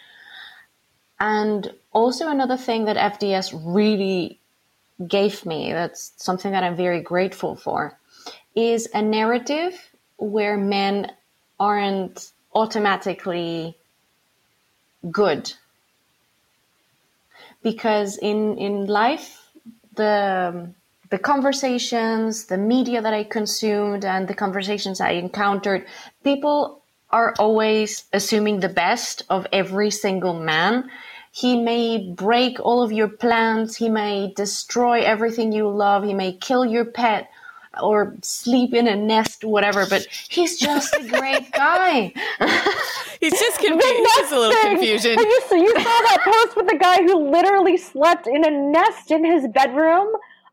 And 1.19 1.71
also, 1.93 2.27
another 2.27 2.57
thing 2.57 2.85
that 2.85 2.97
FDS 2.97 3.53
really 3.63 4.39
gave 5.07 5.45
me, 5.45 5.73
that's 5.73 6.13
something 6.17 6.51
that 6.51 6.63
I'm 6.63 6.75
very 6.75 7.01
grateful 7.01 7.55
for, 7.55 7.97
is 8.55 8.87
a 8.93 9.01
narrative 9.01 9.73
where 10.17 10.57
men 10.57 11.11
aren't 11.59 12.31
automatically 12.53 13.77
good. 15.11 15.53
Because 17.61 18.17
in, 18.17 18.57
in 18.57 18.85
life, 18.85 19.41
the, 19.95 20.69
the 21.09 21.17
conversations, 21.17 22.45
the 22.45 22.57
media 22.57 23.01
that 23.01 23.13
I 23.13 23.23
consumed, 23.23 24.05
and 24.05 24.27
the 24.27 24.33
conversations 24.33 25.01
I 25.01 25.11
encountered, 25.11 25.85
people 26.23 26.81
are 27.09 27.33
always 27.39 28.05
assuming 28.13 28.59
the 28.59 28.69
best 28.69 29.23
of 29.29 29.47
every 29.51 29.91
single 29.91 30.33
man. 30.33 30.89
He 31.35 31.59
may 31.59 31.97
break 32.13 32.61
all 32.61 32.81
of 32.81 32.93
your 32.93 33.09
plans, 33.09 33.75
he 33.75 33.89
may 33.89 34.31
destroy 34.37 35.01
everything 35.01 35.51
you 35.51 35.67
love, 35.67 36.05
he 36.05 36.13
may 36.13 36.31
kill 36.31 36.65
your 36.65 36.85
pet 36.85 37.29
or 37.83 38.15
sleep 38.21 38.73
in 38.73 38.87
a 38.87 38.95
nest, 38.95 39.43
whatever, 39.43 39.85
but 39.85 40.07
he's 40.29 40.57
just 40.57 40.93
a 40.95 41.05
great 41.09 41.51
guy. 41.51 42.13
He's 43.19 43.37
just 43.39 43.59
confused. 43.65 44.09
Just 44.17 44.31
a 44.33 44.39
little 44.39 44.61
confusion. 44.61 45.17
You, 45.19 45.41
you 45.51 45.73
saw 45.73 45.83
that 45.83 46.19
post 46.23 46.55
with 46.57 46.67
the 46.67 46.77
guy 46.77 47.01
who 47.01 47.29
literally 47.31 47.75
slept 47.77 48.27
in 48.27 48.45
a 48.45 48.51
nest 48.51 49.09
in 49.11 49.25
his 49.25 49.47
bedroom. 49.47 50.07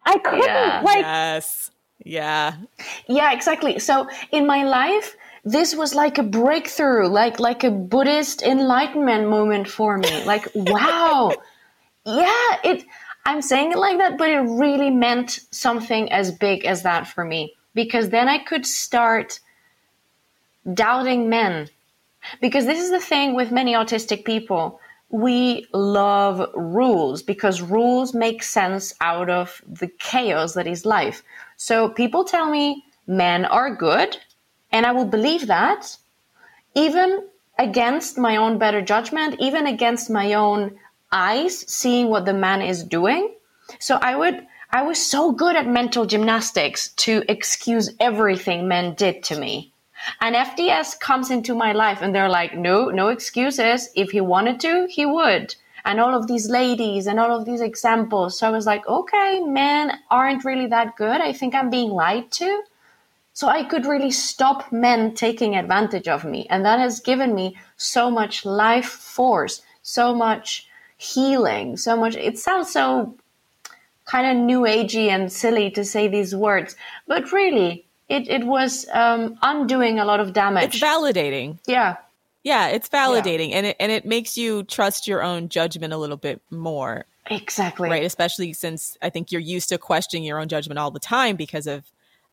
I 0.04 0.18
couldn't 0.18 0.44
Yeah. 0.46 0.80
like. 0.84 0.98
yes. 0.98 1.70
Yeah. 2.04 2.54
Yeah, 3.08 3.32
exactly. 3.32 3.78
So 3.78 4.08
in 4.32 4.46
my 4.46 4.64
life, 4.64 5.16
this 5.44 5.74
was 5.74 5.94
like 5.94 6.18
a 6.18 6.22
breakthrough, 6.22 7.08
like 7.08 7.40
like 7.40 7.64
a 7.64 7.70
Buddhist 7.70 8.42
enlightenment 8.42 9.28
moment 9.28 9.68
for 9.68 9.98
me. 9.98 10.24
Like, 10.24 10.48
wow. 10.54 11.32
yeah, 12.06 12.56
it 12.64 12.84
I'm 13.24 13.42
saying 13.42 13.72
it 13.72 13.78
like 13.78 13.98
that, 13.98 14.18
but 14.18 14.30
it 14.30 14.40
really 14.40 14.90
meant 14.90 15.40
something 15.50 16.10
as 16.12 16.32
big 16.32 16.64
as 16.64 16.82
that 16.82 17.06
for 17.06 17.24
me 17.24 17.54
because 17.74 18.10
then 18.10 18.28
I 18.28 18.38
could 18.38 18.66
start 18.66 19.40
doubting 20.72 21.28
men. 21.28 21.68
Because 22.40 22.66
this 22.66 22.80
is 22.80 22.90
the 22.90 23.00
thing 23.00 23.34
with 23.34 23.50
many 23.50 23.74
autistic 23.74 24.24
people. 24.24 24.80
We 25.10 25.66
love 25.72 26.50
rules 26.54 27.22
because 27.22 27.60
rules 27.60 28.14
make 28.14 28.42
sense 28.44 28.94
out 29.00 29.28
of 29.28 29.60
the 29.66 29.88
chaos 29.88 30.54
that 30.54 30.68
is 30.68 30.86
life. 30.86 31.22
So 31.56 31.88
people 31.88 32.24
tell 32.24 32.48
me 32.48 32.84
men 33.08 33.44
are 33.44 33.74
good, 33.74 34.16
and 34.72 34.86
I 34.86 34.92
will 34.92 35.04
believe 35.06 35.46
that, 35.46 35.96
even 36.74 37.28
against 37.58 38.18
my 38.18 38.36
own 38.36 38.58
better 38.58 38.82
judgment, 38.82 39.36
even 39.38 39.66
against 39.66 40.10
my 40.10 40.34
own 40.34 40.78
eyes 41.12 41.70
seeing 41.70 42.08
what 42.08 42.24
the 42.24 42.34
man 42.34 42.62
is 42.62 42.82
doing. 42.82 43.34
So 43.78 43.96
I 43.96 44.16
would 44.16 44.46
I 44.74 44.82
was 44.82 45.04
so 45.04 45.32
good 45.32 45.54
at 45.54 45.66
mental 45.66 46.06
gymnastics 46.06 46.88
to 47.04 47.22
excuse 47.28 47.90
everything 48.00 48.66
men 48.66 48.94
did 48.94 49.22
to 49.24 49.38
me. 49.38 49.70
And 50.22 50.34
FDS 50.34 50.98
comes 50.98 51.30
into 51.30 51.54
my 51.54 51.72
life 51.72 52.00
and 52.00 52.14
they're 52.14 52.30
like, 52.30 52.56
no, 52.56 52.86
no 52.86 53.08
excuses. 53.08 53.90
If 53.94 54.12
he 54.12 54.22
wanted 54.22 54.60
to, 54.60 54.86
he 54.88 55.04
would. 55.04 55.54
And 55.84 56.00
all 56.00 56.14
of 56.14 56.26
these 56.26 56.48
ladies 56.48 57.06
and 57.06 57.20
all 57.20 57.36
of 57.38 57.44
these 57.44 57.60
examples. 57.60 58.38
So 58.38 58.46
I 58.46 58.50
was 58.50 58.64
like, 58.64 58.86
okay, 58.86 59.40
men 59.40 59.92
aren't 60.10 60.44
really 60.44 60.68
that 60.68 60.96
good. 60.96 61.20
I 61.20 61.34
think 61.34 61.54
I'm 61.54 61.68
being 61.68 61.90
lied 61.90 62.30
to. 62.32 62.62
So 63.34 63.48
I 63.48 63.64
could 63.64 63.86
really 63.86 64.10
stop 64.10 64.70
men 64.72 65.14
taking 65.14 65.56
advantage 65.56 66.06
of 66.08 66.24
me. 66.24 66.46
And 66.50 66.64
that 66.64 66.78
has 66.78 67.00
given 67.00 67.34
me 67.34 67.56
so 67.76 68.10
much 68.10 68.44
life 68.44 68.86
force, 68.88 69.62
so 69.82 70.14
much 70.14 70.68
healing, 70.98 71.76
so 71.76 71.96
much. 71.96 72.14
It 72.16 72.38
sounds 72.38 72.70
so 72.72 73.16
kind 74.04 74.26
of 74.26 74.44
new 74.44 74.60
agey 74.62 75.08
and 75.08 75.32
silly 75.32 75.70
to 75.70 75.84
say 75.84 76.08
these 76.08 76.34
words, 76.34 76.76
but 77.06 77.32
really, 77.32 77.86
it, 78.08 78.28
it 78.28 78.44
was 78.44 78.86
um, 78.92 79.38
undoing 79.42 79.98
a 79.98 80.04
lot 80.04 80.20
of 80.20 80.32
damage. 80.34 80.64
It's 80.74 80.80
validating. 80.80 81.58
yeah. 81.66 81.96
Yeah, 82.44 82.68
it's 82.68 82.88
validating 82.88 83.52
and 83.52 83.66
it 83.66 83.76
and 83.78 83.92
it 83.92 84.04
makes 84.04 84.36
you 84.36 84.64
trust 84.64 85.06
your 85.06 85.22
own 85.22 85.48
judgment 85.48 85.92
a 85.92 85.96
little 85.96 86.16
bit 86.16 86.42
more, 86.50 87.04
Exactly. 87.30 87.88
right? 87.88 88.02
Especially 88.02 88.52
since 88.52 88.98
I 89.00 89.10
think 89.10 89.30
you're 89.30 89.40
used 89.40 89.68
to 89.68 89.78
questioning 89.78 90.24
your 90.24 90.40
own 90.40 90.48
judgment 90.48 90.80
all 90.80 90.90
the 90.90 90.98
time 90.98 91.36
because 91.36 91.68
of 91.68 91.84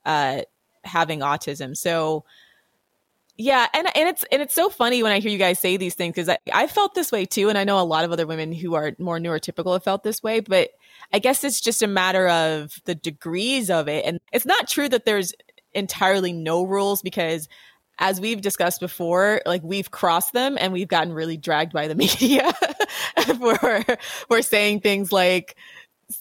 uh 0.08 0.41
having 0.84 1.19
autism. 1.19 1.75
So 1.75 2.25
yeah, 3.41 3.67
and 3.73 3.88
and 3.95 4.09
it's 4.09 4.25
and 4.34 4.41
it's 4.41 4.53
so 4.53 4.69
funny 4.69 5.01
when 5.01 5.13
I 5.13 5.19
hear 5.19 5.32
you 5.32 5.38
guys 5.38 5.59
say 5.59 5.77
these 5.77 5.95
things 5.95 6.13
because 6.13 6.27
I, 6.27 6.38
I 6.51 6.67
felt 6.67 6.93
this 6.93 7.09
way 7.09 7.25
too, 7.25 7.47
and 7.47 7.57
I 7.57 7.63
know 7.63 7.80
a 7.80 7.84
lot 7.84 8.03
of 8.03 8.11
other 8.11 8.27
women 8.27 8.51
who 8.51 8.73
are 8.75 8.91
more 8.99 9.17
neurotypical 9.17 9.71
have 9.71 9.84
felt 9.84 10.03
this 10.03 10.21
way, 10.21 10.41
but 10.41 10.71
I 11.13 11.19
guess 11.19 11.45
it's 11.45 11.61
just 11.61 11.82
a 11.82 11.88
matter 11.88 12.27
of 12.27 12.82
the 12.84 12.95
degrees 12.95 13.69
of 13.69 13.88
it. 13.88 14.03
And 14.03 14.19
it's 14.34 14.45
not 14.45 14.67
true 14.67 14.89
that 14.89 15.05
there's 15.05 15.34
entirely 15.73 16.34
no 16.34 16.63
rules 16.63 17.01
because 17.01 17.47
as 17.99 18.19
we've 18.19 18.41
discussed 18.41 18.82
before, 18.82 19.41
like 19.45 19.61
we've 19.63 19.91
crossed 19.91 20.34
them 20.34 20.57
and 20.59 20.73
we've 20.73 20.88
gotten 20.89 21.13
really 21.13 21.38
dragged 21.38 21.71
by 21.71 21.88
the 21.88 21.95
media 21.95 22.51
for 23.38 23.86
for 24.27 24.41
saying 24.41 24.82
things 24.82 25.13
like 25.13 25.55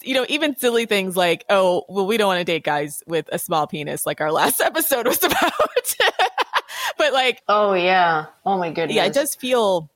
you 0.03 0.13
know, 0.13 0.25
even 0.29 0.55
silly 0.55 0.85
things 0.85 1.17
like, 1.17 1.45
oh, 1.49 1.83
well, 1.89 2.05
we 2.05 2.17
don't 2.17 2.27
want 2.27 2.39
to 2.39 2.43
date 2.43 2.63
guys 2.63 3.03
with 3.07 3.27
a 3.31 3.39
small 3.39 3.67
penis, 3.67 4.05
like 4.05 4.21
our 4.21 4.31
last 4.41 4.61
episode 4.61 5.07
was 5.07 5.23
about. 5.23 5.51
but 6.97 7.13
like, 7.13 7.41
Oh, 7.47 7.73
yeah. 7.73 8.27
Oh, 8.45 8.57
my 8.57 8.71
goodness. 8.71 8.95
yeah, 8.95 9.05
it 9.05 9.13
does 9.13 9.35
feel 9.35 9.89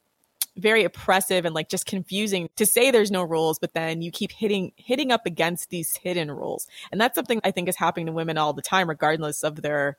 very 0.58 0.84
oppressive 0.84 1.46
and 1.46 1.56
like 1.56 1.68
just 1.68 1.86
confusing 1.86 2.48
to 2.56 2.66
say 2.66 2.92
there's 2.92 3.12
no 3.12 3.24
rules, 3.24 3.58
but 3.58 3.74
then 3.74 4.02
you 4.02 4.12
keep 4.12 4.32
hitting 4.32 4.72
hitting 4.76 5.12
up 5.12 5.26
against 5.26 5.70
these 5.72 5.96
hidden 5.98 6.30
rules, 6.30 6.68
and 6.92 7.02
that's 7.02 7.16
something 7.16 7.42
I 7.44 7.50
think 7.52 7.68
is 7.68 7.76
happening 7.76 8.06
to 8.06 8.12
women 8.12 8.38
all 8.38 8.54
the 8.54 8.62
time, 8.62 8.88
regardless 8.88 9.44
of 9.44 9.62
their 9.64 9.98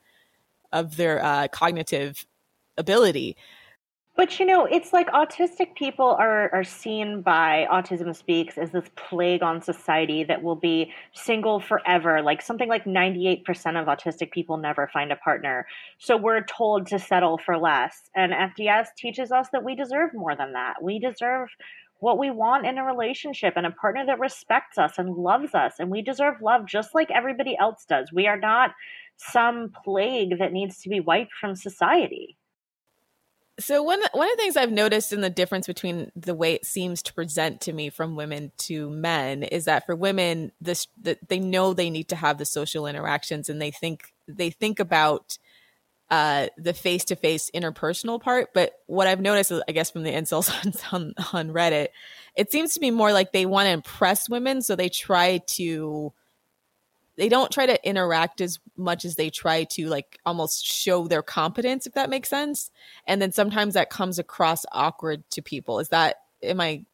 of 0.73 0.97
their 0.97 1.25
uh, 1.25 1.49
cognitive 1.49 2.25
ability. 2.79 3.37
But 4.17 4.39
you 4.39 4.47
know, 4.47 4.65
it's 4.65 4.93
like 4.93 5.09
autistic 5.09 5.75
people 5.75 6.07
are 6.07 6.49
are 6.55 6.63
seen 6.63 7.21
by 7.21 7.67
Autism 7.71 8.15
Speaks 8.15 8.57
as 8.57 8.71
this 8.71 8.89
plague 8.95 9.43
on 9.43 9.61
society 9.61 10.23
that 10.23 10.41
will 10.41 10.55
be 10.55 10.93
single 11.15 11.59
forever. 11.59 12.23
Like 12.23 12.41
something 12.41 12.69
like 12.69 12.85
98% 12.85 13.43
of 13.81 13.89
autistic 13.89 14.31
people 14.31 14.57
never 14.57 14.89
find 14.93 15.11
a 15.11 15.17
partner. 15.17 15.67
So 15.99 16.17
we're 16.17 16.45
told 16.45 16.87
to 16.89 16.99
settle 17.01 17.39
for 17.39 17.59
less. 17.59 18.09
And 18.15 18.33
FDS 18.33 18.89
teaches 18.97 19.33
us 19.33 19.49
that 19.53 19.65
we 19.65 19.75
deserve 19.75 20.11
more 20.15 20.37
than 20.37 20.53
that. 20.53 20.81
We 20.81 21.01
deserve 21.01 21.49
what 21.99 22.17
we 22.17 22.31
want 22.31 22.67
in 22.67 22.79
a 22.79 22.85
relationship 22.85 23.55
and 23.57 23.67
a 23.67 23.73
partner 23.73 24.07
that 24.07 24.21
respects 24.21 24.79
us 24.79 24.93
and 24.97 25.17
loves 25.17 25.55
us. 25.55 25.75
And 25.81 25.91
we 25.91 26.03
deserve 26.03 26.41
love 26.41 26.67
just 26.67 26.95
like 26.95 27.11
everybody 27.11 27.57
else 27.59 27.85
does. 27.89 28.13
We 28.13 28.29
are 28.29 28.39
not 28.39 28.71
some 29.17 29.73
plague 29.85 30.39
that 30.39 30.53
needs 30.53 30.81
to 30.83 30.89
be 30.89 31.01
wiped 31.01 31.33
from 31.33 31.57
society. 31.57 32.37
So 33.61 33.83
one 33.85 34.01
one 34.13 34.31
of 34.31 34.37
the 34.37 34.43
things 34.43 34.57
I've 34.57 34.73
noticed 34.73 35.13
in 35.13 35.21
the 35.21 35.31
difference 35.31 35.67
between 35.67 36.11
the 36.17 36.35
way 36.35 36.55
it 36.55 36.67
seems 36.67 37.03
to 37.03 37.15
present 37.15 37.61
to 37.63 37.73
me 37.73 37.89
from 37.89 38.17
women 38.17 38.51
to 38.59 38.91
men 38.91 39.45
is 39.45 39.67
that 39.67 39.87
for 39.87 39.95
women, 39.95 40.51
this 40.61 40.89
that 41.03 41.29
they 41.29 41.39
know 41.39 41.73
they 41.73 41.91
need 41.91 42.09
to 42.09 42.17
have 42.17 42.39
the 42.39 42.47
social 42.47 42.87
interactions 42.87 43.49
and 43.49 43.63
they 43.63 43.71
think 43.71 44.13
they 44.27 44.51
think 44.51 44.81
about 44.81 45.39
uh, 46.11 46.49
the 46.57 46.75
face 46.75 47.05
to 47.07 47.17
face 47.17 47.49
interpersonal 47.55 48.21
part. 48.21 48.49
But 48.55 48.73
what 48.87 49.07
I've 49.07 49.21
noticed, 49.21 49.53
I 49.69 49.73
guess, 49.73 49.91
from 49.91 50.03
the 50.03 50.13
insults 50.13 50.51
on, 50.65 50.73
on 50.93 51.15
on 51.33 51.55
Reddit, 51.55 51.89
it 52.37 52.51
seems 52.51 52.75
to 52.75 52.81
be 52.81 52.91
more 52.91 53.13
like 53.13 53.31
they 53.31 53.47
want 53.47 53.67
to 53.67 53.73
impress 53.73 54.29
women, 54.29 54.63
so 54.63 54.75
they 54.75 54.89
try 54.89 55.39
to 55.47 56.13
they 57.17 57.29
don't 57.29 57.51
try 57.51 57.67
to 57.67 57.89
interact 57.89 58.41
as 58.41 58.59
much 58.77 59.05
as 59.05 59.17
they 59.17 59.31
try 59.31 59.65
to 59.65 59.89
like 59.89 60.19
almost 60.27 60.67
show 60.67 61.07
their 61.07 61.23
competence 61.23 61.87
if 61.87 61.95
that 61.95 62.11
makes 62.11 62.29
sense. 62.29 62.71
And 63.07 63.23
then 63.23 63.33
sometimes 63.33 63.75
that 63.75 63.91
comes 63.91 64.19
across 64.19 64.65
awkward 64.73 65.29
to 65.31 65.43
people. 65.43 65.79
Is 65.79 65.91
that 65.91 66.17
am 66.43 66.61
i 66.61 66.85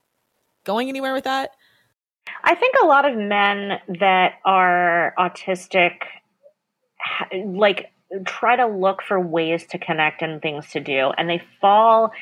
going 0.64 0.88
anywhere 0.88 1.12
with 1.12 1.24
that? 1.24 1.50
I 2.44 2.54
think 2.54 2.76
a 2.82 2.86
lot 2.86 3.10
of 3.10 3.16
men 3.16 3.80
that 3.98 4.34
are 4.44 5.14
autistic 5.18 5.92
like 7.46 7.92
try 8.26 8.56
to 8.56 8.66
look 8.66 9.02
for 9.02 9.18
ways 9.18 9.66
to 9.68 9.78
connect 9.78 10.20
and 10.20 10.42
things 10.42 10.68
to 10.70 10.80
do 10.80 11.12
and 11.16 11.30
they 11.30 11.40
fall 11.60 12.12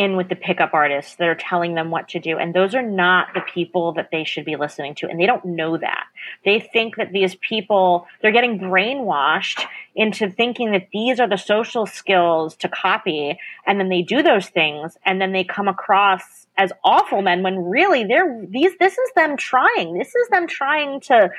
in 0.00 0.16
with 0.16 0.30
the 0.30 0.34
pickup 0.34 0.72
artists 0.72 1.16
that 1.16 1.28
are 1.28 1.34
telling 1.34 1.74
them 1.74 1.90
what 1.90 2.08
to 2.08 2.18
do. 2.18 2.38
And 2.38 2.54
those 2.54 2.74
are 2.74 2.82
not 2.82 3.28
the 3.34 3.42
people 3.42 3.92
that 3.92 4.08
they 4.10 4.24
should 4.24 4.46
be 4.46 4.56
listening 4.56 4.94
to. 4.96 5.08
And 5.08 5.20
they 5.20 5.26
don't 5.26 5.44
know 5.44 5.76
that. 5.76 6.04
They 6.42 6.58
think 6.58 6.96
that 6.96 7.12
these 7.12 7.34
people 7.34 8.06
they're 8.22 8.32
getting 8.32 8.58
brainwashed 8.58 9.62
into 9.94 10.30
thinking 10.30 10.72
that 10.72 10.88
these 10.90 11.20
are 11.20 11.28
the 11.28 11.36
social 11.36 11.84
skills 11.84 12.56
to 12.56 12.68
copy. 12.68 13.38
And 13.66 13.78
then 13.78 13.90
they 13.90 14.00
do 14.00 14.22
those 14.22 14.48
things. 14.48 14.96
And 15.04 15.20
then 15.20 15.32
they 15.32 15.44
come 15.44 15.68
across 15.68 16.46
as 16.56 16.72
awful 16.82 17.20
men 17.20 17.42
when 17.42 17.58
really 17.58 18.04
they're 18.04 18.42
these 18.48 18.72
this 18.80 18.96
is 18.96 19.10
them 19.14 19.36
trying. 19.36 19.98
This 19.98 20.14
is 20.14 20.28
them 20.30 20.46
trying 20.46 21.00
to 21.02 21.30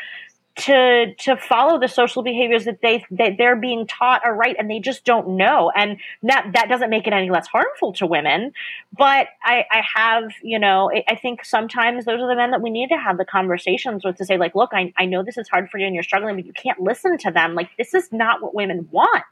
to 0.62 1.16
to 1.16 1.38
follow 1.38 1.80
the 1.80 1.88
social 1.88 2.22
behaviors 2.22 2.66
that 2.66 2.82
they 2.82 3.04
that 3.12 3.34
they're 3.38 3.56
being 3.56 3.88
taught 3.88 4.22
are 4.24 4.36
right 4.36 4.56
and 4.60 4.70
they 4.70 4.80
just 4.80 5.04
don't 5.06 5.30
know. 5.30 5.72
And 5.76 5.98
that 6.24 6.52
that 6.54 6.70
doesn't 6.70 6.90
make 6.90 7.08
it 7.08 7.14
any 7.14 7.30
less 7.30 7.48
harmful 7.48 7.94
to 7.94 8.06
women. 8.06 8.54
But 8.96 9.28
i 9.44 9.66
i 9.72 9.82
have 9.96 10.24
you 10.44 10.60
know 10.60 10.92
I, 11.08 11.16
think 11.16 11.46
sometimes 11.46 12.06
those 12.06 12.20
are 12.20 12.28
the 12.28 12.36
men 12.36 12.52
that 12.52 12.62
we 12.62 12.70
need 12.70 12.90
to 12.90 12.98
have 12.98 13.18
the 13.18 13.26
conversations 13.26 14.04
with 14.04 14.18
to 14.18 14.26
say 14.26 14.38
like 14.38 14.56
look 14.56 14.70
I, 14.74 14.94
I 14.98 15.06
know 15.06 15.24
this 15.24 15.38
is 15.38 15.50
hard 15.50 15.70
for 15.70 15.78
you 15.78 15.86
and 15.86 15.96
you're 15.96 16.04
struggling 16.04 16.36
but 16.36 16.46
you 16.46 16.54
can't 16.54 16.80
listen 16.80 17.18
to 17.20 17.32
them. 17.32 17.56
Like 17.56 17.70
this 17.78 17.94
is 17.94 18.12
not 18.12 18.42
what 18.42 18.54
women 18.54 18.88
want. 18.92 19.24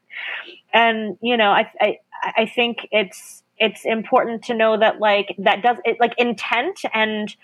And 0.74 1.18
you 1.22 1.38
know 1.38 1.52
i 1.52 1.72
i 1.80 1.98
i 2.24 2.46
think 2.46 2.88
it's 2.92 3.44
it's 3.60 3.86
important 3.86 4.44
to 4.46 4.56
know 4.56 4.78
that 4.78 5.00
like 5.00 5.36
that 5.38 5.62
does 5.62 5.78
it 5.86 5.98
like 6.00 6.14
intent 6.18 6.80
and 6.94 7.36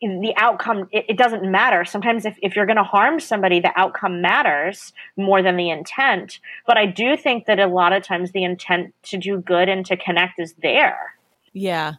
the 0.00 0.34
outcome 0.36 0.88
it, 0.92 1.06
it, 1.08 1.18
doesn't 1.18 1.50
matter. 1.50 1.84
Sometimes 1.84 2.24
if, 2.24 2.36
if 2.42 2.54
you're 2.54 2.66
going 2.66 2.76
to 2.76 2.82
harm 2.82 3.20
somebody 3.20 3.60
the 3.60 3.72
outcome 3.76 4.20
matters 4.20 4.92
more 5.16 5.42
than 5.42 5.56
the 5.56 5.70
intent. 5.70 6.38
But 6.66 6.76
i 6.76 6.86
do 6.86 7.16
think 7.16 7.46
that 7.46 7.58
a 7.58 7.66
lot 7.66 7.92
of 7.92 8.02
times 8.02 8.32
the 8.32 8.44
intent 8.44 8.94
to 9.04 9.16
do 9.16 9.38
good 9.38 9.68
and 9.68 9.84
to 9.86 9.96
connect 9.96 10.38
is 10.38 10.54
there. 10.62 11.14
Yeah. 11.52 11.94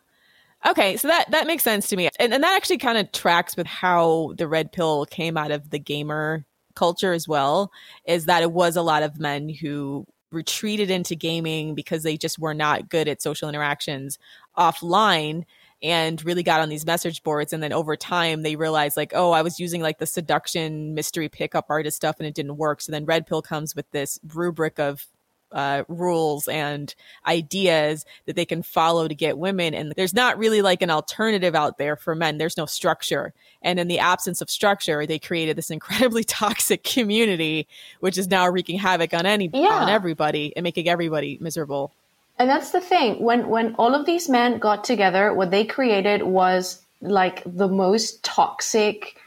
Okay 0.68 0.98
so 0.98 1.08
that 1.08 1.32
that 1.32 1.48
makes 1.48 1.64
sense 1.64 1.88
to 1.90 1.96
me. 1.96 2.10
And, 2.20 2.34
and 2.34 2.44
that 2.44 2.56
actually 2.56 2.78
kind 2.78 2.98
of 2.98 3.12
tracks 3.12 3.58
with 3.58 3.68
how 3.68 4.34
the 4.38 4.48
red 4.48 4.72
pill 4.72 5.06
came 5.06 5.38
out 5.38 5.52
of 5.52 5.70
the 5.70 5.80
gamer 5.80 6.46
culture 6.76 7.14
as 7.14 7.28
well 7.28 7.72
is 8.06 8.26
that 8.26 8.44
it 8.44 8.52
was 8.52 8.76
a 8.76 8.82
lot 8.82 9.02
of 9.04 9.20
men 9.20 9.50
who 9.50 10.06
retreated 10.32 10.92
into 10.92 11.16
gaming 11.16 11.74
because 11.74 12.04
they 12.04 12.18
just 12.18 12.38
were 12.38 12.54
not 12.54 12.90
good 12.90 13.08
at 13.08 13.22
social 13.22 13.50
interactions 13.50 14.20
offline 14.58 15.44
and 15.84 16.24
really 16.26 16.44
got 16.44 16.60
on 16.60 16.70
these 16.70 16.86
message 16.86 17.22
boards 17.24 17.54
and 17.54 17.62
then 17.62 17.72
over 17.72 17.96
time 17.96 18.42
they 18.42 18.56
realized 18.56 18.98
like 18.98 19.12
oh 19.16 19.32
i 19.32 19.42
was 19.42 19.60
using 19.60 19.82
like 19.82 20.00
the 20.00 20.06
seduction 20.06 20.94
mystery 20.94 21.30
pickup 21.30 21.66
artist 21.70 21.98
stuff 21.98 22.16
and 22.20 22.28
it 22.28 22.34
didn't 22.34 22.58
work 22.58 22.82
so 22.82 22.92
then 22.92 23.06
red 23.06 23.28
pill 23.28 23.42
comes 23.42 23.76
with 23.76 23.90
this 23.92 24.20
rubric 24.34 24.80
of 24.80 25.06
uh, 25.52 25.84
rules 25.88 26.48
and 26.48 26.94
ideas 27.26 28.06
that 28.26 28.36
they 28.36 28.46
can 28.46 28.62
follow 28.62 29.08
to 29.08 29.16
get 29.16 29.38
women. 29.38 29.74
And 29.74 29.94
there's 29.96 30.14
not 30.14 30.38
really 30.38 30.62
like 30.62 30.82
an 30.82 30.90
alternative 30.90 31.56
out 31.56 31.78
there 31.78 31.96
for 31.96 32.16
men. 32.16 32.38
There's 32.38 32.58
no 32.58 32.66
structure. 32.66 33.34
And 33.62 33.80
in 33.80 33.88
the 33.88 34.00
absence 34.00 34.42
of 34.42 34.50
structure, 34.50 35.06
they 35.06 35.20
created 35.20 35.58
this 35.58 35.72
incredibly 35.72 36.24
toxic 36.24 36.84
community, 36.84 37.68
which 38.00 38.18
is 38.18 38.28
now 38.28 38.48
wreaking 38.50 38.80
havoc 38.80 39.14
on 39.14 39.26
any 39.26 39.50
yeah. 39.54 39.70
on 39.70 39.90
everybody 39.90 40.54
and 40.56 40.64
making 40.64 40.90
everybody 40.90 41.38
miserable. 41.40 41.94
And 42.40 42.50
that's 42.50 42.72
the 42.72 42.82
thing. 42.82 43.22
When 43.22 43.48
when 43.48 43.76
all 43.76 43.96
of 43.96 44.06
these 44.06 44.30
men 44.30 44.60
got 44.60 44.84
together, 44.84 45.34
what 45.34 45.52
they 45.52 45.66
created 45.66 46.24
was 46.24 46.84
like 47.02 47.42
the 47.46 47.68
most 47.68 48.24
toxic 48.24 49.18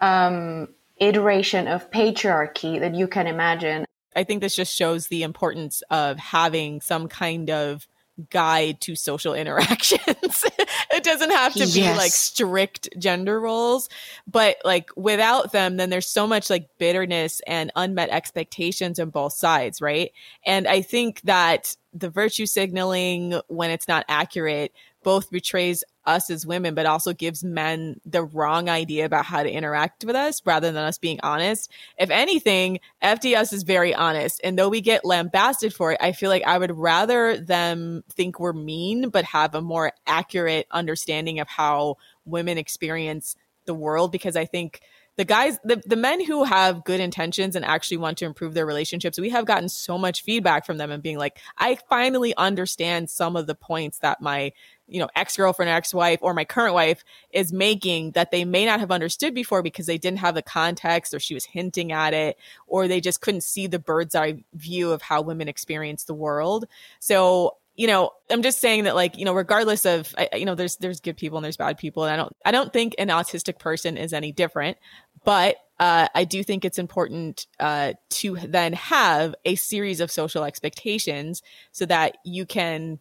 um, 0.00 0.68
iteration 0.98 1.68
of 1.68 1.90
patriarchy 1.90 2.80
that 2.80 2.94
you 2.94 3.06
can 3.06 3.26
imagine. 3.26 3.84
I 4.14 4.24
think 4.24 4.40
this 4.40 4.56
just 4.56 4.74
shows 4.74 5.08
the 5.08 5.22
importance 5.22 5.82
of 5.90 6.18
having 6.18 6.80
some 6.80 7.08
kind 7.08 7.50
of 7.50 7.86
guide 8.30 8.80
to 8.82 8.94
social 8.96 9.34
interactions. 9.42 10.44
it 10.92 11.04
doesn't 11.04 11.30
have 11.30 11.52
to 11.54 11.66
be 11.66 11.80
yes. 11.80 11.96
like 11.96 12.12
strict 12.12 12.88
gender 12.98 13.40
roles, 13.40 13.88
but 14.26 14.56
like 14.64 14.90
without 14.96 15.52
them, 15.52 15.76
then 15.76 15.90
there's 15.90 16.06
so 16.06 16.26
much 16.26 16.50
like 16.50 16.68
bitterness 16.78 17.40
and 17.46 17.70
unmet 17.76 18.10
expectations 18.10 18.98
on 18.98 19.10
both 19.10 19.32
sides, 19.32 19.80
right? 19.80 20.12
And 20.44 20.66
I 20.66 20.82
think 20.82 21.20
that 21.22 21.76
the 21.92 22.10
virtue 22.10 22.46
signaling 22.46 23.40
when 23.48 23.70
it's 23.70 23.88
not 23.88 24.04
accurate 24.08 24.72
both 25.06 25.30
betrays 25.30 25.84
us 26.04 26.30
as 26.30 26.44
women, 26.44 26.74
but 26.74 26.84
also 26.84 27.12
gives 27.12 27.44
men 27.44 28.00
the 28.04 28.24
wrong 28.24 28.68
idea 28.68 29.04
about 29.04 29.24
how 29.24 29.40
to 29.40 29.48
interact 29.48 30.04
with 30.04 30.16
us 30.16 30.42
rather 30.44 30.72
than 30.72 30.82
us 30.82 30.98
being 30.98 31.20
honest. 31.22 31.70
If 31.96 32.10
anything, 32.10 32.80
FDS 33.04 33.52
is 33.52 33.62
very 33.62 33.94
honest. 33.94 34.40
And 34.42 34.58
though 34.58 34.68
we 34.68 34.80
get 34.80 35.04
lambasted 35.04 35.72
for 35.72 35.92
it, 35.92 35.98
I 36.00 36.10
feel 36.10 36.28
like 36.28 36.42
I 36.42 36.58
would 36.58 36.76
rather 36.76 37.36
them 37.36 38.02
think 38.10 38.40
we're 38.40 38.52
mean, 38.52 39.10
but 39.10 39.24
have 39.26 39.54
a 39.54 39.62
more 39.62 39.92
accurate 40.08 40.66
understanding 40.72 41.38
of 41.38 41.46
how 41.46 41.98
women 42.24 42.58
experience 42.58 43.36
the 43.64 43.74
world 43.74 44.10
because 44.10 44.34
I 44.34 44.44
think 44.44 44.80
the 45.16 45.24
guys 45.24 45.58
the, 45.64 45.82
the 45.86 45.96
men 45.96 46.24
who 46.24 46.44
have 46.44 46.84
good 46.84 47.00
intentions 47.00 47.56
and 47.56 47.64
actually 47.64 47.96
want 47.96 48.18
to 48.18 48.24
improve 48.24 48.54
their 48.54 48.66
relationships 48.66 49.18
we 49.18 49.30
have 49.30 49.44
gotten 49.44 49.68
so 49.68 49.98
much 49.98 50.22
feedback 50.22 50.64
from 50.64 50.76
them 50.76 50.90
and 50.90 51.02
being 51.02 51.18
like 51.18 51.38
i 51.58 51.76
finally 51.88 52.34
understand 52.36 53.10
some 53.10 53.36
of 53.36 53.46
the 53.46 53.54
points 53.54 53.98
that 53.98 54.20
my 54.20 54.52
you 54.88 55.00
know 55.00 55.08
ex-girlfriend 55.16 55.68
ex-wife 55.68 56.18
or 56.22 56.32
my 56.32 56.44
current 56.44 56.74
wife 56.74 57.02
is 57.32 57.52
making 57.52 58.12
that 58.12 58.30
they 58.30 58.44
may 58.44 58.64
not 58.64 58.80
have 58.80 58.90
understood 58.90 59.34
before 59.34 59.62
because 59.62 59.86
they 59.86 59.98
didn't 59.98 60.18
have 60.18 60.34
the 60.34 60.42
context 60.42 61.12
or 61.12 61.20
she 61.20 61.34
was 61.34 61.44
hinting 61.44 61.92
at 61.92 62.14
it 62.14 62.36
or 62.66 62.86
they 62.86 63.00
just 63.00 63.20
couldn't 63.20 63.42
see 63.42 63.66
the 63.66 63.78
bird's 63.78 64.14
eye 64.14 64.42
view 64.54 64.92
of 64.92 65.02
how 65.02 65.20
women 65.20 65.48
experience 65.48 66.04
the 66.04 66.14
world. 66.14 66.66
So 67.00 67.56
you 67.76 67.86
know, 67.86 68.10
I'm 68.30 68.42
just 68.42 68.58
saying 68.60 68.84
that 68.84 68.94
like, 68.94 69.18
you 69.18 69.24
know, 69.24 69.34
regardless 69.34 69.84
of, 69.84 70.14
you 70.34 70.46
know, 70.46 70.54
there's, 70.54 70.76
there's 70.76 71.00
good 71.00 71.16
people 71.16 71.36
and 71.38 71.44
there's 71.44 71.58
bad 71.58 71.76
people. 71.76 72.04
And 72.04 72.12
I 72.12 72.16
don't, 72.16 72.36
I 72.44 72.50
don't 72.50 72.72
think 72.72 72.94
an 72.98 73.08
autistic 73.08 73.58
person 73.58 73.96
is 73.96 74.12
any 74.12 74.32
different, 74.32 74.78
but, 75.24 75.56
uh, 75.78 76.08
I 76.14 76.24
do 76.24 76.42
think 76.42 76.64
it's 76.64 76.78
important, 76.78 77.46
uh, 77.60 77.92
to 78.10 78.36
then 78.36 78.72
have 78.72 79.34
a 79.44 79.56
series 79.56 80.00
of 80.00 80.10
social 80.10 80.42
expectations 80.42 81.42
so 81.72 81.84
that 81.86 82.16
you 82.24 82.46
can, 82.46 82.98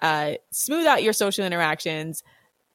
uh, 0.00 0.34
smooth 0.50 0.86
out 0.86 1.02
your 1.02 1.12
social 1.12 1.44
interactions, 1.44 2.22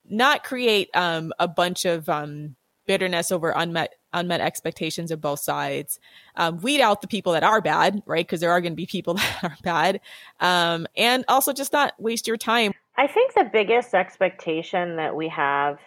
not 0.07 0.43
create, 0.43 0.89
um, 0.93 1.33
a 1.39 1.47
bunch 1.47 1.85
of, 1.85 2.07
um, 2.09 2.55
bitterness 2.85 3.31
over 3.31 3.51
unmet 3.55 3.95
unmet 4.13 4.41
expectations 4.41 5.11
of 5.11 5.19
both 5.19 5.39
sides. 5.39 5.99
Um, 6.35 6.57
weed 6.57 6.81
out 6.81 7.01
the 7.01 7.07
people 7.07 7.33
that 7.33 7.43
are 7.43 7.61
bad, 7.61 8.03
right? 8.05 8.25
Because 8.25 8.41
there 8.41 8.51
are 8.51 8.61
going 8.61 8.73
to 8.73 8.77
be 8.77 8.85
people 8.85 9.13
that 9.15 9.43
are 9.43 9.57
bad, 9.63 9.99
um, 10.39 10.87
and 10.95 11.25
also 11.27 11.53
just 11.53 11.73
not 11.73 11.93
waste 11.99 12.27
your 12.27 12.37
time. 12.37 12.73
I 12.95 13.07
think 13.07 13.33
the 13.33 13.49
biggest 13.51 13.93
expectation 13.93 14.97
that 14.97 15.15
we 15.15 15.27
have 15.29 15.79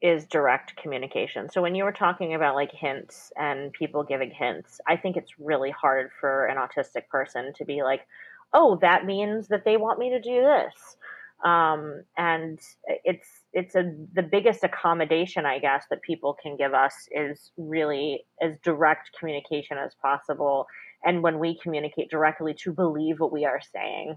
is 0.00 0.26
direct 0.26 0.76
communication. 0.76 1.48
So 1.48 1.62
when 1.62 1.74
you 1.74 1.84
were 1.84 1.92
talking 1.92 2.34
about 2.34 2.56
like 2.56 2.72
hints 2.72 3.32
and 3.36 3.72
people 3.72 4.02
giving 4.02 4.30
hints, 4.30 4.80
I 4.88 4.96
think 4.96 5.16
it's 5.16 5.38
really 5.38 5.70
hard 5.70 6.10
for 6.20 6.46
an 6.46 6.56
autistic 6.56 7.08
person 7.08 7.52
to 7.54 7.64
be 7.64 7.82
like, 7.82 8.06
"Oh, 8.52 8.76
that 8.82 9.06
means 9.06 9.48
that 9.48 9.64
they 9.64 9.76
want 9.76 9.98
me 9.98 10.10
to 10.10 10.20
do 10.20 10.42
this." 10.42 10.96
Um, 11.44 12.04
and 12.16 12.60
it's 13.04 13.41
it's 13.52 13.74
a 13.74 13.94
the 14.14 14.22
biggest 14.22 14.64
accommodation 14.64 15.44
I 15.46 15.58
guess 15.58 15.84
that 15.90 16.02
people 16.02 16.36
can 16.42 16.56
give 16.56 16.74
us 16.74 16.94
is 17.10 17.52
really 17.56 18.24
as 18.40 18.58
direct 18.62 19.10
communication 19.18 19.76
as 19.78 19.94
possible 20.00 20.66
and 21.04 21.22
when 21.22 21.38
we 21.38 21.58
communicate 21.62 22.10
directly 22.10 22.54
to 22.54 22.72
believe 22.72 23.18
what 23.18 23.32
we 23.32 23.44
are 23.44 23.60
saying. 23.72 24.16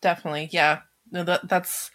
Definitely. 0.00 0.48
Yeah. 0.52 0.80
No 1.10 1.24
that 1.24 1.48
that's 1.48 1.90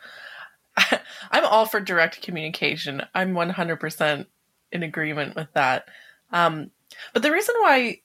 I'm 1.32 1.46
all 1.46 1.66
for 1.66 1.80
direct 1.80 2.22
communication. 2.22 3.04
I'm 3.14 3.34
100% 3.34 4.26
in 4.72 4.84
agreement 4.84 5.36
with 5.36 5.48
that. 5.54 5.86
Um, 6.32 6.72
but 7.14 7.24
the 7.24 7.32
reason 7.32 7.56
why 7.60 8.02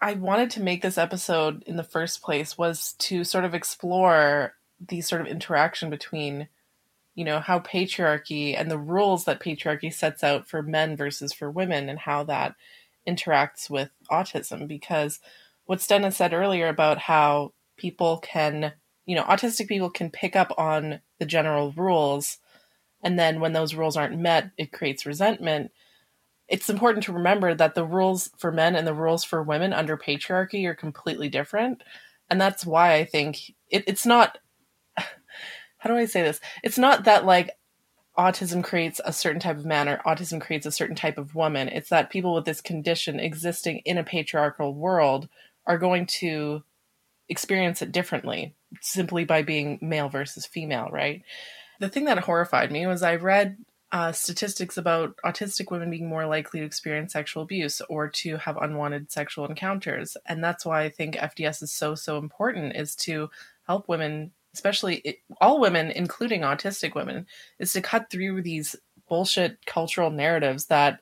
I 0.00 0.14
wanted 0.14 0.50
to 0.50 0.62
make 0.62 0.82
this 0.82 0.98
episode 0.98 1.64
in 1.66 1.76
the 1.76 1.82
first 1.82 2.22
place 2.22 2.56
was 2.56 2.92
to 3.00 3.24
sort 3.24 3.44
of 3.44 3.54
explore 3.54 4.54
the 4.86 5.00
sort 5.00 5.20
of 5.20 5.26
interaction 5.26 5.90
between 5.90 6.48
you 7.18 7.24
know 7.24 7.40
how 7.40 7.58
patriarchy 7.58 8.56
and 8.56 8.70
the 8.70 8.78
rules 8.78 9.24
that 9.24 9.40
patriarchy 9.40 9.92
sets 9.92 10.22
out 10.22 10.48
for 10.48 10.62
men 10.62 10.96
versus 10.96 11.32
for 11.32 11.50
women 11.50 11.88
and 11.88 11.98
how 11.98 12.22
that 12.22 12.54
interacts 13.08 13.68
with 13.68 13.90
autism. 14.08 14.68
Because 14.68 15.18
what 15.64 15.80
Stena 15.80 16.12
said 16.12 16.32
earlier 16.32 16.68
about 16.68 16.96
how 16.96 17.54
people 17.76 18.18
can 18.18 18.72
you 19.04 19.16
know 19.16 19.24
autistic 19.24 19.66
people 19.66 19.90
can 19.90 20.10
pick 20.10 20.36
up 20.36 20.52
on 20.56 21.00
the 21.18 21.26
general 21.26 21.72
rules 21.72 22.38
and 23.02 23.18
then 23.18 23.40
when 23.40 23.52
those 23.52 23.74
rules 23.74 23.96
aren't 23.96 24.16
met 24.16 24.52
it 24.56 24.70
creates 24.70 25.04
resentment. 25.04 25.72
It's 26.46 26.70
important 26.70 27.02
to 27.06 27.12
remember 27.12 27.52
that 27.52 27.74
the 27.74 27.84
rules 27.84 28.30
for 28.38 28.52
men 28.52 28.76
and 28.76 28.86
the 28.86 28.94
rules 28.94 29.24
for 29.24 29.42
women 29.42 29.72
under 29.72 29.96
patriarchy 29.96 30.66
are 30.66 30.74
completely 30.74 31.28
different. 31.28 31.82
And 32.30 32.40
that's 32.40 32.64
why 32.64 32.94
i 32.94 33.04
think 33.04 33.54
it, 33.70 33.82
it's 33.88 34.06
not 34.06 34.38
how 35.78 35.90
do 35.90 35.96
I 35.96 36.06
say 36.06 36.22
this? 36.22 36.40
It's 36.62 36.78
not 36.78 37.04
that 37.04 37.24
like 37.24 37.50
autism 38.18 38.64
creates 38.64 39.00
a 39.04 39.12
certain 39.12 39.40
type 39.40 39.56
of 39.56 39.64
man 39.64 39.88
or 39.88 39.98
autism 39.98 40.40
creates 40.40 40.66
a 40.66 40.72
certain 40.72 40.96
type 40.96 41.18
of 41.18 41.34
woman. 41.34 41.68
It's 41.68 41.90
that 41.90 42.10
people 42.10 42.34
with 42.34 42.44
this 42.44 42.60
condition 42.60 43.20
existing 43.20 43.78
in 43.84 43.96
a 43.96 44.04
patriarchal 44.04 44.74
world 44.74 45.28
are 45.66 45.78
going 45.78 46.06
to 46.06 46.64
experience 47.28 47.80
it 47.80 47.92
differently 47.92 48.54
simply 48.80 49.24
by 49.24 49.42
being 49.42 49.78
male 49.80 50.08
versus 50.08 50.46
female, 50.46 50.88
right? 50.90 51.22
The 51.78 51.88
thing 51.88 52.06
that 52.06 52.18
horrified 52.18 52.72
me 52.72 52.86
was 52.86 53.02
I 53.02 53.14
read 53.16 53.56
uh, 53.92 54.12
statistics 54.12 54.76
about 54.76 55.16
autistic 55.24 55.70
women 55.70 55.90
being 55.90 56.08
more 56.08 56.26
likely 56.26 56.60
to 56.60 56.66
experience 56.66 57.12
sexual 57.12 57.42
abuse 57.42 57.80
or 57.88 58.08
to 58.08 58.36
have 58.38 58.56
unwanted 58.56 59.10
sexual 59.10 59.46
encounters. 59.46 60.16
And 60.26 60.42
that's 60.42 60.66
why 60.66 60.82
I 60.82 60.90
think 60.90 61.14
FDS 61.14 61.62
is 61.62 61.72
so, 61.72 61.94
so 61.94 62.18
important 62.18 62.76
is 62.76 62.94
to 62.96 63.30
help 63.66 63.88
women 63.88 64.32
especially 64.54 64.96
it, 64.96 65.16
all 65.40 65.60
women, 65.60 65.90
including 65.90 66.42
autistic 66.42 66.94
women, 66.94 67.26
is 67.58 67.72
to 67.72 67.80
cut 67.80 68.10
through 68.10 68.42
these 68.42 68.76
bullshit 69.08 69.64
cultural 69.66 70.10
narratives 70.10 70.66
that, 70.66 71.00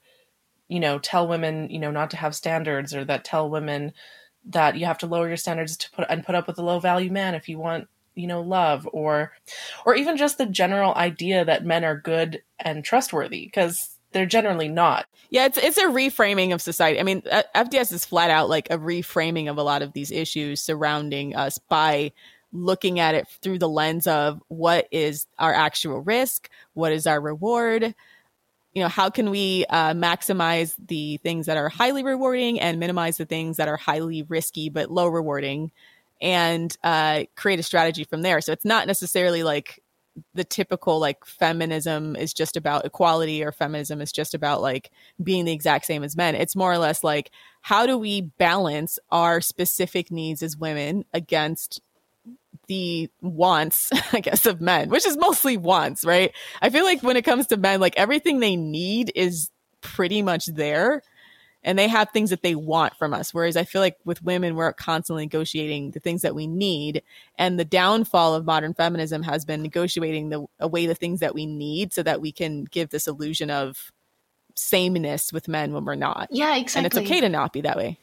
you 0.69 0.81
know, 0.81 0.99
tell 0.99 1.27
women, 1.29 1.71
you 1.71 1.79
know, 1.79 1.91
not 1.91 2.11
to 2.11 2.17
have 2.17 2.35
standards 2.35 2.95
or 2.95 3.05
that 3.05 3.25
tell 3.25 3.49
women 3.49 3.93
that 4.47 4.77
you 4.77 4.87
have 4.87 4.99
to 4.99 5.07
lower 5.07 5.29
your 5.29 5.37
standards 5.37 5.77
to 5.77 5.91
put 5.91 6.07
and 6.09 6.25
put 6.25 6.35
up 6.35 6.47
with 6.47 6.59
a 6.59 6.63
low 6.63 6.79
value 6.79 7.11
man 7.11 7.35
if 7.35 7.49
you 7.49 7.59
want 7.59 7.89
you 8.15 8.27
know 8.27 8.41
love 8.41 8.89
or 8.93 9.33
or 9.85 9.95
even 9.95 10.17
just 10.17 10.39
the 10.39 10.47
general 10.47 10.95
idea 10.95 11.45
that 11.45 11.65
men 11.65 11.85
are 11.85 12.01
good 12.01 12.43
and 12.59 12.85
trustworthy 12.85 13.45
because 13.45 13.99
they're 14.13 14.27
generally 14.27 14.69
not. 14.69 15.07
Yeah 15.31 15.47
it's 15.47 15.59
it's 15.59 15.79
a 15.79 15.85
reframing 15.85 16.55
of 16.55 16.63
society. 16.63 16.99
I 16.99 17.03
mean 17.03 17.23
fds 17.23 17.93
is 17.93 18.05
flat 18.05 18.31
out 18.31 18.49
like 18.49 18.71
a 18.71 18.79
reframing 18.79 19.51
of 19.51 19.59
a 19.59 19.63
lot 19.63 19.83
of 19.83 19.93
these 19.93 20.11
issues 20.11 20.63
surrounding 20.63 21.37
us 21.37 21.59
by 21.59 22.13
looking 22.57 22.99
at 23.01 23.15
it 23.15 23.27
through 23.43 23.59
the 23.59 23.69
lens 23.69 24.07
of 24.07 24.43
what 24.49 24.89
is 24.91 25.27
our 25.39 25.53
actual 25.53 26.01
risk, 26.01 26.49
what 26.75 26.93
is 26.93 27.07
our 27.07 27.21
reward, 27.21 27.95
you 28.75 28.83
know, 28.83 28.89
how 28.89 29.09
can 29.09 29.31
we 29.31 29.65
uh, 29.71 29.95
maximize 29.95 30.75
the 30.87 31.17
things 31.19 31.47
that 31.47 31.57
are 31.57 31.71
highly 31.71 32.03
rewarding 32.03 32.61
and 32.61 32.79
minimize 32.79 33.17
the 33.17 33.25
things 33.25 33.57
that 33.57 33.69
are 33.69 33.79
highly 33.79 34.23
risky 34.25 34.69
but 34.69 34.91
low 34.91 35.09
rewarding, 35.09 35.73
and 36.21 36.77
uh, 36.85 37.25
create 37.37 37.59
a 37.59 37.63
strategy 37.63 38.05
from 38.05 38.23
there. 38.23 38.41
So 38.41 38.53
it's 38.53 38.65
not 38.65 38.87
necessarily 38.87 39.43
like 39.43 39.83
the 40.35 40.45
typical 40.45 40.99
like 40.99 41.25
feminism 41.25 42.17
is 42.17 42.33
just 42.33 42.57
about 42.57 42.85
equality 42.85 43.43
or 43.45 43.53
feminism 43.53 44.01
is 44.01 44.13
just 44.13 44.35
about 44.35 44.63
like 44.63 44.91
being 45.23 45.45
the 45.45 45.53
exact 45.53 45.87
same 45.87 46.03
as 46.03 46.17
men. 46.17 46.35
It's 46.35 46.57
more 46.57 46.73
or 46.73 46.79
less 46.79 47.05
like 47.05 47.31
how 47.63 47.87
do 47.87 47.99
we 47.99 48.23
balance 48.23 48.99
our 49.11 49.41
specific 49.41 50.11
needs 50.11 50.43
as 50.43 50.57
women 50.57 51.05
against 51.13 51.81
the 52.67 53.11
wants, 53.21 53.91
I 54.13 54.21
guess, 54.21 54.47
of 54.47 54.61
men, 54.61 54.89
which 54.89 55.07
is 55.07 55.17
mostly 55.17 55.57
wants, 55.57 56.05
right? 56.05 56.33
I 56.61 56.71
feel 56.71 56.85
like 56.85 57.03
when 57.03 57.17
it 57.17 57.25
comes 57.25 57.49
to 57.49 57.57
men, 57.57 57.81
like 57.81 57.97
everything 57.97 58.41
they 58.41 58.57
need 58.57 59.13
is 59.15 59.51
pretty 59.81 60.23
much 60.23 60.47
there 60.47 61.03
and 61.67 61.77
they 61.77 61.89
have 61.89 62.11
things 62.11 62.31
that 62.31 62.43
they 62.43 62.55
want 62.55 62.95
from 62.97 63.13
us. 63.13 63.35
Whereas 63.35 63.57
I 63.57 63.65
feel 63.65 63.81
like 63.81 63.97
with 64.05 64.23
women, 64.23 64.55
we're 64.55 64.73
constantly 64.73 65.25
negotiating 65.25 65.91
the 65.91 66.01
things 66.01 66.23
that 66.23 66.35
we 66.35 66.47
need. 66.47 67.03
And 67.37 67.59
the 67.59 67.65
downfall 67.65 68.37
of 68.37 68.45
modern 68.45 68.73
feminism 68.73 69.25
has 69.25 69.45
been 69.45 69.63
negotiating 69.63 70.29
the 70.29 70.47
away 70.61 70.87
the 70.87 70.95
things 70.95 71.21
that 71.21 71.35
we 71.35 71.45
need 71.45 71.93
so 71.93 72.05
that 72.05 72.21
we 72.21 72.31
can 72.31 72.65
give 72.65 72.91
this 72.91 73.09
illusion 73.09 73.51
of 73.51 73.91
sameness 74.55 75.33
with 75.33 75.49
men 75.49 75.73
when 75.73 75.85
we're 75.85 75.97
not. 75.97 76.29
Yeah, 76.31 76.57
exactly. 76.57 76.79
And 76.79 76.87
it's 76.87 77.11
okay 77.11 77.21
to 77.21 77.29
not 77.29 77.53
be 77.53 77.63
that 77.63 77.77
way. 77.77 77.99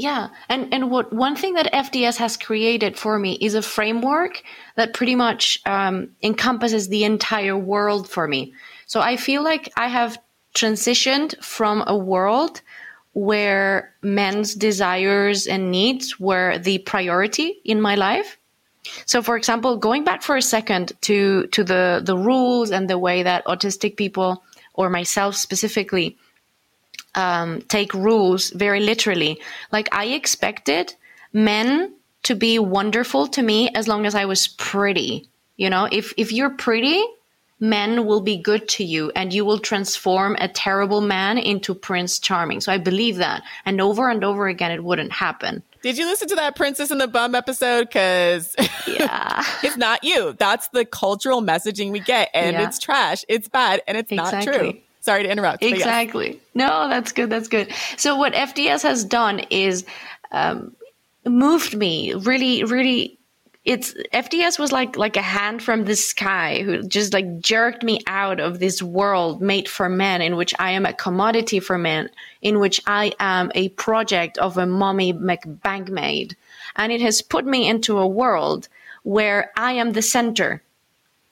Yeah, 0.00 0.28
and 0.48 0.72
and 0.72 0.90
what 0.90 1.12
one 1.12 1.36
thing 1.36 1.52
that 1.54 1.70
FDS 1.74 2.16
has 2.16 2.38
created 2.38 2.96
for 2.96 3.18
me 3.18 3.36
is 3.38 3.54
a 3.54 3.60
framework 3.60 4.42
that 4.76 4.94
pretty 4.94 5.14
much 5.14 5.60
um, 5.66 6.08
encompasses 6.22 6.88
the 6.88 7.04
entire 7.04 7.54
world 7.54 8.08
for 8.08 8.26
me. 8.26 8.54
So 8.86 9.02
I 9.02 9.18
feel 9.18 9.42
like 9.42 9.70
I 9.76 9.88
have 9.88 10.16
transitioned 10.54 11.36
from 11.44 11.84
a 11.86 11.94
world 11.94 12.62
where 13.12 13.94
men's 14.00 14.54
desires 14.54 15.46
and 15.46 15.70
needs 15.70 16.18
were 16.18 16.56
the 16.56 16.78
priority 16.78 17.60
in 17.66 17.78
my 17.78 17.94
life. 17.94 18.38
So, 19.04 19.20
for 19.20 19.36
example, 19.36 19.76
going 19.76 20.04
back 20.04 20.22
for 20.22 20.34
a 20.34 20.48
second 20.56 20.92
to 21.02 21.46
to 21.48 21.62
the 21.62 22.00
the 22.02 22.16
rules 22.16 22.70
and 22.70 22.88
the 22.88 22.96
way 22.96 23.22
that 23.22 23.44
autistic 23.44 23.98
people 23.98 24.42
or 24.72 24.88
myself 24.88 25.36
specifically 25.36 26.16
um, 27.14 27.62
take 27.62 27.94
rules 27.94 28.50
very 28.50 28.80
literally. 28.80 29.40
Like 29.72 29.88
I 29.92 30.06
expected 30.06 30.94
men 31.32 31.94
to 32.24 32.34
be 32.34 32.58
wonderful 32.58 33.26
to 33.28 33.42
me 33.42 33.70
as 33.70 33.88
long 33.88 34.06
as 34.06 34.14
I 34.14 34.24
was 34.24 34.48
pretty. 34.48 35.28
You 35.56 35.70
know, 35.70 35.88
if 35.90 36.12
if 36.16 36.32
you're 36.32 36.50
pretty, 36.50 37.02
men 37.60 38.06
will 38.06 38.20
be 38.22 38.36
good 38.36 38.68
to 38.68 38.84
you 38.84 39.12
and 39.14 39.32
you 39.32 39.44
will 39.44 39.58
transform 39.58 40.36
a 40.40 40.48
terrible 40.48 41.00
man 41.00 41.38
into 41.38 41.74
Prince 41.74 42.18
Charming. 42.18 42.60
So 42.60 42.72
I 42.72 42.78
believe 42.78 43.16
that. 43.16 43.42
And 43.66 43.80
over 43.80 44.08
and 44.08 44.24
over 44.24 44.48
again, 44.48 44.72
it 44.72 44.82
wouldn't 44.82 45.12
happen. 45.12 45.62
Did 45.82 45.96
you 45.96 46.06
listen 46.06 46.28
to 46.28 46.34
that 46.36 46.56
Princess 46.56 46.90
and 46.90 47.00
the 47.00 47.08
Bum 47.08 47.34
episode? 47.34 47.88
Because 47.88 48.54
yeah, 48.86 49.44
it's 49.62 49.78
not 49.78 50.04
you. 50.04 50.34
That's 50.38 50.68
the 50.68 50.84
cultural 50.84 51.42
messaging 51.42 51.90
we 51.90 52.00
get, 52.00 52.28
and 52.34 52.52
yeah. 52.52 52.66
it's 52.66 52.78
trash. 52.78 53.24
It's 53.28 53.48
bad, 53.48 53.80
and 53.88 53.96
it's 53.96 54.12
exactly. 54.12 54.52
not 54.52 54.58
true. 54.58 54.80
Sorry 55.00 55.22
to 55.22 55.30
interrupt. 55.30 55.62
Exactly. 55.62 56.40
No, 56.54 56.88
that's 56.88 57.12
good. 57.12 57.30
That's 57.30 57.48
good. 57.48 57.72
So 57.96 58.16
what 58.16 58.34
FDS 58.34 58.82
has 58.82 59.04
done 59.04 59.40
is 59.50 59.84
um, 60.30 60.76
moved 61.24 61.76
me 61.76 62.14
really, 62.14 62.64
really 62.64 63.18
it's 63.64 63.92
FDS 64.14 64.58
was 64.58 64.72
like 64.72 64.96
like 64.96 65.16
a 65.16 65.22
hand 65.22 65.62
from 65.62 65.84
the 65.84 65.94
sky 65.94 66.62
who 66.62 66.82
just 66.82 67.12
like 67.12 67.40
jerked 67.40 67.82
me 67.82 68.00
out 68.06 68.40
of 68.40 68.58
this 68.58 68.82
world 68.82 69.42
made 69.42 69.68
for 69.68 69.88
men 69.88 70.22
in 70.22 70.36
which 70.36 70.54
I 70.58 70.70
am 70.70 70.86
a 70.86 70.94
commodity 70.94 71.60
for 71.60 71.76
men, 71.76 72.08
in 72.40 72.58
which 72.58 72.80
I 72.86 73.12
am 73.20 73.52
a 73.54 73.68
project 73.70 74.38
of 74.38 74.56
a 74.56 74.66
mommy 74.66 75.12
McBangmaid. 75.12 76.34
And 76.76 76.90
it 76.90 77.02
has 77.02 77.20
put 77.20 77.44
me 77.44 77.68
into 77.68 77.98
a 77.98 78.06
world 78.06 78.68
where 79.02 79.50
I 79.56 79.72
am 79.72 79.92
the 79.92 80.02
center, 80.02 80.62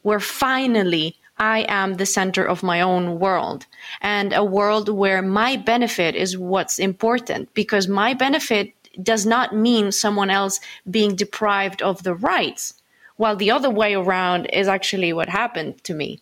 where 0.03 0.21
finally 0.21 1.17
I 1.39 1.67
am 1.69 1.95
the 1.95 2.07
center 2.07 2.45
of 2.45 2.63
my 2.63 2.81
own 2.81 3.19
world 3.19 3.67
and 4.01 4.33
a 4.33 4.45
world 4.45 4.89
where 4.89 5.23
my 5.23 5.57
benefit 5.57 6.15
is 6.15 6.37
what's 6.37 6.79
important 6.79 7.53
because 7.55 7.87
my 7.87 8.15
benefit 8.15 8.75
does 9.03 9.25
not 9.25 9.55
mean 9.55 9.93
someone 9.93 10.31
else 10.31 10.61
being 10.91 11.15
deprived 11.15 11.83
of 11.83 12.03
the 12.03 12.15
rights, 12.15 12.75
while 13.17 13.37
the 13.37 13.51
other 13.51 13.71
way 13.71 13.95
around 13.95 14.47
is 14.47 14.67
actually 14.67 15.13
what 15.13 15.29
happened 15.29 15.83
to 15.85 15.95
me 15.95 16.21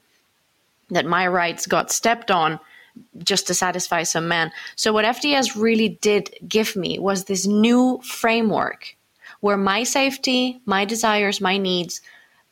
that 0.91 1.07
my 1.07 1.27
rights 1.27 1.67
got 1.67 1.91
stepped 1.91 2.31
on 2.31 2.61
just 3.19 3.47
to 3.47 3.55
satisfy 3.55 4.03
some 4.03 4.29
man. 4.29 4.53
So, 4.77 4.93
what 4.93 5.05
FDS 5.05 5.61
really 5.61 5.89
did 5.89 6.35
give 6.47 6.77
me 6.77 6.99
was 6.99 7.25
this 7.25 7.47
new 7.47 8.01
framework 8.05 8.97
where 9.41 9.57
my 9.57 9.83
safety, 9.83 10.61
my 10.65 10.85
desires, 10.85 11.41
my 11.41 11.59
needs, 11.59 12.01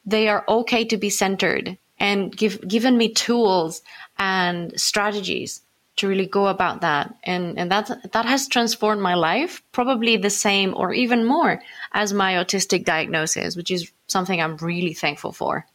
they 0.04 0.28
are 0.28 0.44
okay 0.48 0.84
to 0.84 0.96
be 0.96 1.10
centered 1.10 1.78
and 2.04 2.36
give 2.36 2.54
given 2.68 2.98
me 2.98 3.08
tools 3.08 3.80
and 4.18 4.78
strategies 4.78 5.62
to 5.96 6.06
really 6.06 6.26
go 6.26 6.48
about 6.48 6.82
that. 6.82 7.14
And 7.24 7.58
and 7.58 7.70
that 7.70 8.12
that 8.12 8.26
has 8.26 8.46
transformed 8.46 9.00
my 9.00 9.14
life 9.14 9.62
probably 9.72 10.16
the 10.18 10.34
same 10.46 10.74
or 10.76 10.92
even 10.92 11.24
more 11.24 11.62
as 11.92 12.12
my 12.12 12.34
autistic 12.34 12.84
diagnosis 12.84 13.56
which 13.56 13.70
is 13.70 13.90
something 14.06 14.38
i'm 14.40 14.56
really 14.58 14.94
thankful 14.94 15.32
for. 15.32 15.66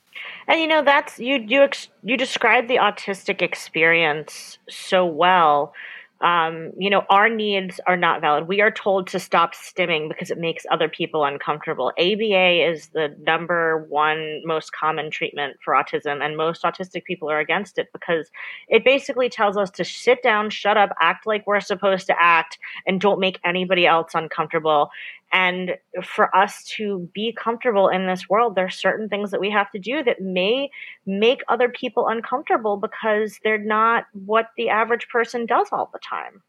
And 0.47 0.61
you 0.61 0.67
know 0.67 0.83
that's 0.83 1.19
you 1.19 1.35
you 1.53 1.67
you 2.03 2.15
describe 2.17 2.67
the 2.67 2.79
autistic 2.87 3.41
experience 3.41 4.59
so 4.69 5.05
well 5.05 5.73
um, 6.21 6.71
you 6.77 6.89
know, 6.89 7.03
our 7.09 7.29
needs 7.29 7.79
are 7.87 7.95
not 7.95 8.19
valid. 8.19 8.47
We 8.47 8.59
are 8.59 8.71
told 8.71 9.07
to 9.07 9.19
stop 9.19 9.53
stimming 9.53 10.09
because 10.09 10.29
it 10.29 10.37
makes 10.37 10.65
other 10.69 10.89
people 10.89 11.23
uncomfortable. 11.23 11.93
ABA 11.97 12.69
is 12.69 12.89
the 12.89 13.15
number 13.21 13.85
one 13.89 14.41
most 14.43 14.73
common 14.73 15.11
treatment 15.11 15.57
for 15.63 15.73
autism, 15.73 16.21
and 16.21 16.35
most 16.35 16.63
autistic 16.63 17.05
people 17.05 17.29
are 17.29 17.39
against 17.39 17.77
it 17.77 17.87
because 17.93 18.29
it 18.67 18.83
basically 18.83 19.29
tells 19.29 19.55
us 19.55 19.69
to 19.71 19.85
sit 19.85 20.21
down, 20.21 20.49
shut 20.49 20.75
up, 20.75 20.89
act 20.99 21.25
like 21.25 21.47
we're 21.47 21.61
supposed 21.61 22.07
to 22.07 22.15
act, 22.19 22.57
and 22.85 22.99
don't 22.99 23.19
make 23.19 23.39
anybody 23.45 23.87
else 23.87 24.11
uncomfortable. 24.13 24.89
And 25.31 25.75
for 26.03 26.35
us 26.35 26.63
to 26.77 27.09
be 27.13 27.31
comfortable 27.31 27.87
in 27.87 28.07
this 28.07 28.27
world, 28.27 28.55
there 28.55 28.65
are 28.65 28.69
certain 28.69 29.09
things 29.09 29.31
that 29.31 29.39
we 29.39 29.51
have 29.51 29.69
to 29.71 29.79
do 29.79 30.03
that 30.03 30.21
may 30.21 30.71
make 31.05 31.41
other 31.47 31.69
people 31.69 32.07
uncomfortable 32.07 32.77
because 32.77 33.39
they're 33.43 33.57
not 33.57 34.05
what 34.13 34.49
the 34.57 34.69
average 34.69 35.07
person 35.09 35.45
does 35.45 35.67
all 35.71 35.89
the 35.93 35.99
time. 35.99 36.41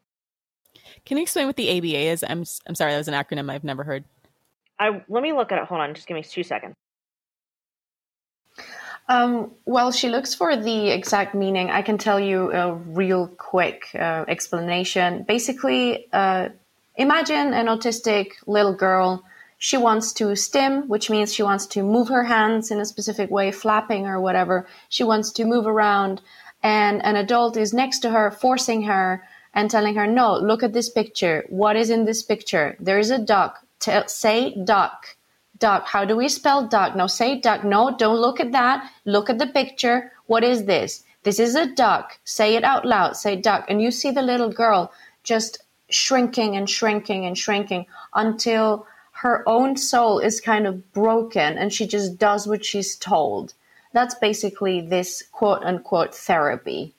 Can 1.05 1.17
you 1.17 1.23
explain 1.23 1.47
what 1.47 1.57
the 1.57 1.77
ABA 1.77 2.11
is? 2.11 2.23
I'm 2.23 2.43
I'm 2.67 2.75
sorry, 2.75 2.91
that 2.91 2.97
was 2.97 3.07
an 3.07 3.13
acronym 3.13 3.51
I've 3.51 3.63
never 3.63 3.83
heard. 3.83 4.03
I 4.79 5.03
let 5.07 5.21
me 5.21 5.33
look 5.33 5.51
at 5.51 5.59
it. 5.59 5.65
Hold 5.65 5.81
on, 5.81 5.93
just 5.93 6.07
give 6.07 6.15
me 6.15 6.23
two 6.23 6.43
seconds. 6.43 6.75
Um, 9.07 9.51
well, 9.65 9.91
she 9.91 10.09
looks 10.09 10.33
for 10.33 10.55
the 10.55 10.89
exact 10.89 11.35
meaning. 11.35 11.69
I 11.69 11.81
can 11.81 11.97
tell 11.97 12.19
you 12.19 12.51
a 12.51 12.73
real 12.73 13.27
quick 13.27 13.89
uh, 13.93 14.25
explanation. 14.27 15.23
Basically, 15.27 16.07
uh, 16.13 16.49
Imagine 17.01 17.55
an 17.55 17.65
autistic 17.65 18.33
little 18.45 18.75
girl. 18.75 19.23
She 19.57 19.75
wants 19.75 20.13
to 20.13 20.35
stim, 20.35 20.87
which 20.87 21.09
means 21.09 21.33
she 21.33 21.41
wants 21.41 21.65
to 21.73 21.81
move 21.81 22.09
her 22.09 22.25
hands 22.25 22.69
in 22.69 22.79
a 22.79 22.85
specific 22.85 23.31
way, 23.31 23.51
flapping 23.51 24.05
or 24.05 24.21
whatever. 24.21 24.67
She 24.87 25.03
wants 25.03 25.31
to 25.31 25.45
move 25.45 25.65
around, 25.65 26.21
and 26.61 27.03
an 27.03 27.15
adult 27.15 27.57
is 27.57 27.73
next 27.73 28.01
to 28.01 28.11
her, 28.11 28.29
forcing 28.29 28.83
her 28.83 29.23
and 29.51 29.71
telling 29.71 29.95
her, 29.95 30.05
No, 30.05 30.35
look 30.35 30.61
at 30.61 30.73
this 30.73 30.91
picture. 30.91 31.43
What 31.49 31.75
is 31.75 31.89
in 31.89 32.05
this 32.05 32.21
picture? 32.21 32.75
There 32.79 32.99
is 32.99 33.09
a 33.09 33.17
duck. 33.17 33.65
Tell, 33.79 34.07
say 34.07 34.53
duck. 34.63 35.15
Duck. 35.57 35.87
How 35.87 36.05
do 36.05 36.15
we 36.15 36.29
spell 36.29 36.67
duck? 36.67 36.95
No, 36.95 37.07
say 37.07 37.39
duck. 37.39 37.63
No, 37.63 37.95
don't 37.97 38.21
look 38.21 38.39
at 38.39 38.51
that. 38.51 38.87
Look 39.05 39.27
at 39.27 39.39
the 39.39 39.47
picture. 39.47 40.11
What 40.27 40.43
is 40.43 40.65
this? 40.65 41.03
This 41.23 41.39
is 41.39 41.55
a 41.55 41.65
duck. 41.65 42.19
Say 42.25 42.53
it 42.53 42.63
out 42.63 42.85
loud. 42.85 43.17
Say 43.17 43.37
duck. 43.37 43.65
And 43.69 43.81
you 43.81 43.89
see 43.89 44.11
the 44.11 44.21
little 44.21 44.51
girl 44.51 44.93
just 45.23 45.63
shrinking 45.91 46.55
and 46.55 46.69
shrinking 46.69 47.25
and 47.25 47.37
shrinking 47.37 47.85
until 48.13 48.87
her 49.11 49.43
own 49.47 49.77
soul 49.77 50.19
is 50.19 50.41
kind 50.41 50.65
of 50.65 50.91
broken 50.93 51.57
and 51.57 51.71
she 51.71 51.85
just 51.85 52.17
does 52.17 52.47
what 52.47 52.65
she's 52.65 52.95
told. 52.95 53.53
That's 53.93 54.15
basically 54.15 54.81
this 54.81 55.23
quote 55.31 55.63
unquote 55.63 56.15
therapy. 56.15 56.93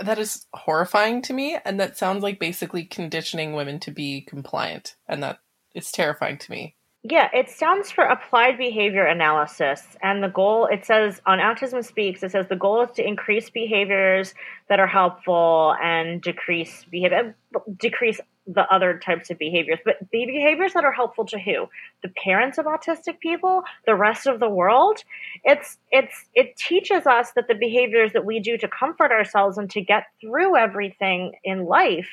That 0.00 0.18
is 0.18 0.46
horrifying 0.52 1.22
to 1.22 1.32
me, 1.32 1.56
and 1.64 1.78
that 1.78 1.96
sounds 1.96 2.24
like 2.24 2.40
basically 2.40 2.84
conditioning 2.84 3.52
women 3.52 3.78
to 3.80 3.92
be 3.92 4.22
compliant, 4.22 4.96
and 5.06 5.22
that 5.22 5.38
it's 5.72 5.92
terrifying 5.92 6.36
to 6.38 6.50
me. 6.50 6.74
Yeah, 7.06 7.28
it 7.34 7.50
stands 7.50 7.90
for 7.90 8.04
applied 8.04 8.56
behavior 8.56 9.04
analysis. 9.04 9.82
And 10.02 10.22
the 10.22 10.28
goal, 10.28 10.66
it 10.72 10.86
says 10.86 11.20
on 11.26 11.38
Autism 11.38 11.84
Speaks, 11.84 12.22
it 12.22 12.30
says 12.30 12.46
the 12.48 12.56
goal 12.56 12.80
is 12.80 12.92
to 12.92 13.06
increase 13.06 13.50
behaviors 13.50 14.32
that 14.70 14.80
are 14.80 14.86
helpful 14.86 15.76
and 15.82 16.22
decrease 16.22 16.86
behavior, 16.90 17.36
decrease 17.78 18.20
the 18.46 18.62
other 18.72 18.98
types 18.98 19.28
of 19.28 19.38
behaviors. 19.38 19.80
But 19.84 19.98
the 20.12 20.24
behaviors 20.24 20.72
that 20.72 20.84
are 20.84 20.92
helpful 20.92 21.26
to 21.26 21.38
who? 21.38 21.66
The 22.02 22.08
parents 22.08 22.56
of 22.56 22.64
autistic 22.64 23.20
people, 23.20 23.64
the 23.84 23.94
rest 23.94 24.26
of 24.26 24.40
the 24.40 24.48
world. 24.48 25.04
It's 25.44 25.76
it's 25.90 26.24
it 26.34 26.56
teaches 26.56 27.06
us 27.06 27.32
that 27.36 27.48
the 27.48 27.54
behaviors 27.54 28.14
that 28.14 28.24
we 28.24 28.40
do 28.40 28.56
to 28.56 28.68
comfort 28.68 29.12
ourselves 29.12 29.58
and 29.58 29.68
to 29.70 29.82
get 29.82 30.04
through 30.22 30.56
everything 30.56 31.32
in 31.44 31.66
life 31.66 32.08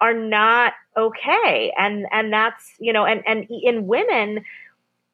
are 0.00 0.14
not 0.14 0.72
okay. 0.96 1.72
And 1.76 2.06
and 2.10 2.32
that's 2.32 2.72
you 2.78 2.92
know 2.92 3.04
and 3.04 3.22
and 3.26 3.46
in 3.50 3.86
women 3.86 4.44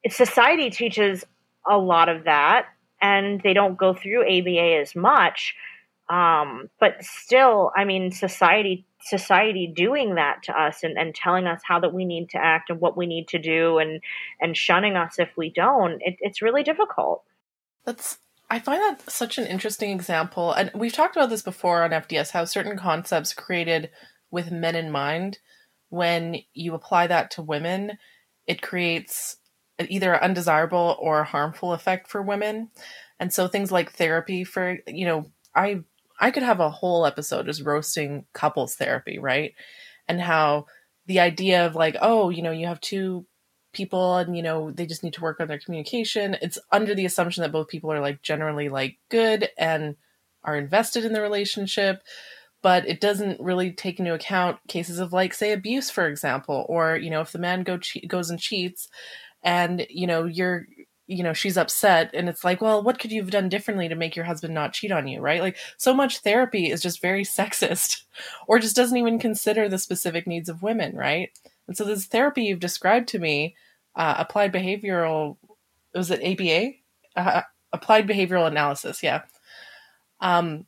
society 0.08 0.70
teaches 0.70 1.24
a 1.68 1.76
lot 1.76 2.08
of 2.08 2.24
that 2.24 2.66
and 3.02 3.40
they 3.42 3.52
don't 3.52 3.76
go 3.76 3.94
through 3.94 4.22
aba 4.22 4.80
as 4.80 4.94
much. 4.94 5.54
Um, 6.08 6.68
but 6.80 7.04
still 7.04 7.70
i 7.76 7.84
mean 7.84 8.10
society 8.10 8.84
society 9.02 9.72
doing 9.74 10.16
that 10.16 10.42
to 10.44 10.52
us 10.52 10.82
and, 10.82 10.98
and 10.98 11.14
telling 11.14 11.46
us 11.46 11.60
how 11.64 11.80
that 11.80 11.94
we 11.94 12.04
need 12.04 12.28
to 12.30 12.38
act 12.38 12.68
and 12.68 12.80
what 12.80 12.96
we 12.96 13.06
need 13.06 13.28
to 13.28 13.38
do 13.38 13.78
and 13.78 14.00
and 14.40 14.56
shunning 14.56 14.96
us 14.96 15.18
if 15.18 15.30
we 15.36 15.50
don't 15.50 16.00
it, 16.02 16.16
it's 16.20 16.42
really 16.42 16.62
difficult. 16.62 17.22
That's 17.84 18.18
I 18.50 18.58
find 18.58 18.80
that 18.80 19.08
such 19.08 19.38
an 19.38 19.46
interesting 19.46 19.92
example. 19.92 20.52
And 20.52 20.72
we've 20.74 20.92
talked 20.92 21.14
about 21.14 21.30
this 21.30 21.42
before 21.42 21.84
on 21.84 21.90
FDS 21.90 22.32
how 22.32 22.44
certain 22.44 22.76
concepts 22.76 23.32
created 23.32 23.90
with 24.30 24.50
men 24.50 24.76
in 24.76 24.90
mind, 24.90 25.38
when 25.88 26.36
you 26.54 26.74
apply 26.74 27.06
that 27.08 27.30
to 27.32 27.42
women, 27.42 27.98
it 28.46 28.62
creates 28.62 29.36
either 29.88 30.12
an 30.12 30.22
undesirable 30.22 30.96
or 31.00 31.24
harmful 31.24 31.72
effect 31.72 32.08
for 32.08 32.22
women. 32.22 32.70
And 33.18 33.32
so 33.32 33.48
things 33.48 33.72
like 33.72 33.92
therapy 33.92 34.44
for, 34.44 34.78
you 34.86 35.06
know, 35.06 35.30
I 35.54 35.82
I 36.20 36.30
could 36.30 36.42
have 36.42 36.60
a 36.60 36.70
whole 36.70 37.06
episode 37.06 37.46
just 37.46 37.64
roasting 37.64 38.26
couples 38.34 38.76
therapy, 38.76 39.18
right? 39.18 39.54
And 40.06 40.20
how 40.20 40.66
the 41.06 41.20
idea 41.20 41.66
of 41.66 41.74
like, 41.74 41.96
oh, 42.00 42.28
you 42.28 42.42
know, 42.42 42.50
you 42.50 42.66
have 42.66 42.80
two 42.80 43.26
people 43.72 44.16
and 44.16 44.36
you 44.36 44.42
know 44.42 44.70
they 44.70 44.86
just 44.86 45.04
need 45.04 45.12
to 45.12 45.20
work 45.20 45.38
on 45.40 45.46
their 45.46 45.58
communication 45.58 46.36
it's 46.42 46.58
under 46.72 46.94
the 46.94 47.04
assumption 47.04 47.42
that 47.42 47.52
both 47.52 47.68
people 47.68 47.92
are 47.92 48.00
like 48.00 48.20
generally 48.22 48.68
like 48.68 48.98
good 49.08 49.48
and 49.56 49.94
are 50.42 50.56
invested 50.56 51.04
in 51.04 51.12
the 51.12 51.20
relationship 51.20 52.02
but 52.62 52.86
it 52.88 53.00
doesn't 53.00 53.40
really 53.40 53.72
take 53.72 53.98
into 53.98 54.14
account 54.14 54.58
cases 54.68 54.98
of 54.98 55.12
like 55.12 55.34
say 55.34 55.52
abuse 55.52 55.90
for 55.90 56.06
example 56.06 56.66
or 56.68 56.96
you 56.96 57.10
know 57.10 57.20
if 57.20 57.32
the 57.32 57.38
man 57.38 57.62
go 57.62 57.78
che- 57.78 58.06
goes 58.06 58.30
and 58.30 58.40
cheats 58.40 58.88
and 59.42 59.86
you 59.88 60.06
know 60.06 60.24
you're 60.24 60.66
you 61.06 61.24
know 61.24 61.32
she's 61.32 61.56
upset 61.56 62.10
and 62.14 62.28
it's 62.28 62.44
like 62.44 62.60
well 62.60 62.82
what 62.82 62.98
could 62.98 63.10
you 63.10 63.20
have 63.20 63.30
done 63.30 63.48
differently 63.48 63.88
to 63.88 63.96
make 63.96 64.14
your 64.14 64.24
husband 64.24 64.54
not 64.54 64.72
cheat 64.72 64.92
on 64.92 65.08
you? 65.08 65.20
Right? 65.20 65.40
Like 65.40 65.56
so 65.76 65.92
much 65.92 66.18
therapy 66.18 66.70
is 66.70 66.80
just 66.80 67.02
very 67.02 67.24
sexist 67.38 68.02
or 68.46 68.58
just 68.58 68.76
doesn't 68.76 68.96
even 68.96 69.18
consider 69.18 69.68
the 69.68 69.78
specific 69.78 70.26
needs 70.26 70.48
of 70.48 70.62
women 70.62 70.94
right? 70.96 71.30
And 71.66 71.76
so 71.76 71.84
this 71.84 72.06
therapy 72.06 72.44
you've 72.44 72.60
described 72.60 73.08
to 73.08 73.18
me 73.18 73.56
uh, 73.96 74.14
applied 74.18 74.52
behavioral 74.52 75.36
was 75.94 76.10
it 76.10 76.20
aba 76.22 76.74
uh, 77.16 77.42
applied 77.72 78.06
behavioral 78.06 78.46
analysis 78.46 79.02
yeah. 79.02 79.22
Um 80.20 80.66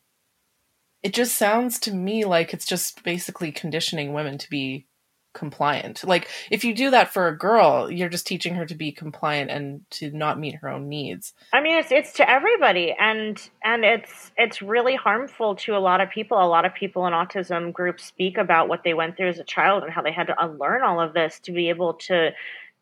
it 1.03 1.15
just 1.15 1.37
sounds 1.37 1.79
to 1.81 1.93
me 1.93 2.25
like 2.25 2.55
it's 2.55 2.67
just 2.67 3.03
basically 3.03 3.53
conditioning 3.53 4.13
women 4.13 4.39
to 4.39 4.51
be 4.51 4.87
compliant. 5.35 6.05
Like 6.05 6.29
if 6.51 6.65
you 6.65 6.75
do 6.75 6.91
that 6.91 7.13
for 7.13 7.27
a 7.27 7.37
girl, 7.37 7.91
you're 7.91 8.09
just 8.09 8.27
teaching 8.27 8.55
her 8.55 8.67
to 8.67 8.75
be 8.75 8.93
compliant 8.93 9.51
and 9.51 9.81
to 9.93 10.11
not 10.11 10.39
meet 10.39 10.57
her 10.57 10.69
own 10.69 10.89
needs. 10.89 11.33
I 11.53 11.61
mean, 11.61 11.79
it's 11.79 11.91
it's 11.91 12.13
to 12.15 12.29
everybody 12.29 12.95
and 12.99 13.41
and 13.65 13.85
it's 13.85 14.31
it's 14.37 14.63
really 14.63 14.95
harmful 14.95 15.57
to 15.57 15.77
a 15.77 15.79
lot 15.79 16.01
of 16.01 16.11
people. 16.11 16.39
A 16.39 16.47
lot 16.47 16.65
of 16.65 16.75
people 16.75 17.07
in 17.07 17.13
autism 17.13 17.73
groups 17.73 18.05
speak 18.05 18.37
about 18.37 18.69
what 18.69 18.85
they 18.85 18.95
went 18.95 19.17
through 19.17 19.31
as 19.31 19.39
a 19.39 19.45
child 19.45 19.83
and 19.83 19.93
how 19.93 20.03
they 20.03 20.13
had 20.13 20.27
to 20.27 20.45
unlearn 20.45 20.83
all 20.83 21.01
of 21.01 21.15
this 21.15 21.41
to 21.41 21.53
be 21.53 21.69
able 21.71 21.95
to 21.95 22.31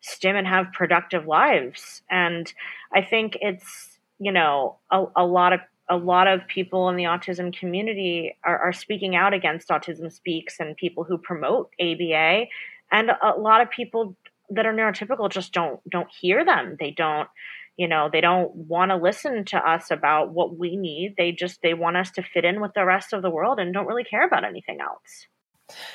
stim 0.00 0.36
and 0.36 0.46
have 0.46 0.72
productive 0.72 1.26
lives. 1.26 2.02
And 2.10 2.52
I 2.92 3.02
think 3.02 3.36
it's, 3.40 3.98
you 4.18 4.32
know, 4.32 4.78
a, 4.90 5.04
a 5.16 5.24
lot 5.24 5.52
of 5.52 5.60
a 5.90 5.96
lot 5.96 6.28
of 6.28 6.46
people 6.46 6.88
in 6.88 6.96
the 6.96 7.04
autism 7.04 7.52
community 7.52 8.36
are, 8.44 8.58
are, 8.58 8.72
speaking 8.72 9.16
out 9.16 9.34
against 9.34 9.68
Autism 9.68 10.10
Speaks 10.10 10.60
and 10.60 10.76
people 10.76 11.02
who 11.02 11.18
promote 11.18 11.70
ABA, 11.80 12.46
and 12.92 13.10
a 13.10 13.34
lot 13.36 13.60
of 13.60 13.70
people 13.70 14.16
that 14.50 14.66
are 14.66 14.72
neurotypical 14.72 15.30
just 15.30 15.52
don't 15.52 15.80
don't 15.90 16.08
hear 16.20 16.44
them. 16.44 16.76
They 16.78 16.92
don't, 16.92 17.28
you 17.76 17.88
know, 17.88 18.08
they 18.10 18.20
don't 18.20 18.54
want 18.54 18.90
to 18.90 18.96
listen 18.96 19.44
to 19.46 19.58
us 19.58 19.90
about 19.90 20.30
what 20.30 20.56
we 20.56 20.76
need. 20.76 21.16
They 21.18 21.32
just 21.32 21.60
they 21.62 21.74
want 21.74 21.96
us 21.96 22.12
to 22.12 22.22
fit 22.22 22.44
in 22.44 22.60
with 22.60 22.72
the 22.74 22.84
rest 22.84 23.12
of 23.12 23.22
the 23.22 23.30
world 23.30 23.58
and 23.58 23.74
don't 23.74 23.86
really 23.86 24.04
care 24.04 24.24
about 24.24 24.44
anything 24.44 24.78
else. 24.80 25.26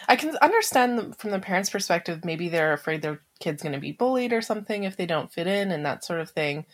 I 0.08 0.16
can 0.16 0.38
understand 0.38 1.18
from 1.18 1.32
the 1.32 1.40
parents' 1.40 1.70
perspective. 1.70 2.24
Maybe 2.24 2.50
they're 2.50 2.74
afraid 2.74 3.02
their 3.02 3.22
kid's 3.40 3.62
going 3.62 3.74
to 3.74 3.80
be 3.80 3.92
bullied 3.92 4.34
or 4.34 4.42
something 4.42 4.84
if 4.84 4.98
they 4.98 5.06
don't 5.06 5.32
fit 5.32 5.48
in 5.48 5.72
and 5.72 5.86
that 5.86 6.04
sort 6.04 6.20
of 6.20 6.30
thing. 6.30 6.66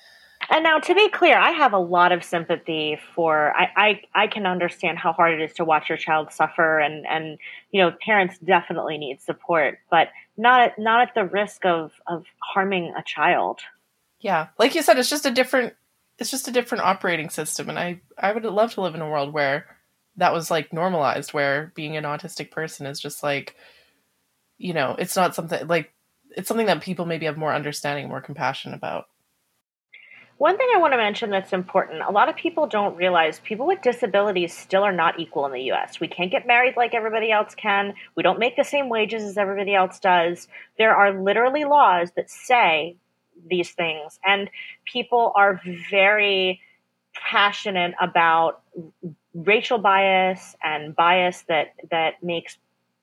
And 0.51 0.65
now, 0.65 0.79
to 0.79 0.93
be 0.93 1.07
clear, 1.07 1.37
I 1.37 1.51
have 1.51 1.71
a 1.71 1.79
lot 1.79 2.11
of 2.11 2.25
sympathy 2.25 2.99
for. 3.15 3.55
I, 3.55 3.69
I, 4.13 4.23
I 4.23 4.27
can 4.27 4.45
understand 4.45 4.97
how 4.97 5.13
hard 5.13 5.39
it 5.39 5.41
is 5.41 5.55
to 5.55 5.65
watch 5.65 5.87
your 5.87 5.97
child 5.97 6.33
suffer, 6.33 6.77
and 6.77 7.07
and 7.07 7.39
you 7.71 7.81
know, 7.81 7.93
parents 8.05 8.37
definitely 8.39 8.97
need 8.97 9.21
support, 9.21 9.79
but 9.89 10.09
not 10.35 10.61
at 10.61 10.77
not 10.77 11.07
at 11.07 11.15
the 11.15 11.23
risk 11.23 11.65
of 11.65 11.93
of 12.05 12.25
harming 12.53 12.93
a 12.97 13.03
child. 13.03 13.61
Yeah, 14.19 14.49
like 14.59 14.75
you 14.75 14.81
said, 14.81 14.99
it's 14.99 15.09
just 15.09 15.25
a 15.25 15.31
different 15.31 15.73
it's 16.19 16.31
just 16.31 16.49
a 16.49 16.51
different 16.51 16.83
operating 16.83 17.29
system, 17.29 17.69
and 17.69 17.79
I 17.79 18.01
I 18.17 18.33
would 18.33 18.43
love 18.43 18.73
to 18.73 18.81
live 18.81 18.93
in 18.93 19.01
a 19.01 19.09
world 19.09 19.31
where 19.31 19.67
that 20.17 20.33
was 20.33 20.51
like 20.51 20.73
normalized, 20.73 21.33
where 21.33 21.71
being 21.75 21.95
an 21.95 22.03
autistic 22.03 22.51
person 22.51 22.85
is 22.85 22.99
just 22.99 23.23
like, 23.23 23.55
you 24.57 24.73
know, 24.73 24.97
it's 24.99 25.15
not 25.15 25.33
something 25.33 25.65
like 25.67 25.93
it's 26.35 26.49
something 26.49 26.67
that 26.67 26.81
people 26.81 27.05
maybe 27.05 27.25
have 27.25 27.37
more 27.37 27.53
understanding, 27.53 28.09
more 28.09 28.19
compassion 28.19 28.73
about. 28.73 29.05
One 30.41 30.57
thing 30.57 30.69
I 30.73 30.79
want 30.79 30.93
to 30.93 30.97
mention 30.97 31.29
that's 31.29 31.53
important 31.53 32.01
a 32.01 32.09
lot 32.09 32.27
of 32.27 32.35
people 32.35 32.65
don't 32.65 32.95
realize 32.95 33.39
people 33.41 33.67
with 33.67 33.83
disabilities 33.83 34.57
still 34.57 34.81
are 34.81 34.91
not 34.91 35.19
equal 35.19 35.45
in 35.45 35.51
the 35.51 35.71
US. 35.71 35.99
We 35.99 36.07
can't 36.07 36.31
get 36.31 36.47
married 36.47 36.73
like 36.75 36.95
everybody 36.95 37.31
else 37.31 37.53
can. 37.53 37.93
We 38.15 38.23
don't 38.23 38.39
make 38.39 38.55
the 38.55 38.63
same 38.63 38.89
wages 38.89 39.21
as 39.21 39.37
everybody 39.37 39.75
else 39.75 39.99
does. 39.99 40.47
There 40.79 40.95
are 40.95 41.13
literally 41.13 41.63
laws 41.65 42.09
that 42.15 42.31
say 42.31 42.95
these 43.47 43.69
things, 43.69 44.19
and 44.25 44.49
people 44.83 45.31
are 45.35 45.61
very 45.91 46.59
passionate 47.13 47.93
about 48.01 48.63
racial 49.35 49.77
bias 49.77 50.55
and 50.63 50.95
bias 50.95 51.43
that 51.49 51.75
that 51.91 52.23
makes 52.23 52.57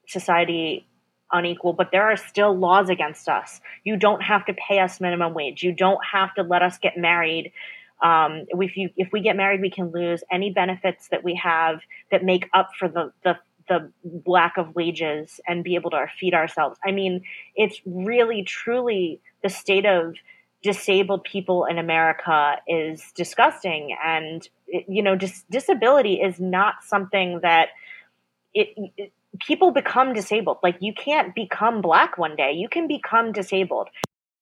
society 0.08 0.88
unequal, 1.32 1.72
but 1.72 1.90
there 1.92 2.04
are 2.04 2.16
still 2.16 2.56
laws 2.56 2.88
against 2.88 3.28
us. 3.28 3.60
You 3.84 3.96
don't 3.96 4.22
have 4.22 4.46
to 4.46 4.54
pay 4.54 4.78
us 4.78 5.00
minimum 5.00 5.34
wage. 5.34 5.62
You 5.62 5.72
don't 5.72 6.00
have 6.12 6.34
to 6.34 6.42
let 6.42 6.62
us 6.62 6.78
get 6.78 6.96
married. 6.96 7.52
Um, 8.02 8.46
if 8.50 8.76
you 8.76 8.90
if 8.96 9.08
we 9.12 9.20
get 9.20 9.36
married, 9.36 9.60
we 9.60 9.70
can 9.70 9.90
lose 9.90 10.22
any 10.30 10.50
benefits 10.50 11.08
that 11.08 11.24
we 11.24 11.34
have 11.42 11.80
that 12.10 12.24
make 12.24 12.48
up 12.54 12.70
for 12.78 12.88
the 12.88 13.12
the 13.24 13.36
the 13.68 13.92
lack 14.24 14.56
of 14.56 14.74
wages 14.74 15.40
and 15.46 15.62
be 15.62 15.74
able 15.74 15.90
to 15.90 16.06
feed 16.18 16.32
ourselves. 16.32 16.78
I 16.84 16.90
mean, 16.90 17.22
it's 17.54 17.80
really 17.84 18.42
truly 18.42 19.20
the 19.42 19.50
state 19.50 19.84
of 19.84 20.14
disabled 20.62 21.22
people 21.24 21.66
in 21.66 21.78
America 21.78 22.56
is 22.66 23.12
disgusting, 23.14 23.96
and 24.02 24.48
you 24.66 25.02
know, 25.02 25.16
dis- 25.16 25.44
disability 25.50 26.14
is 26.14 26.40
not 26.40 26.76
something 26.82 27.40
that 27.42 27.68
it, 28.54 28.68
it 28.96 29.12
people 29.40 29.70
become 29.70 30.12
disabled. 30.12 30.58
Like 30.62 30.76
you 30.80 30.92
can't 30.92 31.34
become 31.34 31.80
black 31.80 32.18
one 32.18 32.36
day. 32.36 32.52
You 32.52 32.68
can 32.68 32.86
become 32.88 33.32
disabled. 33.32 33.88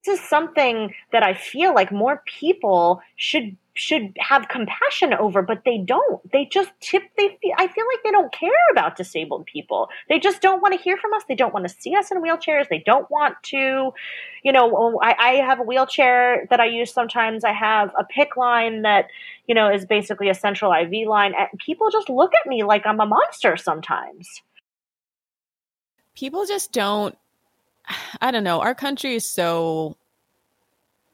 This 0.04 0.20
is 0.20 0.28
something 0.28 0.94
that 1.12 1.22
I 1.24 1.34
feel 1.34 1.74
like 1.74 1.90
more 1.90 2.22
people 2.26 3.00
should 3.16 3.56
should 3.74 4.16
have 4.18 4.48
compassion 4.48 5.12
over, 5.12 5.42
but 5.42 5.62
they 5.64 5.78
don't. 5.78 6.20
They 6.32 6.46
just 6.46 6.70
tip. 6.80 7.02
They 7.16 7.36
feel, 7.42 7.52
I 7.58 7.68
feel 7.68 7.84
like 7.92 8.02
they 8.02 8.10
don't 8.10 8.32
care 8.32 8.50
about 8.72 8.96
disabled 8.96 9.46
people. 9.46 9.88
They 10.08 10.18
just 10.18 10.40
don't 10.40 10.62
want 10.62 10.74
to 10.74 10.80
hear 10.80 10.96
from 10.96 11.12
us. 11.12 11.24
They 11.28 11.34
don't 11.34 11.52
want 11.52 11.68
to 11.68 11.74
see 11.74 11.94
us 11.94 12.10
in 12.10 12.22
wheelchairs. 12.22 12.68
They 12.68 12.82
don't 12.86 13.10
want 13.10 13.34
to, 13.44 13.92
you 14.42 14.52
know. 14.52 14.72
Oh, 14.74 14.98
I, 15.02 15.14
I 15.18 15.30
have 15.44 15.60
a 15.60 15.64
wheelchair 15.64 16.46
that 16.50 16.60
I 16.60 16.66
use 16.66 16.92
sometimes. 16.92 17.44
I 17.44 17.52
have 17.52 17.90
a 17.98 18.04
PICC 18.04 18.36
line 18.36 18.82
that 18.82 19.06
you 19.46 19.54
know 19.54 19.70
is 19.70 19.84
basically 19.84 20.30
a 20.30 20.34
central 20.34 20.72
IV 20.72 21.06
line. 21.06 21.34
And 21.38 21.48
people 21.58 21.90
just 21.90 22.08
look 22.08 22.32
at 22.34 22.48
me 22.48 22.62
like 22.62 22.86
I'm 22.86 23.00
a 23.00 23.06
monster 23.06 23.56
sometimes 23.56 24.42
people 26.16 26.44
just 26.46 26.72
don't 26.72 27.16
I 28.20 28.32
don't 28.32 28.44
know. 28.44 28.60
Our 28.60 28.74
country 28.74 29.14
is 29.14 29.24
so 29.24 29.96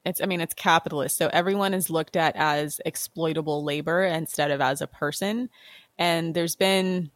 it's 0.04 0.20
I 0.22 0.26
mean 0.26 0.40
it's 0.40 0.54
capitalist. 0.54 1.16
So 1.18 1.28
everyone 1.32 1.74
is 1.74 1.90
looked 1.90 2.16
at 2.16 2.34
as 2.36 2.80
exploitable 2.86 3.62
labor 3.62 4.04
instead 4.04 4.50
of 4.50 4.60
as 4.60 4.80
a 4.80 4.86
person. 4.86 5.50
And 5.98 6.34
there's 6.34 6.56
been 6.56 7.10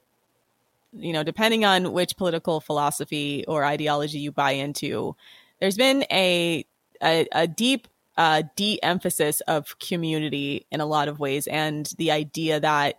you 0.98 1.12
know, 1.12 1.22
depending 1.22 1.64
on 1.64 1.92
which 1.92 2.16
political 2.16 2.60
philosophy 2.60 3.44
or 3.46 3.64
ideology 3.64 4.18
you 4.18 4.32
buy 4.32 4.52
into, 4.52 5.14
there's 5.60 5.76
been 5.76 6.04
a 6.10 6.64
a, 7.02 7.26
a 7.32 7.46
deep 7.46 7.88
uh, 8.16 8.42
de-emphasis 8.56 9.42
of 9.42 9.78
community 9.78 10.64
in 10.70 10.80
a 10.80 10.86
lot 10.86 11.08
of 11.08 11.18
ways, 11.18 11.46
and 11.46 11.92
the 11.98 12.10
idea 12.10 12.60
that 12.60 12.98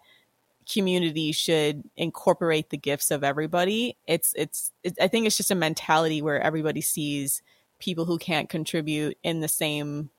community 0.71 1.31
should 1.31 1.83
incorporate 1.95 2.69
the 2.69 2.77
gifts 2.77 3.11
of 3.11 3.23
everybody. 3.23 3.97
It's 4.05 4.33
it's 4.35 4.71
it, 4.83 4.95
I 5.01 5.07
think 5.07 5.25
it's 5.25 5.37
just 5.37 5.51
a 5.51 5.55
mentality 5.55 6.21
where 6.21 6.41
everybody 6.41 6.81
sees 6.81 7.41
people 7.79 8.05
who 8.05 8.17
can't 8.17 8.49
contribute 8.49 9.17
in 9.23 9.39
the 9.39 9.47
same 9.47 10.09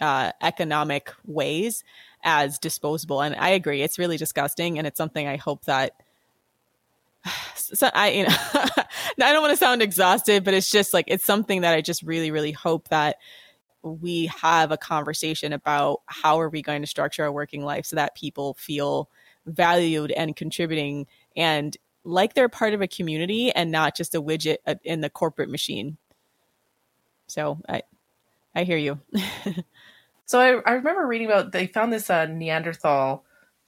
uh, 0.00 0.32
economic 0.40 1.12
ways 1.24 1.84
as 2.24 2.58
disposable. 2.58 3.22
And 3.22 3.34
I 3.36 3.50
agree, 3.50 3.82
it's 3.82 3.98
really 3.98 4.16
disgusting, 4.16 4.78
and 4.78 4.86
it's 4.86 4.98
something 4.98 5.26
I 5.26 5.36
hope 5.36 5.64
that. 5.64 5.92
So 7.54 7.88
I, 7.94 8.10
you 8.10 8.24
know, 8.24 8.34
I 8.54 8.84
don't 9.16 9.40
want 9.40 9.52
to 9.52 9.56
sound 9.56 9.80
exhausted, 9.80 10.44
but 10.44 10.52
it's 10.52 10.70
just 10.70 10.92
like 10.92 11.06
it's 11.08 11.24
something 11.24 11.62
that 11.62 11.72
I 11.72 11.80
just 11.80 12.02
really, 12.02 12.30
really 12.30 12.52
hope 12.52 12.88
that 12.88 13.16
we 13.82 14.26
have 14.26 14.72
a 14.72 14.76
conversation 14.76 15.54
about 15.54 16.02
how 16.06 16.38
are 16.38 16.50
we 16.50 16.60
going 16.60 16.82
to 16.82 16.86
structure 16.86 17.24
our 17.24 17.32
working 17.32 17.64
life 17.64 17.86
so 17.86 17.96
that 17.96 18.14
people 18.14 18.54
feel 18.54 19.08
valued 19.46 20.12
and 20.12 20.36
contributing 20.36 21.06
and 21.36 21.76
like 22.04 22.34
they're 22.34 22.48
part 22.48 22.74
of 22.74 22.82
a 22.82 22.88
community 22.88 23.52
and 23.52 23.70
not 23.70 23.96
just 23.96 24.14
a 24.14 24.22
widget 24.22 24.56
uh, 24.66 24.74
in 24.84 25.00
the 25.00 25.10
corporate 25.10 25.50
machine. 25.50 25.98
So 27.26 27.60
I, 27.68 27.82
I 28.54 28.64
hear 28.64 28.76
you. 28.76 29.00
so 30.26 30.40
I, 30.40 30.70
I 30.70 30.74
remember 30.74 31.06
reading 31.06 31.28
about 31.28 31.52
they 31.52 31.66
found 31.66 31.92
this 31.92 32.10
uh, 32.10 32.26
Neanderthal 32.26 33.24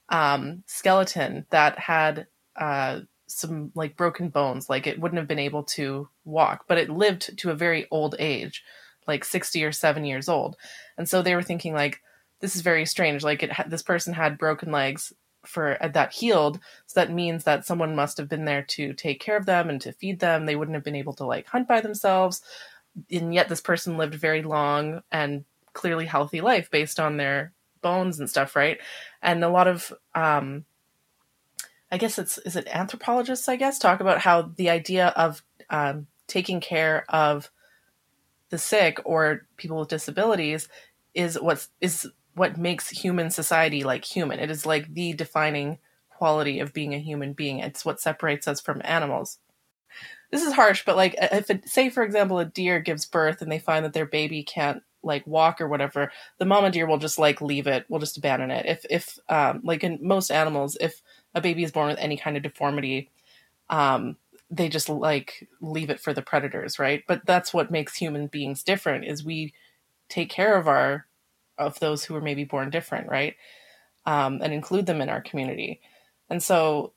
um, 0.08 0.62
skeleton 0.66 1.46
that 1.50 1.78
had 1.78 2.26
uh, 2.56 3.00
some 3.26 3.72
like 3.74 3.96
broken 3.96 4.28
bones, 4.28 4.68
like 4.68 4.86
it 4.86 5.00
wouldn't 5.00 5.18
have 5.18 5.28
been 5.28 5.38
able 5.38 5.62
to 5.62 6.08
walk, 6.24 6.64
but 6.68 6.78
it 6.78 6.90
lived 6.90 7.38
to 7.38 7.50
a 7.50 7.54
very 7.54 7.86
old 7.90 8.14
age, 8.18 8.62
like 9.06 9.24
sixty 9.24 9.64
or 9.64 9.72
seven 9.72 10.04
years 10.04 10.28
old, 10.28 10.56
and 10.98 11.08
so 11.08 11.22
they 11.22 11.34
were 11.34 11.42
thinking 11.42 11.72
like 11.72 12.00
this 12.40 12.54
is 12.54 12.62
very 12.62 12.84
strange. 12.84 13.24
Like 13.24 13.42
it, 13.42 13.50
this 13.68 13.82
person 13.82 14.12
had 14.12 14.38
broken 14.38 14.70
legs 14.70 15.12
for 15.46 15.82
uh, 15.82 15.88
that 15.88 16.12
healed, 16.12 16.60
so 16.86 17.00
that 17.00 17.12
means 17.12 17.44
that 17.44 17.66
someone 17.66 17.94
must 17.94 18.18
have 18.18 18.28
been 18.28 18.44
there 18.44 18.62
to 18.62 18.92
take 18.92 19.20
care 19.20 19.36
of 19.36 19.46
them 19.46 19.68
and 19.68 19.80
to 19.82 19.92
feed 19.92 20.20
them. 20.20 20.46
They 20.46 20.56
wouldn't 20.56 20.74
have 20.74 20.84
been 20.84 20.94
able 20.96 21.14
to 21.14 21.24
like 21.24 21.46
hunt 21.46 21.68
by 21.68 21.80
themselves 21.80 22.42
and 23.10 23.34
yet 23.34 23.48
this 23.48 23.60
person 23.60 23.96
lived 23.96 24.14
very 24.14 24.42
long 24.42 25.02
and 25.10 25.44
clearly 25.72 26.06
healthy 26.06 26.40
life 26.40 26.70
based 26.70 27.00
on 27.00 27.16
their 27.16 27.52
bones 27.82 28.18
and 28.18 28.30
stuff, 28.30 28.56
right? 28.56 28.78
And 29.22 29.42
a 29.44 29.48
lot 29.48 29.68
of 29.68 29.92
um 30.14 30.64
I 31.90 31.98
guess 31.98 32.18
it's 32.18 32.38
is 32.38 32.56
it 32.56 32.68
anthropologists, 32.68 33.48
I 33.48 33.56
guess, 33.56 33.78
talk 33.78 34.00
about 34.00 34.18
how 34.18 34.42
the 34.42 34.70
idea 34.70 35.08
of 35.08 35.42
um, 35.70 36.06
taking 36.26 36.60
care 36.60 37.04
of 37.08 37.50
the 38.50 38.58
sick 38.58 39.00
or 39.04 39.46
people 39.56 39.78
with 39.78 39.88
disabilities 39.88 40.68
is 41.14 41.40
what 41.40 41.66
is 41.80 42.08
what 42.34 42.56
makes 42.56 42.88
human 42.90 43.30
society 43.30 43.84
like 43.84 44.04
human. 44.04 44.38
It 44.40 44.50
is 44.50 44.66
like 44.66 44.92
the 44.92 45.12
defining 45.12 45.78
quality 46.10 46.60
of 46.60 46.72
being 46.72 46.94
a 46.94 46.98
human 46.98 47.32
being. 47.32 47.58
It's 47.60 47.84
what 47.84 48.00
separates 48.00 48.48
us 48.48 48.60
from 48.60 48.80
animals 48.84 49.38
this 50.34 50.42
is 50.42 50.52
harsh, 50.52 50.84
but 50.84 50.96
like 50.96 51.14
if 51.20 51.48
it, 51.48 51.68
say 51.68 51.88
for 51.88 52.02
example 52.02 52.40
a 52.40 52.44
deer 52.44 52.80
gives 52.80 53.06
birth 53.06 53.40
and 53.40 53.50
they 53.50 53.58
find 53.58 53.84
that 53.84 53.92
their 53.92 54.06
baby 54.06 54.42
can't 54.42 54.82
like 55.02 55.24
walk 55.26 55.60
or 55.60 55.68
whatever, 55.68 56.10
the 56.38 56.44
mama 56.44 56.70
deer 56.70 56.86
will 56.86 56.98
just 56.98 57.20
like 57.20 57.40
leave 57.40 57.68
it, 57.68 57.84
will 57.88 58.00
just 58.00 58.16
abandon 58.16 58.50
it. 58.50 58.66
If 58.66 58.84
if 58.90 59.18
um, 59.28 59.60
like 59.62 59.84
in 59.84 59.98
most 60.02 60.30
animals, 60.30 60.76
if 60.80 61.02
a 61.34 61.40
baby 61.40 61.62
is 61.62 61.70
born 61.70 61.88
with 61.88 61.98
any 61.98 62.16
kind 62.16 62.36
of 62.36 62.42
deformity, 62.42 63.10
um, 63.70 64.16
they 64.50 64.68
just 64.68 64.88
like 64.88 65.48
leave 65.60 65.88
it 65.88 66.00
for 66.00 66.12
the 66.12 66.22
predators, 66.22 66.80
right? 66.80 67.04
But 67.06 67.24
that's 67.26 67.54
what 67.54 67.70
makes 67.70 67.96
human 67.96 68.26
beings 68.26 68.64
different 68.64 69.04
is 69.04 69.24
we 69.24 69.54
take 70.08 70.30
care 70.30 70.56
of 70.56 70.66
our 70.66 71.06
of 71.58 71.78
those 71.80 72.04
who 72.04 72.14
were 72.14 72.20
maybe 72.20 72.44
born 72.44 72.70
different, 72.70 73.08
right? 73.08 73.34
Um, 74.06 74.40
and 74.42 74.52
include 74.52 74.86
them 74.86 75.00
in 75.00 75.08
our 75.08 75.20
community. 75.20 75.80
And 76.28 76.42
so, 76.42 76.92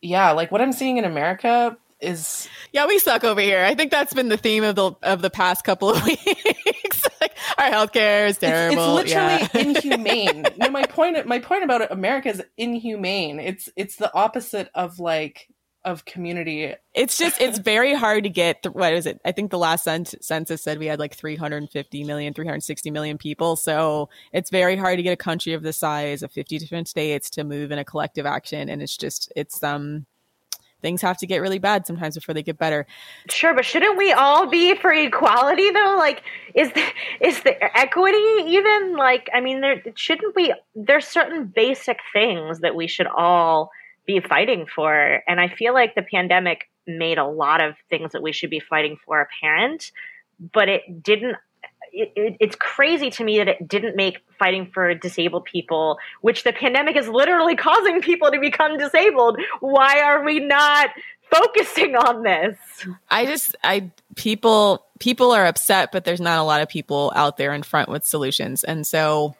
yeah, 0.00 0.32
like 0.32 0.50
what 0.50 0.60
I'm 0.60 0.72
seeing 0.72 0.98
in 0.98 1.04
America 1.04 1.76
is 2.00 2.46
yeah 2.72 2.86
we 2.86 2.98
suck 2.98 3.24
over 3.24 3.40
here 3.40 3.64
i 3.64 3.74
think 3.74 3.90
that's 3.90 4.12
been 4.12 4.28
the 4.28 4.36
theme 4.36 4.62
of 4.62 4.76
the 4.76 4.92
of 5.02 5.22
the 5.22 5.30
past 5.30 5.64
couple 5.64 5.88
of 5.88 6.04
weeks 6.04 7.08
like, 7.22 7.34
our 7.56 7.70
healthcare 7.70 8.28
is 8.28 8.36
terrible 8.36 8.98
it's, 8.98 9.12
it's 9.12 9.14
literally 9.14 9.48
yeah. 9.54 9.92
inhumane 9.94 10.46
no 10.58 10.68
my 10.68 10.84
point 10.84 11.26
my 11.26 11.38
point 11.38 11.64
about 11.64 11.90
america 11.90 12.28
is 12.28 12.42
inhumane 12.58 13.40
it's 13.40 13.70
it's 13.76 13.96
the 13.96 14.12
opposite 14.14 14.68
of 14.74 14.98
like 14.98 15.48
of 15.86 16.04
community 16.04 16.74
it's 16.94 17.16
just 17.16 17.40
it's 17.40 17.58
very 17.58 17.94
hard 17.94 18.24
to 18.24 18.28
get 18.28 18.62
th- 18.62 18.74
what 18.74 18.92
is 18.92 19.06
it 19.06 19.20
i 19.24 19.30
think 19.30 19.52
the 19.52 19.58
last 19.58 19.84
census 19.84 20.62
said 20.62 20.78
we 20.78 20.86
had 20.86 20.98
like 20.98 21.14
350 21.14 22.04
million 22.04 22.34
360 22.34 22.90
million 22.90 23.16
people 23.16 23.54
so 23.54 24.08
it's 24.32 24.50
very 24.50 24.76
hard 24.76 24.96
to 24.96 25.02
get 25.04 25.12
a 25.12 25.16
country 25.16 25.52
of 25.52 25.62
the 25.62 25.72
size 25.72 26.24
of 26.24 26.32
50 26.32 26.58
different 26.58 26.88
states 26.88 27.30
to 27.30 27.44
move 27.44 27.70
in 27.70 27.78
a 27.78 27.84
collective 27.84 28.26
action 28.26 28.68
and 28.68 28.82
it's 28.82 28.96
just 28.96 29.32
it's 29.36 29.62
um 29.62 30.06
things 30.82 31.02
have 31.02 31.16
to 31.18 31.26
get 31.26 31.38
really 31.40 31.58
bad 31.58 31.86
sometimes 31.86 32.14
before 32.14 32.34
they 32.34 32.42
get 32.42 32.58
better. 32.58 32.86
Sure, 33.30 33.54
but 33.54 33.64
shouldn't 33.64 33.96
we 33.96 34.12
all 34.12 34.46
be 34.46 34.74
for 34.76 34.92
equality 34.92 35.70
though? 35.70 35.96
Like, 35.98 36.22
is 36.54 36.70
the 36.72 36.84
is 37.20 37.42
the 37.42 37.76
equity 37.76 38.18
even 38.46 38.94
like? 38.94 39.28
I 39.32 39.40
mean, 39.40 39.62
there 39.62 39.82
shouldn't 39.94 40.36
we? 40.36 40.54
There's 40.74 41.06
certain 41.06 41.46
basic 41.46 41.98
things 42.12 42.60
that 42.60 42.74
we 42.74 42.86
should 42.86 43.06
all 43.06 43.70
be 44.06 44.20
fighting 44.20 44.66
for, 44.72 45.22
and 45.26 45.40
I 45.40 45.48
feel 45.48 45.74
like 45.74 45.94
the 45.94 46.02
pandemic 46.02 46.68
made 46.86 47.18
a 47.18 47.26
lot 47.26 47.62
of 47.62 47.74
things 47.90 48.12
that 48.12 48.22
we 48.22 48.32
should 48.32 48.50
be 48.50 48.60
fighting 48.60 48.96
for 49.04 49.20
apparent, 49.20 49.90
but 50.52 50.68
it 50.68 51.02
didn't 51.02 51.36
it, 51.92 52.12
it, 52.14 52.36
it's 52.40 52.56
crazy 52.56 53.10
to 53.10 53.24
me 53.24 53.38
that 53.38 53.48
it 53.48 53.66
didn't 53.66 53.96
make 53.96 54.18
fighting 54.38 54.70
for 54.72 54.92
disabled 54.94 55.44
people, 55.44 55.98
which 56.20 56.44
the 56.44 56.52
pandemic 56.52 56.94
is 56.94 57.08
literally 57.08 57.56
causing 57.56 58.02
people 58.02 58.30
to 58.30 58.38
become 58.38 58.76
disabled. 58.76 59.40
Why 59.60 60.00
are 60.00 60.22
we 60.22 60.40
not 60.40 60.90
focusing 61.30 61.96
on 61.96 62.22
this? 62.22 62.58
I 63.08 63.24
just, 63.24 63.56
I, 63.64 63.90
people, 64.14 64.84
people 64.98 65.32
are 65.32 65.46
upset, 65.46 65.90
but 65.90 66.04
there's 66.04 66.20
not 66.20 66.38
a 66.38 66.42
lot 66.42 66.60
of 66.60 66.68
people 66.68 67.12
out 67.14 67.38
there 67.38 67.54
in 67.54 67.62
front 67.62 67.88
with 67.88 68.04
solutions. 68.04 68.62
And 68.62 68.86
so 68.86 69.34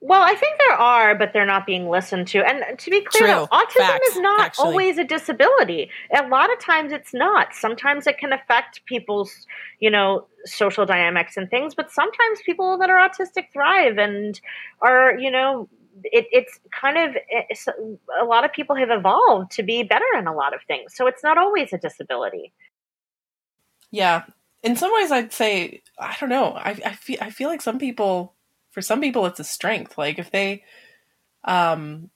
well, 0.00 0.22
I 0.22 0.34
think 0.36 0.58
there 0.58 0.76
are, 0.76 1.16
but 1.16 1.32
they're 1.32 1.44
not 1.44 1.66
being 1.66 1.88
listened 1.88 2.28
to. 2.28 2.38
And 2.38 2.78
to 2.78 2.90
be 2.90 3.00
clear, 3.00 3.26
though, 3.26 3.46
autism 3.48 3.78
Facts, 3.78 4.08
is 4.10 4.16
not 4.18 4.40
actually. 4.40 4.66
always 4.66 4.96
a 4.96 5.04
disability. 5.04 5.90
A 6.16 6.28
lot 6.28 6.52
of 6.52 6.60
times 6.60 6.92
it's 6.92 7.12
not. 7.12 7.52
Sometimes 7.52 8.06
it 8.06 8.16
can 8.16 8.32
affect 8.32 8.84
people's, 8.86 9.46
you 9.80 9.90
know, 9.90 10.28
social 10.44 10.86
dynamics 10.86 11.36
and 11.36 11.50
things, 11.50 11.74
but 11.74 11.90
sometimes 11.90 12.38
people 12.46 12.78
that 12.78 12.90
are 12.90 13.08
autistic 13.08 13.52
thrive 13.52 13.98
and 13.98 14.40
are, 14.80 15.18
you 15.18 15.32
know, 15.32 15.68
it, 16.04 16.26
it's 16.30 16.60
kind 16.70 16.96
of 16.96 17.16
it's, 17.28 17.66
a 17.66 18.24
lot 18.24 18.44
of 18.44 18.52
people 18.52 18.76
have 18.76 18.90
evolved 18.90 19.50
to 19.50 19.64
be 19.64 19.82
better 19.82 20.06
in 20.16 20.28
a 20.28 20.34
lot 20.34 20.54
of 20.54 20.60
things. 20.68 20.94
So 20.94 21.08
it's 21.08 21.24
not 21.24 21.38
always 21.38 21.72
a 21.72 21.78
disability. 21.78 22.52
Yeah. 23.90 24.24
In 24.62 24.76
some 24.76 24.92
ways, 24.94 25.10
I'd 25.10 25.32
say, 25.32 25.82
I 25.98 26.14
don't 26.20 26.28
know. 26.28 26.52
I, 26.52 26.78
I 26.86 26.94
feel, 26.94 27.18
I 27.20 27.30
feel 27.30 27.48
like 27.48 27.62
some 27.62 27.80
people 27.80 28.34
for 28.78 28.82
some 28.82 29.00
people 29.00 29.26
it's 29.26 29.40
a 29.40 29.44
strength. 29.44 29.98
Like 29.98 30.20
if 30.20 30.30
they 30.30 30.62
um 31.42 32.10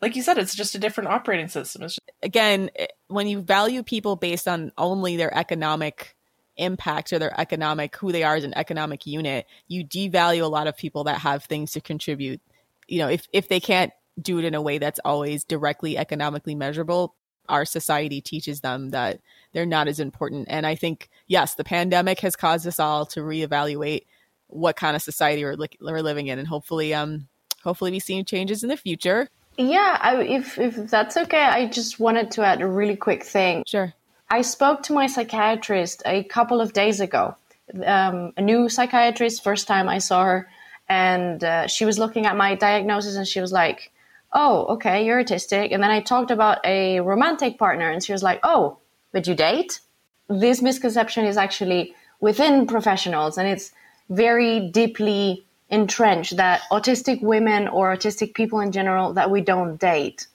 like 0.00 0.16
you 0.16 0.22
said 0.22 0.38
it's 0.38 0.54
just 0.54 0.74
a 0.74 0.78
different 0.78 1.10
operating 1.10 1.48
system. 1.48 1.82
Just- 1.82 2.00
again 2.22 2.70
when 3.08 3.28
you 3.28 3.42
value 3.42 3.82
people 3.82 4.16
based 4.16 4.48
on 4.48 4.72
only 4.78 5.18
their 5.18 5.36
economic 5.36 6.16
impact 6.56 7.12
or 7.12 7.18
their 7.18 7.38
economic 7.38 7.94
who 7.96 8.10
they 8.10 8.22
are 8.22 8.36
as 8.36 8.44
an 8.44 8.56
economic 8.56 9.06
unit 9.06 9.44
you 9.68 9.84
devalue 9.84 10.42
a 10.42 10.46
lot 10.46 10.66
of 10.66 10.78
people 10.78 11.04
that 11.04 11.18
have 11.18 11.44
things 11.44 11.72
to 11.72 11.80
contribute. 11.82 12.40
You 12.88 13.00
know 13.00 13.08
if 13.08 13.28
if 13.34 13.48
they 13.48 13.60
can't 13.60 13.92
do 14.18 14.38
it 14.38 14.46
in 14.46 14.54
a 14.54 14.62
way 14.62 14.78
that's 14.78 15.00
always 15.04 15.44
directly 15.44 15.98
economically 15.98 16.54
measurable 16.54 17.14
our 17.50 17.66
society 17.66 18.22
teaches 18.22 18.62
them 18.62 18.90
that 18.90 19.20
they're 19.52 19.66
not 19.66 19.88
as 19.88 20.00
important. 20.00 20.46
And 20.48 20.66
i 20.66 20.74
think 20.74 21.10
yes 21.26 21.54
the 21.54 21.64
pandemic 21.64 22.20
has 22.20 22.34
caused 22.34 22.66
us 22.66 22.80
all 22.80 23.04
to 23.06 23.20
reevaluate 23.20 24.06
what 24.50 24.76
kind 24.76 24.96
of 24.96 25.02
society 25.02 25.44
we're, 25.44 25.54
li- 25.54 25.78
we're 25.80 26.02
living 26.02 26.26
in 26.26 26.38
and 26.38 26.48
hopefully 26.48 26.92
um 26.94 27.28
hopefully 27.62 27.90
we 27.90 28.00
see 28.00 28.22
changes 28.24 28.62
in 28.62 28.68
the 28.68 28.76
future. 28.76 29.28
Yeah 29.56 29.98
I, 30.00 30.22
if 30.22 30.58
if 30.58 30.76
that's 30.90 31.16
okay 31.16 31.42
i 31.42 31.66
just 31.66 32.00
wanted 32.00 32.30
to 32.32 32.42
add 32.42 32.60
a 32.62 32.66
really 32.66 32.96
quick 32.96 33.24
thing. 33.24 33.64
Sure. 33.66 33.92
I 34.28 34.42
spoke 34.42 34.82
to 34.84 34.92
my 34.92 35.06
psychiatrist 35.06 36.02
a 36.06 36.22
couple 36.24 36.60
of 36.60 36.72
days 36.72 37.00
ago. 37.00 37.36
Um, 37.84 38.32
a 38.36 38.42
new 38.42 38.68
psychiatrist 38.68 39.44
first 39.44 39.68
time 39.68 39.88
i 39.88 39.98
saw 39.98 40.24
her 40.24 40.48
and 40.88 41.44
uh, 41.44 41.66
she 41.68 41.84
was 41.84 42.00
looking 42.00 42.26
at 42.26 42.36
my 42.36 42.56
diagnosis 42.56 43.14
and 43.16 43.26
she 43.26 43.40
was 43.40 43.52
like 43.52 43.92
oh 44.32 44.66
okay 44.74 45.04
you're 45.04 45.22
autistic. 45.22 45.72
And 45.72 45.82
then 45.82 45.90
i 45.90 46.00
talked 46.00 46.30
about 46.30 46.58
a 46.64 47.00
romantic 47.00 47.58
partner 47.58 47.90
and 47.90 48.02
she 48.02 48.12
was 48.12 48.22
like 48.22 48.40
oh 48.42 48.78
but 49.12 49.26
you 49.26 49.34
date? 49.34 49.80
This 50.28 50.62
misconception 50.62 51.24
is 51.26 51.36
actually 51.36 51.94
within 52.20 52.66
professionals 52.66 53.38
and 53.38 53.48
it's 53.48 53.72
very 54.10 54.68
deeply 54.68 55.44
entrenched 55.70 56.36
that 56.36 56.62
autistic 56.72 57.22
women 57.22 57.68
or 57.68 57.94
autistic 57.94 58.34
people 58.34 58.60
in 58.60 58.72
general 58.72 59.14
that 59.14 59.30
we 59.30 59.40
don't 59.40 59.76
date. 59.78 60.26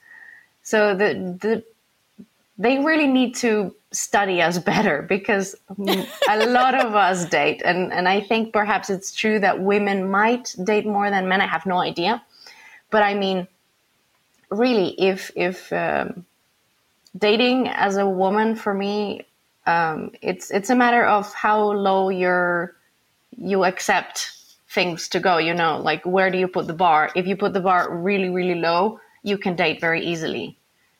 So 0.62 0.94
the 0.94 1.36
the 1.40 1.64
they 2.58 2.78
really 2.78 3.06
need 3.06 3.34
to 3.36 3.74
study 3.92 4.40
us 4.40 4.58
better 4.72 5.02
because 5.02 5.54
a 5.78 6.46
lot 6.46 6.74
of 6.74 6.94
us 6.94 7.26
date. 7.26 7.62
And, 7.64 7.92
and 7.92 8.08
i 8.08 8.20
think 8.20 8.52
perhaps 8.52 8.90
it's 8.90 9.14
true 9.14 9.38
that 9.40 9.60
women 9.60 10.10
might 10.10 10.54
date 10.64 10.86
more 10.86 11.10
than 11.10 11.28
men. 11.28 11.40
I 11.40 11.46
have 11.46 11.66
no 11.66 11.78
idea. 11.78 12.22
But 12.90 13.02
i 13.02 13.14
mean 13.14 13.46
really 14.50 14.88
if 15.00 15.30
if 15.36 15.72
um, 15.72 16.24
dating 17.18 17.68
as 17.68 17.96
a 17.96 18.08
woman 18.08 18.56
for 18.56 18.72
me 18.72 19.26
um, 19.66 20.12
it's 20.22 20.50
it's 20.50 20.70
a 20.70 20.76
matter 20.76 21.04
of 21.04 21.34
how 21.34 21.72
low 21.72 22.08
your 22.08 22.75
you 23.38 23.64
accept 23.64 24.32
things 24.68 25.08
to 25.08 25.20
go 25.20 25.38
you 25.38 25.54
know 25.54 25.78
like 25.78 26.04
where 26.04 26.30
do 26.30 26.38
you 26.38 26.48
put 26.48 26.66
the 26.66 26.74
bar? 26.74 27.10
If 27.14 27.26
you 27.26 27.36
put 27.36 27.52
the 27.52 27.60
bar 27.60 27.94
really 27.94 28.30
really 28.30 28.60
low 28.60 29.00
you 29.22 29.38
can 29.38 29.56
date 29.56 29.80
very 29.80 30.04
easily. 30.04 30.56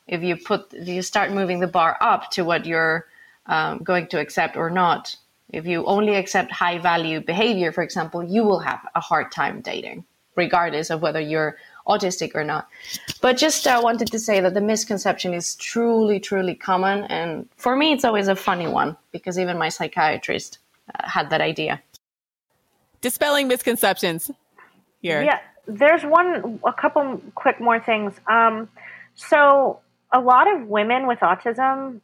If 0.07 0.23
you 0.23 0.37
put 0.37 0.73
if 0.73 0.89
you 0.89 1.03
start 1.03 1.33
moving 1.33 1.61
the 1.61 1.67
bar 1.67 1.97
up 2.01 2.31
to 2.33 2.43
what 2.45 2.67
you're 2.67 3.07
um, 3.47 3.79
going 3.79 4.09
to 4.09 4.21
accept 4.21 4.57
or 4.57 4.71
not 4.71 5.17
if 5.51 5.67
you 5.67 5.85
only 5.87 6.15
accept 6.15 6.51
high 6.51 6.79
value 6.79 7.21
behavior 7.21 7.73
for 7.73 7.83
example 7.83 8.23
you 8.23 8.43
will 8.43 8.59
have 8.59 8.81
a 8.95 9.01
hard 9.01 9.31
time 9.31 9.61
dating 9.61 10.05
regardless 10.35 10.91
of 10.91 11.01
whether 11.01 11.21
you're 11.21 11.57
autistic 11.87 12.35
or 12.35 12.45
not. 12.45 12.69
But 13.21 13.37
just 13.37 13.67
uh, 13.67 13.81
wanted 13.83 14.09
to 14.09 14.19
say 14.19 14.41
that 14.41 14.55
the 14.55 14.61
misconception 14.61 15.33
is 15.35 15.55
truly 15.57 16.21
truly 16.21 16.55
common 16.55 17.05
and 17.05 17.49
for 17.57 17.77
me 17.77 17.93
it's 17.93 18.05
always 18.05 18.29
a 18.29 18.37
funny 18.37 18.69
one 18.69 18.97
because 19.13 19.39
even 19.39 19.59
my 19.59 19.69
psychiatrist 19.69 20.59
uh, 20.95 21.09
had 21.09 21.31
that 21.31 21.41
idea 21.41 21.81
dispelling 23.01 23.49
misconceptions 23.49 24.31
here 25.03 25.23
yeah 25.23 25.41
there's 25.67 26.03
one 26.05 26.61
a 26.65 26.73
couple 26.73 27.21
quick 27.35 27.61
more 27.61 27.81
things 27.81 28.15
um, 28.31 28.69
so 29.15 29.81
a 30.13 30.21
lot 30.21 30.53
of 30.53 30.67
women 30.67 31.07
with 31.07 31.21
autism, 31.21 32.01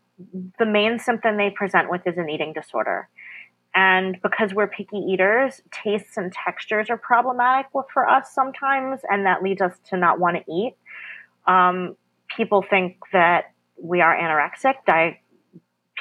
the 0.59 0.67
main 0.67 0.99
symptom 0.99 1.37
they 1.37 1.51
present 1.51 1.91
with 1.91 2.07
is 2.07 2.19
an 2.19 2.29
eating 2.29 2.53
disorder. 2.53 3.09
And 3.75 4.19
because 4.23 4.53
we're 4.53 4.67
picky 4.67 4.99
eaters, 4.99 5.63
tastes 5.71 6.17
and 6.17 6.33
textures 6.33 6.91
are 6.91 6.99
problematic 6.99 7.71
for 7.93 8.09
us 8.09 8.35
sometimes, 8.35 9.01
and 9.09 9.25
that 9.25 9.43
leads 9.43 9.63
us 9.63 9.73
to 9.91 9.97
not 9.97 10.21
want 10.21 10.37
to 10.37 10.53
eat. 10.53 10.75
Um, 11.47 11.97
people 12.37 12.63
think 12.69 12.99
that 13.13 13.53
we 13.83 14.03
are 14.03 14.15
anorexic. 14.15 14.75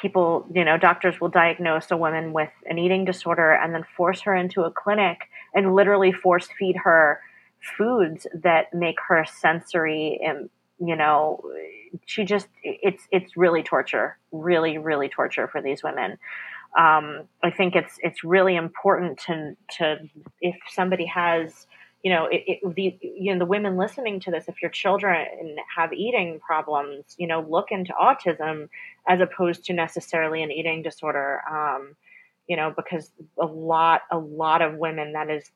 People, 0.02 0.46
you 0.54 0.66
know, 0.66 0.78
doctors 0.78 1.22
will 1.22 1.30
diagnose 1.30 1.92
a 1.92 1.98
woman 1.98 2.34
with 2.34 2.50
an 2.66 2.78
eating 2.78 3.06
disorder 3.06 3.52
and 3.52 3.74
then 3.74 3.86
force 3.96 4.22
her 4.22 4.36
into 4.36 4.64
a 4.64 4.72
clinic 4.72 5.30
and 5.54 5.76
literally 5.76 6.12
force 6.12 6.50
feed 6.58 6.76
her 6.84 7.22
foods 7.78 8.26
that 8.34 8.74
make 8.74 8.98
her 9.08 9.26
sensory, 9.26 10.20
And 10.24 10.50
you 10.80 10.96
know, 10.96 11.44
she 12.06 12.26
just 12.26 12.48
it's 12.64 13.08
it's 13.12 13.38
really 13.38 13.64
torture, 13.64 14.18
really 14.32 14.78
really 14.78 15.10
torture 15.10 15.48
for 15.48 15.62
these 15.62 15.84
women. 15.84 16.18
Um, 16.78 17.28
I 17.44 17.52
think 17.56 17.76
it's 17.76 17.98
it's 18.00 18.24
really 18.24 18.56
important 18.56 19.20
to 19.28 19.56
to 19.78 19.98
if 20.40 20.56
somebody 20.70 21.06
has 21.06 21.68
you 22.04 22.12
know 22.12 22.26
it, 22.26 22.44
it, 22.48 22.76
the 22.76 22.98
you 23.02 23.32
know 23.34 23.40
the 23.40 23.46
women 23.46 23.78
listening 23.78 24.20
to 24.20 24.32
this 24.32 24.48
if 24.48 24.62
your 24.62 24.72
children 24.72 25.56
have 25.76 25.94
eating 25.94 26.40
problems 26.40 27.16
you 27.18 27.28
know 27.28 27.42
look 27.42 27.72
into 27.72 27.94
autism 27.94 28.70
as 29.08 29.20
opposed 29.20 29.66
to 29.66 29.74
necessarily 29.74 30.42
an 30.42 30.52
eating 30.52 30.82
disorder 30.82 31.42
um, 31.50 31.96
you 32.48 32.56
know 32.56 32.74
because 32.76 33.12
a 33.40 33.46
lot 33.46 34.02
a 34.12 34.18
lot 34.18 34.62
of 34.62 34.76
women 34.76 35.14
that 35.14 35.30
is 35.30 35.52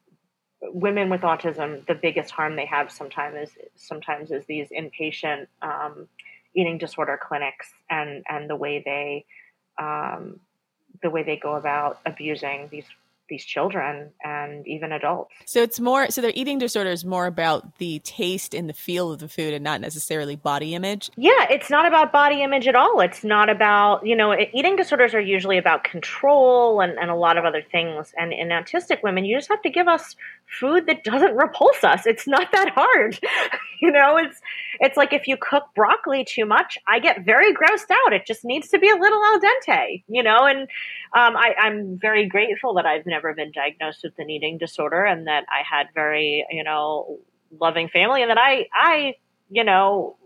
women 0.61 1.09
with 1.09 1.21
autism, 1.21 1.85
the 1.87 1.95
biggest 1.95 2.31
harm 2.31 2.55
they 2.55 2.65
have 2.65 2.91
sometimes 2.91 3.35
is 3.35 3.57
sometimes 3.75 4.31
is 4.31 4.45
these 4.45 4.69
inpatient 4.69 5.47
um, 5.61 6.07
eating 6.55 6.77
disorder 6.77 7.19
clinics 7.21 7.69
and 7.89 8.23
and 8.29 8.49
the 8.49 8.55
way 8.55 8.81
they 8.83 9.25
um, 9.77 10.39
the 11.01 11.09
way 11.09 11.23
they 11.23 11.37
go 11.37 11.55
about 11.55 11.99
abusing 12.05 12.67
these 12.71 12.85
these 13.29 13.43
children 13.43 14.11
and 14.23 14.67
even 14.67 14.91
adults. 14.91 15.33
So 15.45 15.61
it's 15.61 15.79
more 15.79 16.09
so 16.09 16.21
their 16.21 16.31
eating 16.35 16.59
disorder 16.59 16.89
is 16.89 17.05
more 17.05 17.25
about 17.25 17.77
the 17.77 17.99
taste 17.99 18.53
and 18.53 18.69
the 18.69 18.73
feel 18.73 19.11
of 19.11 19.19
the 19.19 19.27
food 19.27 19.53
and 19.53 19.63
not 19.63 19.81
necessarily 19.81 20.35
body 20.35 20.75
image. 20.75 21.09
Yeah, 21.15 21.47
it's 21.49 21.69
not 21.69 21.87
about 21.87 22.11
body 22.11 22.43
image 22.43 22.67
at 22.67 22.75
all. 22.75 22.99
It's 23.01 23.23
not 23.23 23.49
about, 23.49 24.05
you 24.05 24.15
know, 24.15 24.35
eating 24.53 24.75
disorders 24.75 25.13
are 25.13 25.21
usually 25.21 25.57
about 25.57 25.83
control 25.83 26.81
and, 26.81 26.97
and 26.99 27.09
a 27.09 27.15
lot 27.15 27.37
of 27.37 27.45
other 27.45 27.61
things. 27.61 28.13
And 28.17 28.33
in 28.33 28.49
autistic 28.49 29.03
women, 29.03 29.25
you 29.25 29.35
just 29.35 29.49
have 29.49 29.61
to 29.63 29.69
give 29.69 29.87
us 29.87 30.15
food 30.47 30.85
that 30.87 31.03
doesn't 31.03 31.35
repulse 31.35 31.83
us. 31.83 32.05
It's 32.05 32.27
not 32.27 32.51
that 32.51 32.69
hard. 32.75 33.19
you 33.81 33.91
know, 33.91 34.17
it's 34.17 34.39
it's 34.79 34.97
like 34.97 35.13
if 35.13 35.27
you 35.27 35.37
cook 35.37 35.63
broccoli 35.75 36.25
too 36.25 36.45
much, 36.45 36.77
I 36.87 36.99
get 36.99 37.25
very 37.25 37.53
grossed 37.53 37.91
out. 37.91 38.13
It 38.13 38.25
just 38.25 38.43
needs 38.43 38.69
to 38.69 38.79
be 38.79 38.89
a 38.89 38.95
little 38.95 39.23
al 39.23 39.39
dente, 39.39 40.03
you 40.07 40.23
know, 40.23 40.45
and 40.45 40.61
um, 40.61 41.37
I, 41.37 41.53
I'm 41.59 41.97
very 41.99 42.27
grateful 42.27 42.75
that 42.75 42.85
I've 42.85 43.05
never 43.05 43.33
been 43.33 43.51
diagnosed 43.53 44.01
with 44.03 44.13
an 44.17 44.29
eating 44.29 44.57
disorder 44.57 45.03
and 45.03 45.27
that 45.27 45.45
I 45.49 45.61
had 45.69 45.87
very, 45.93 46.45
you 46.49 46.63
know, 46.63 47.19
loving 47.59 47.89
family 47.89 48.21
and 48.21 48.31
that 48.31 48.37
I, 48.37 48.65
I, 48.73 49.13
you 49.49 49.63
know, 49.63 50.17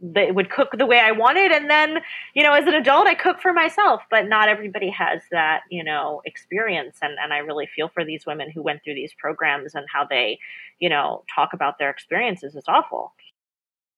they 0.00 0.30
would 0.30 0.50
cook 0.50 0.68
the 0.76 0.86
way 0.86 0.98
I 0.98 1.12
wanted. 1.12 1.52
And 1.52 1.70
then, 1.70 1.98
you 2.34 2.42
know, 2.42 2.52
as 2.52 2.66
an 2.66 2.74
adult, 2.74 3.06
I 3.06 3.14
cook 3.14 3.40
for 3.40 3.52
myself, 3.52 4.02
but 4.10 4.28
not 4.28 4.48
everybody 4.48 4.90
has 4.90 5.22
that, 5.30 5.62
you 5.70 5.82
know, 5.82 6.20
experience. 6.24 6.98
And, 7.00 7.16
and 7.18 7.32
I 7.32 7.38
really 7.38 7.66
feel 7.74 7.88
for 7.88 8.04
these 8.04 8.26
women 8.26 8.50
who 8.50 8.62
went 8.62 8.84
through 8.84 8.94
these 8.94 9.14
programs 9.18 9.74
and 9.74 9.86
how 9.90 10.04
they, 10.04 10.38
you 10.78 10.88
know, 10.88 11.24
talk 11.34 11.54
about 11.54 11.78
their 11.78 11.90
experiences. 11.90 12.54
It's 12.54 12.68
awful. 12.68 13.14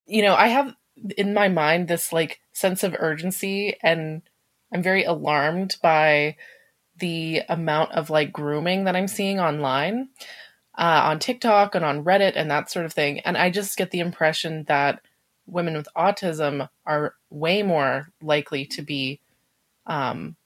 You 0.07 0.23
know, 0.23 0.35
I 0.35 0.49
have 0.49 0.75
in 1.17 1.35
my 1.35 1.49
mind 1.49 1.89
this 1.89 2.13
like 2.13 2.41
sense 2.53 2.85
of 2.85 2.97
urgency 2.99 3.77
and 3.83 4.23
I'm 4.73 4.83
very 4.83 5.05
alarmed 5.05 5.77
by 5.83 6.37
the 6.99 7.43
amount 7.49 7.93
of 7.93 8.11
like 8.11 8.33
grooming 8.33 8.85
that 8.85 8.97
I'm 8.97 9.09
seeing 9.09 9.41
online 9.41 10.09
uh, 10.77 11.03
on 11.05 11.19
TikTok 11.19 11.75
and 11.75 11.85
on 11.85 12.05
Reddit 12.05 12.33
and 12.37 12.51
that 12.51 12.71
sort 12.71 12.87
of 12.87 12.93
thing. 12.93 13.21
And 13.21 13.37
I 13.37 13.51
just 13.51 13.77
get 13.77 13.91
the 13.91 14.01
impression 14.01 14.65
that 14.65 15.01
women 15.49 15.75
with 15.75 15.89
autism 15.97 16.69
are 16.87 17.15
way 17.31 17.63
more 17.63 18.11
likely 18.23 18.65
to 18.67 18.83
be 18.83 19.21
um, 19.87 20.37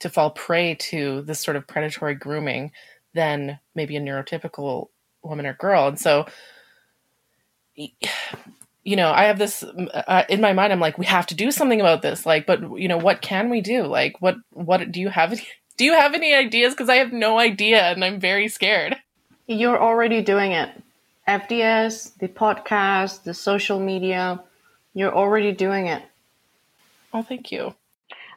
to 0.00 0.08
fall 0.08 0.30
prey 0.30 0.74
to 0.74 1.22
this 1.22 1.40
sort 1.40 1.56
of 1.56 1.66
predatory 1.66 2.14
grooming 2.14 2.72
than 3.14 3.58
maybe 3.74 3.96
a 3.96 4.00
neurotypical 4.00 4.86
woman 5.22 5.46
or 5.46 5.54
girl. 5.54 5.88
And 5.88 5.98
so 5.98 6.26
you 8.88 8.96
know, 8.96 9.10
I 9.10 9.24
have 9.24 9.38
this 9.38 9.62
uh, 9.62 10.24
in 10.28 10.40
my 10.40 10.52
mind. 10.52 10.72
I'm 10.72 10.80
like, 10.80 10.98
we 10.98 11.06
have 11.06 11.26
to 11.26 11.34
do 11.34 11.50
something 11.50 11.80
about 11.80 12.00
this. 12.00 12.24
Like, 12.24 12.46
but 12.46 12.60
you 12.78 12.88
know, 12.88 12.96
what 12.96 13.20
can 13.20 13.50
we 13.50 13.60
do? 13.60 13.84
Like, 13.84 14.16
what 14.20 14.36
what 14.50 14.90
do 14.90 15.00
you 15.00 15.10
have? 15.10 15.32
Any, 15.32 15.46
do 15.76 15.84
you 15.84 15.92
have 15.92 16.14
any 16.14 16.34
ideas? 16.34 16.72
Because 16.72 16.88
I 16.88 16.96
have 16.96 17.12
no 17.12 17.38
idea, 17.38 17.82
and 17.82 18.04
I'm 18.04 18.18
very 18.18 18.48
scared. 18.48 18.96
You're 19.46 19.80
already 19.80 20.22
doing 20.22 20.52
it. 20.52 20.70
FDS, 21.28 22.16
the 22.18 22.28
podcast, 22.28 23.24
the 23.24 23.34
social 23.34 23.78
media. 23.78 24.42
You're 24.94 25.14
already 25.14 25.52
doing 25.52 25.86
it. 25.86 26.02
Oh, 27.12 27.22
thank 27.22 27.52
you. 27.52 27.74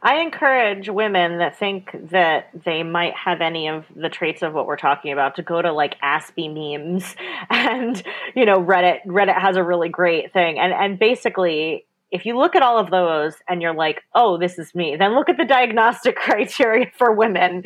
I 0.04 0.22
encourage 0.22 0.90
women 0.90 1.38
that 1.38 1.58
think 1.58 1.96
that 2.10 2.50
they 2.66 2.82
might 2.82 3.14
have 3.14 3.40
any 3.40 3.68
of 3.68 3.86
the 3.96 4.10
traits 4.10 4.42
of 4.42 4.54
what 4.54 4.66
we're 4.66 4.76
talking 4.76 5.14
about 5.14 5.36
to 5.36 5.44
go 5.44 5.62
to 5.62 5.72
like 5.72 6.00
Aspie 6.02 6.52
memes 6.52 7.16
and 7.50 8.02
you 8.36 8.46
know 8.46 8.62
Reddit. 8.62 9.06
Reddit 9.06 9.40
has 9.40 9.58
a 9.58 9.64
really 9.64 9.90
great 9.90 10.34
thing, 10.34 10.60
and 10.60 10.74
and 10.74 10.98
basically, 10.98 11.86
if 12.12 12.26
you 12.26 12.38
look 12.38 12.56
at 12.56 12.62
all 12.62 12.78
of 12.78 12.92
those 12.92 13.36
and 13.48 13.62
you're 13.62 13.74
like, 13.74 14.02
oh, 14.14 14.38
this 14.38 14.60
is 14.60 14.76
me, 14.76 14.98
then 14.98 15.16
look 15.16 15.30
at 15.30 15.38
the 15.38 15.46
diagnostic 15.46 16.16
criteria 16.18 16.92
for 16.98 17.14
women, 17.14 17.64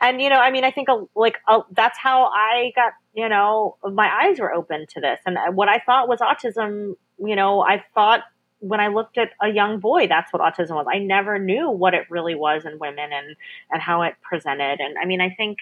and 0.00 0.22
you 0.22 0.30
know, 0.30 0.36
I 0.36 0.50
mean, 0.50 0.64
I 0.64 0.70
think 0.70 0.88
uh, 0.88 1.02
like 1.14 1.38
uh, 1.48 1.62
that's 1.72 1.98
how 1.98 2.26
I 2.26 2.72
got 2.74 2.92
you 3.14 3.28
know 3.28 3.76
my 3.92 4.08
eyes 4.08 4.38
were 4.38 4.52
open 4.52 4.86
to 4.94 5.00
this, 5.00 5.18
and 5.26 5.36
uh, 5.36 5.50
what 5.52 5.68
I 5.68 5.80
thought 5.84 6.08
was 6.08 6.20
autism. 6.20 6.94
You 7.18 7.34
know, 7.34 7.62
I 7.62 7.82
thought 7.94 8.20
when 8.60 8.80
I 8.80 8.88
looked 8.88 9.18
at 9.18 9.30
a 9.42 9.48
young 9.48 9.80
boy, 9.80 10.06
that's 10.06 10.32
what 10.32 10.42
autism 10.42 10.76
was. 10.76 10.86
I 10.92 10.98
never 10.98 11.38
knew 11.38 11.70
what 11.70 11.94
it 11.94 12.06
really 12.10 12.34
was 12.34 12.64
in 12.64 12.78
women 12.78 13.12
and 13.12 13.36
and 13.70 13.82
how 13.82 14.02
it 14.02 14.14
presented. 14.22 14.80
And 14.80 14.96
I 15.00 15.06
mean, 15.06 15.20
I 15.20 15.30
think 15.30 15.58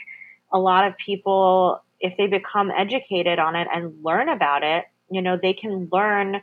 a 0.52 0.58
lot 0.58 0.86
of 0.86 0.94
people, 0.98 1.82
if 2.00 2.16
they 2.16 2.26
become 2.26 2.70
educated 2.70 3.38
on 3.38 3.56
it 3.56 3.68
and 3.72 4.04
learn 4.04 4.28
about 4.28 4.62
it, 4.62 4.84
you 5.10 5.22
know, 5.22 5.38
they 5.40 5.52
can 5.52 5.88
learn 5.90 6.42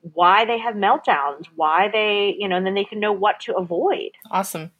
why 0.00 0.44
they 0.44 0.58
have 0.58 0.74
meltdowns, 0.74 1.46
why 1.54 1.88
they, 1.92 2.34
you 2.38 2.48
know, 2.48 2.56
and 2.56 2.66
then 2.66 2.74
they 2.74 2.84
can 2.84 3.00
know 3.00 3.12
what 3.12 3.40
to 3.40 3.54
avoid. 3.54 4.10
Awesome. 4.30 4.70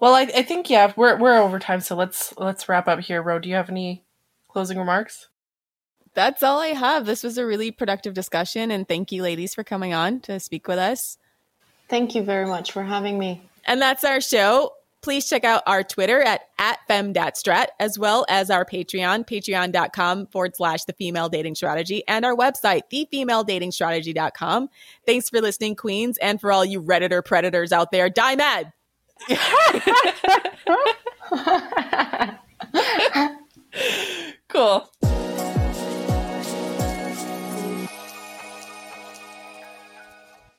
Well, 0.00 0.14
I, 0.14 0.22
I 0.22 0.42
think 0.42 0.68
yeah, 0.68 0.92
we're 0.96 1.16
we're 1.16 1.38
over 1.38 1.58
time, 1.58 1.80
so 1.80 1.94
let's 1.94 2.36
let's 2.36 2.68
wrap 2.68 2.88
up 2.88 3.00
here. 3.00 3.22
Ro, 3.22 3.38
do 3.38 3.48
you 3.48 3.54
have 3.54 3.70
any 3.70 4.04
closing 4.48 4.78
remarks? 4.78 5.28
that's 6.14 6.42
all 6.42 6.60
I 6.60 6.68
have. 6.68 7.06
This 7.06 7.22
was 7.22 7.38
a 7.38 7.46
really 7.46 7.70
productive 7.70 8.14
discussion, 8.14 8.70
and 8.70 8.86
thank 8.86 9.12
you, 9.12 9.22
ladies, 9.22 9.54
for 9.54 9.64
coming 9.64 9.94
on 9.94 10.20
to 10.20 10.38
speak 10.40 10.68
with 10.68 10.78
us. 10.78 11.18
Thank 11.88 12.14
you 12.14 12.22
very 12.22 12.46
much 12.46 12.72
for 12.72 12.82
having 12.82 13.18
me. 13.18 13.42
And 13.64 13.80
that's 13.80 14.04
our 14.04 14.20
show. 14.20 14.72
Please 15.02 15.28
check 15.28 15.44
out 15.44 15.62
our 15.66 15.82
Twitter 15.82 16.22
at, 16.22 16.42
at 16.58 16.78
FemDatStrat, 16.88 17.66
as 17.80 17.98
well 17.98 18.24
as 18.28 18.50
our 18.50 18.64
Patreon, 18.64 19.26
patreon.com 19.26 20.28
forward 20.28 20.56
slash 20.56 20.84
the 20.84 20.92
female 20.92 21.28
dating 21.28 21.56
strategy, 21.56 22.04
and 22.06 22.24
our 22.24 22.36
website, 22.36 22.82
thefemaledatingstrategy.com. 22.92 24.68
Thanks 25.04 25.28
for 25.28 25.40
listening, 25.40 25.74
Queens, 25.74 26.18
and 26.18 26.40
for 26.40 26.52
all 26.52 26.64
you 26.64 26.80
Redditor 26.82 27.24
predators 27.24 27.72
out 27.72 27.90
there, 27.90 28.08
die 28.08 28.36
mad. 28.36 28.72
cool. 34.48 34.90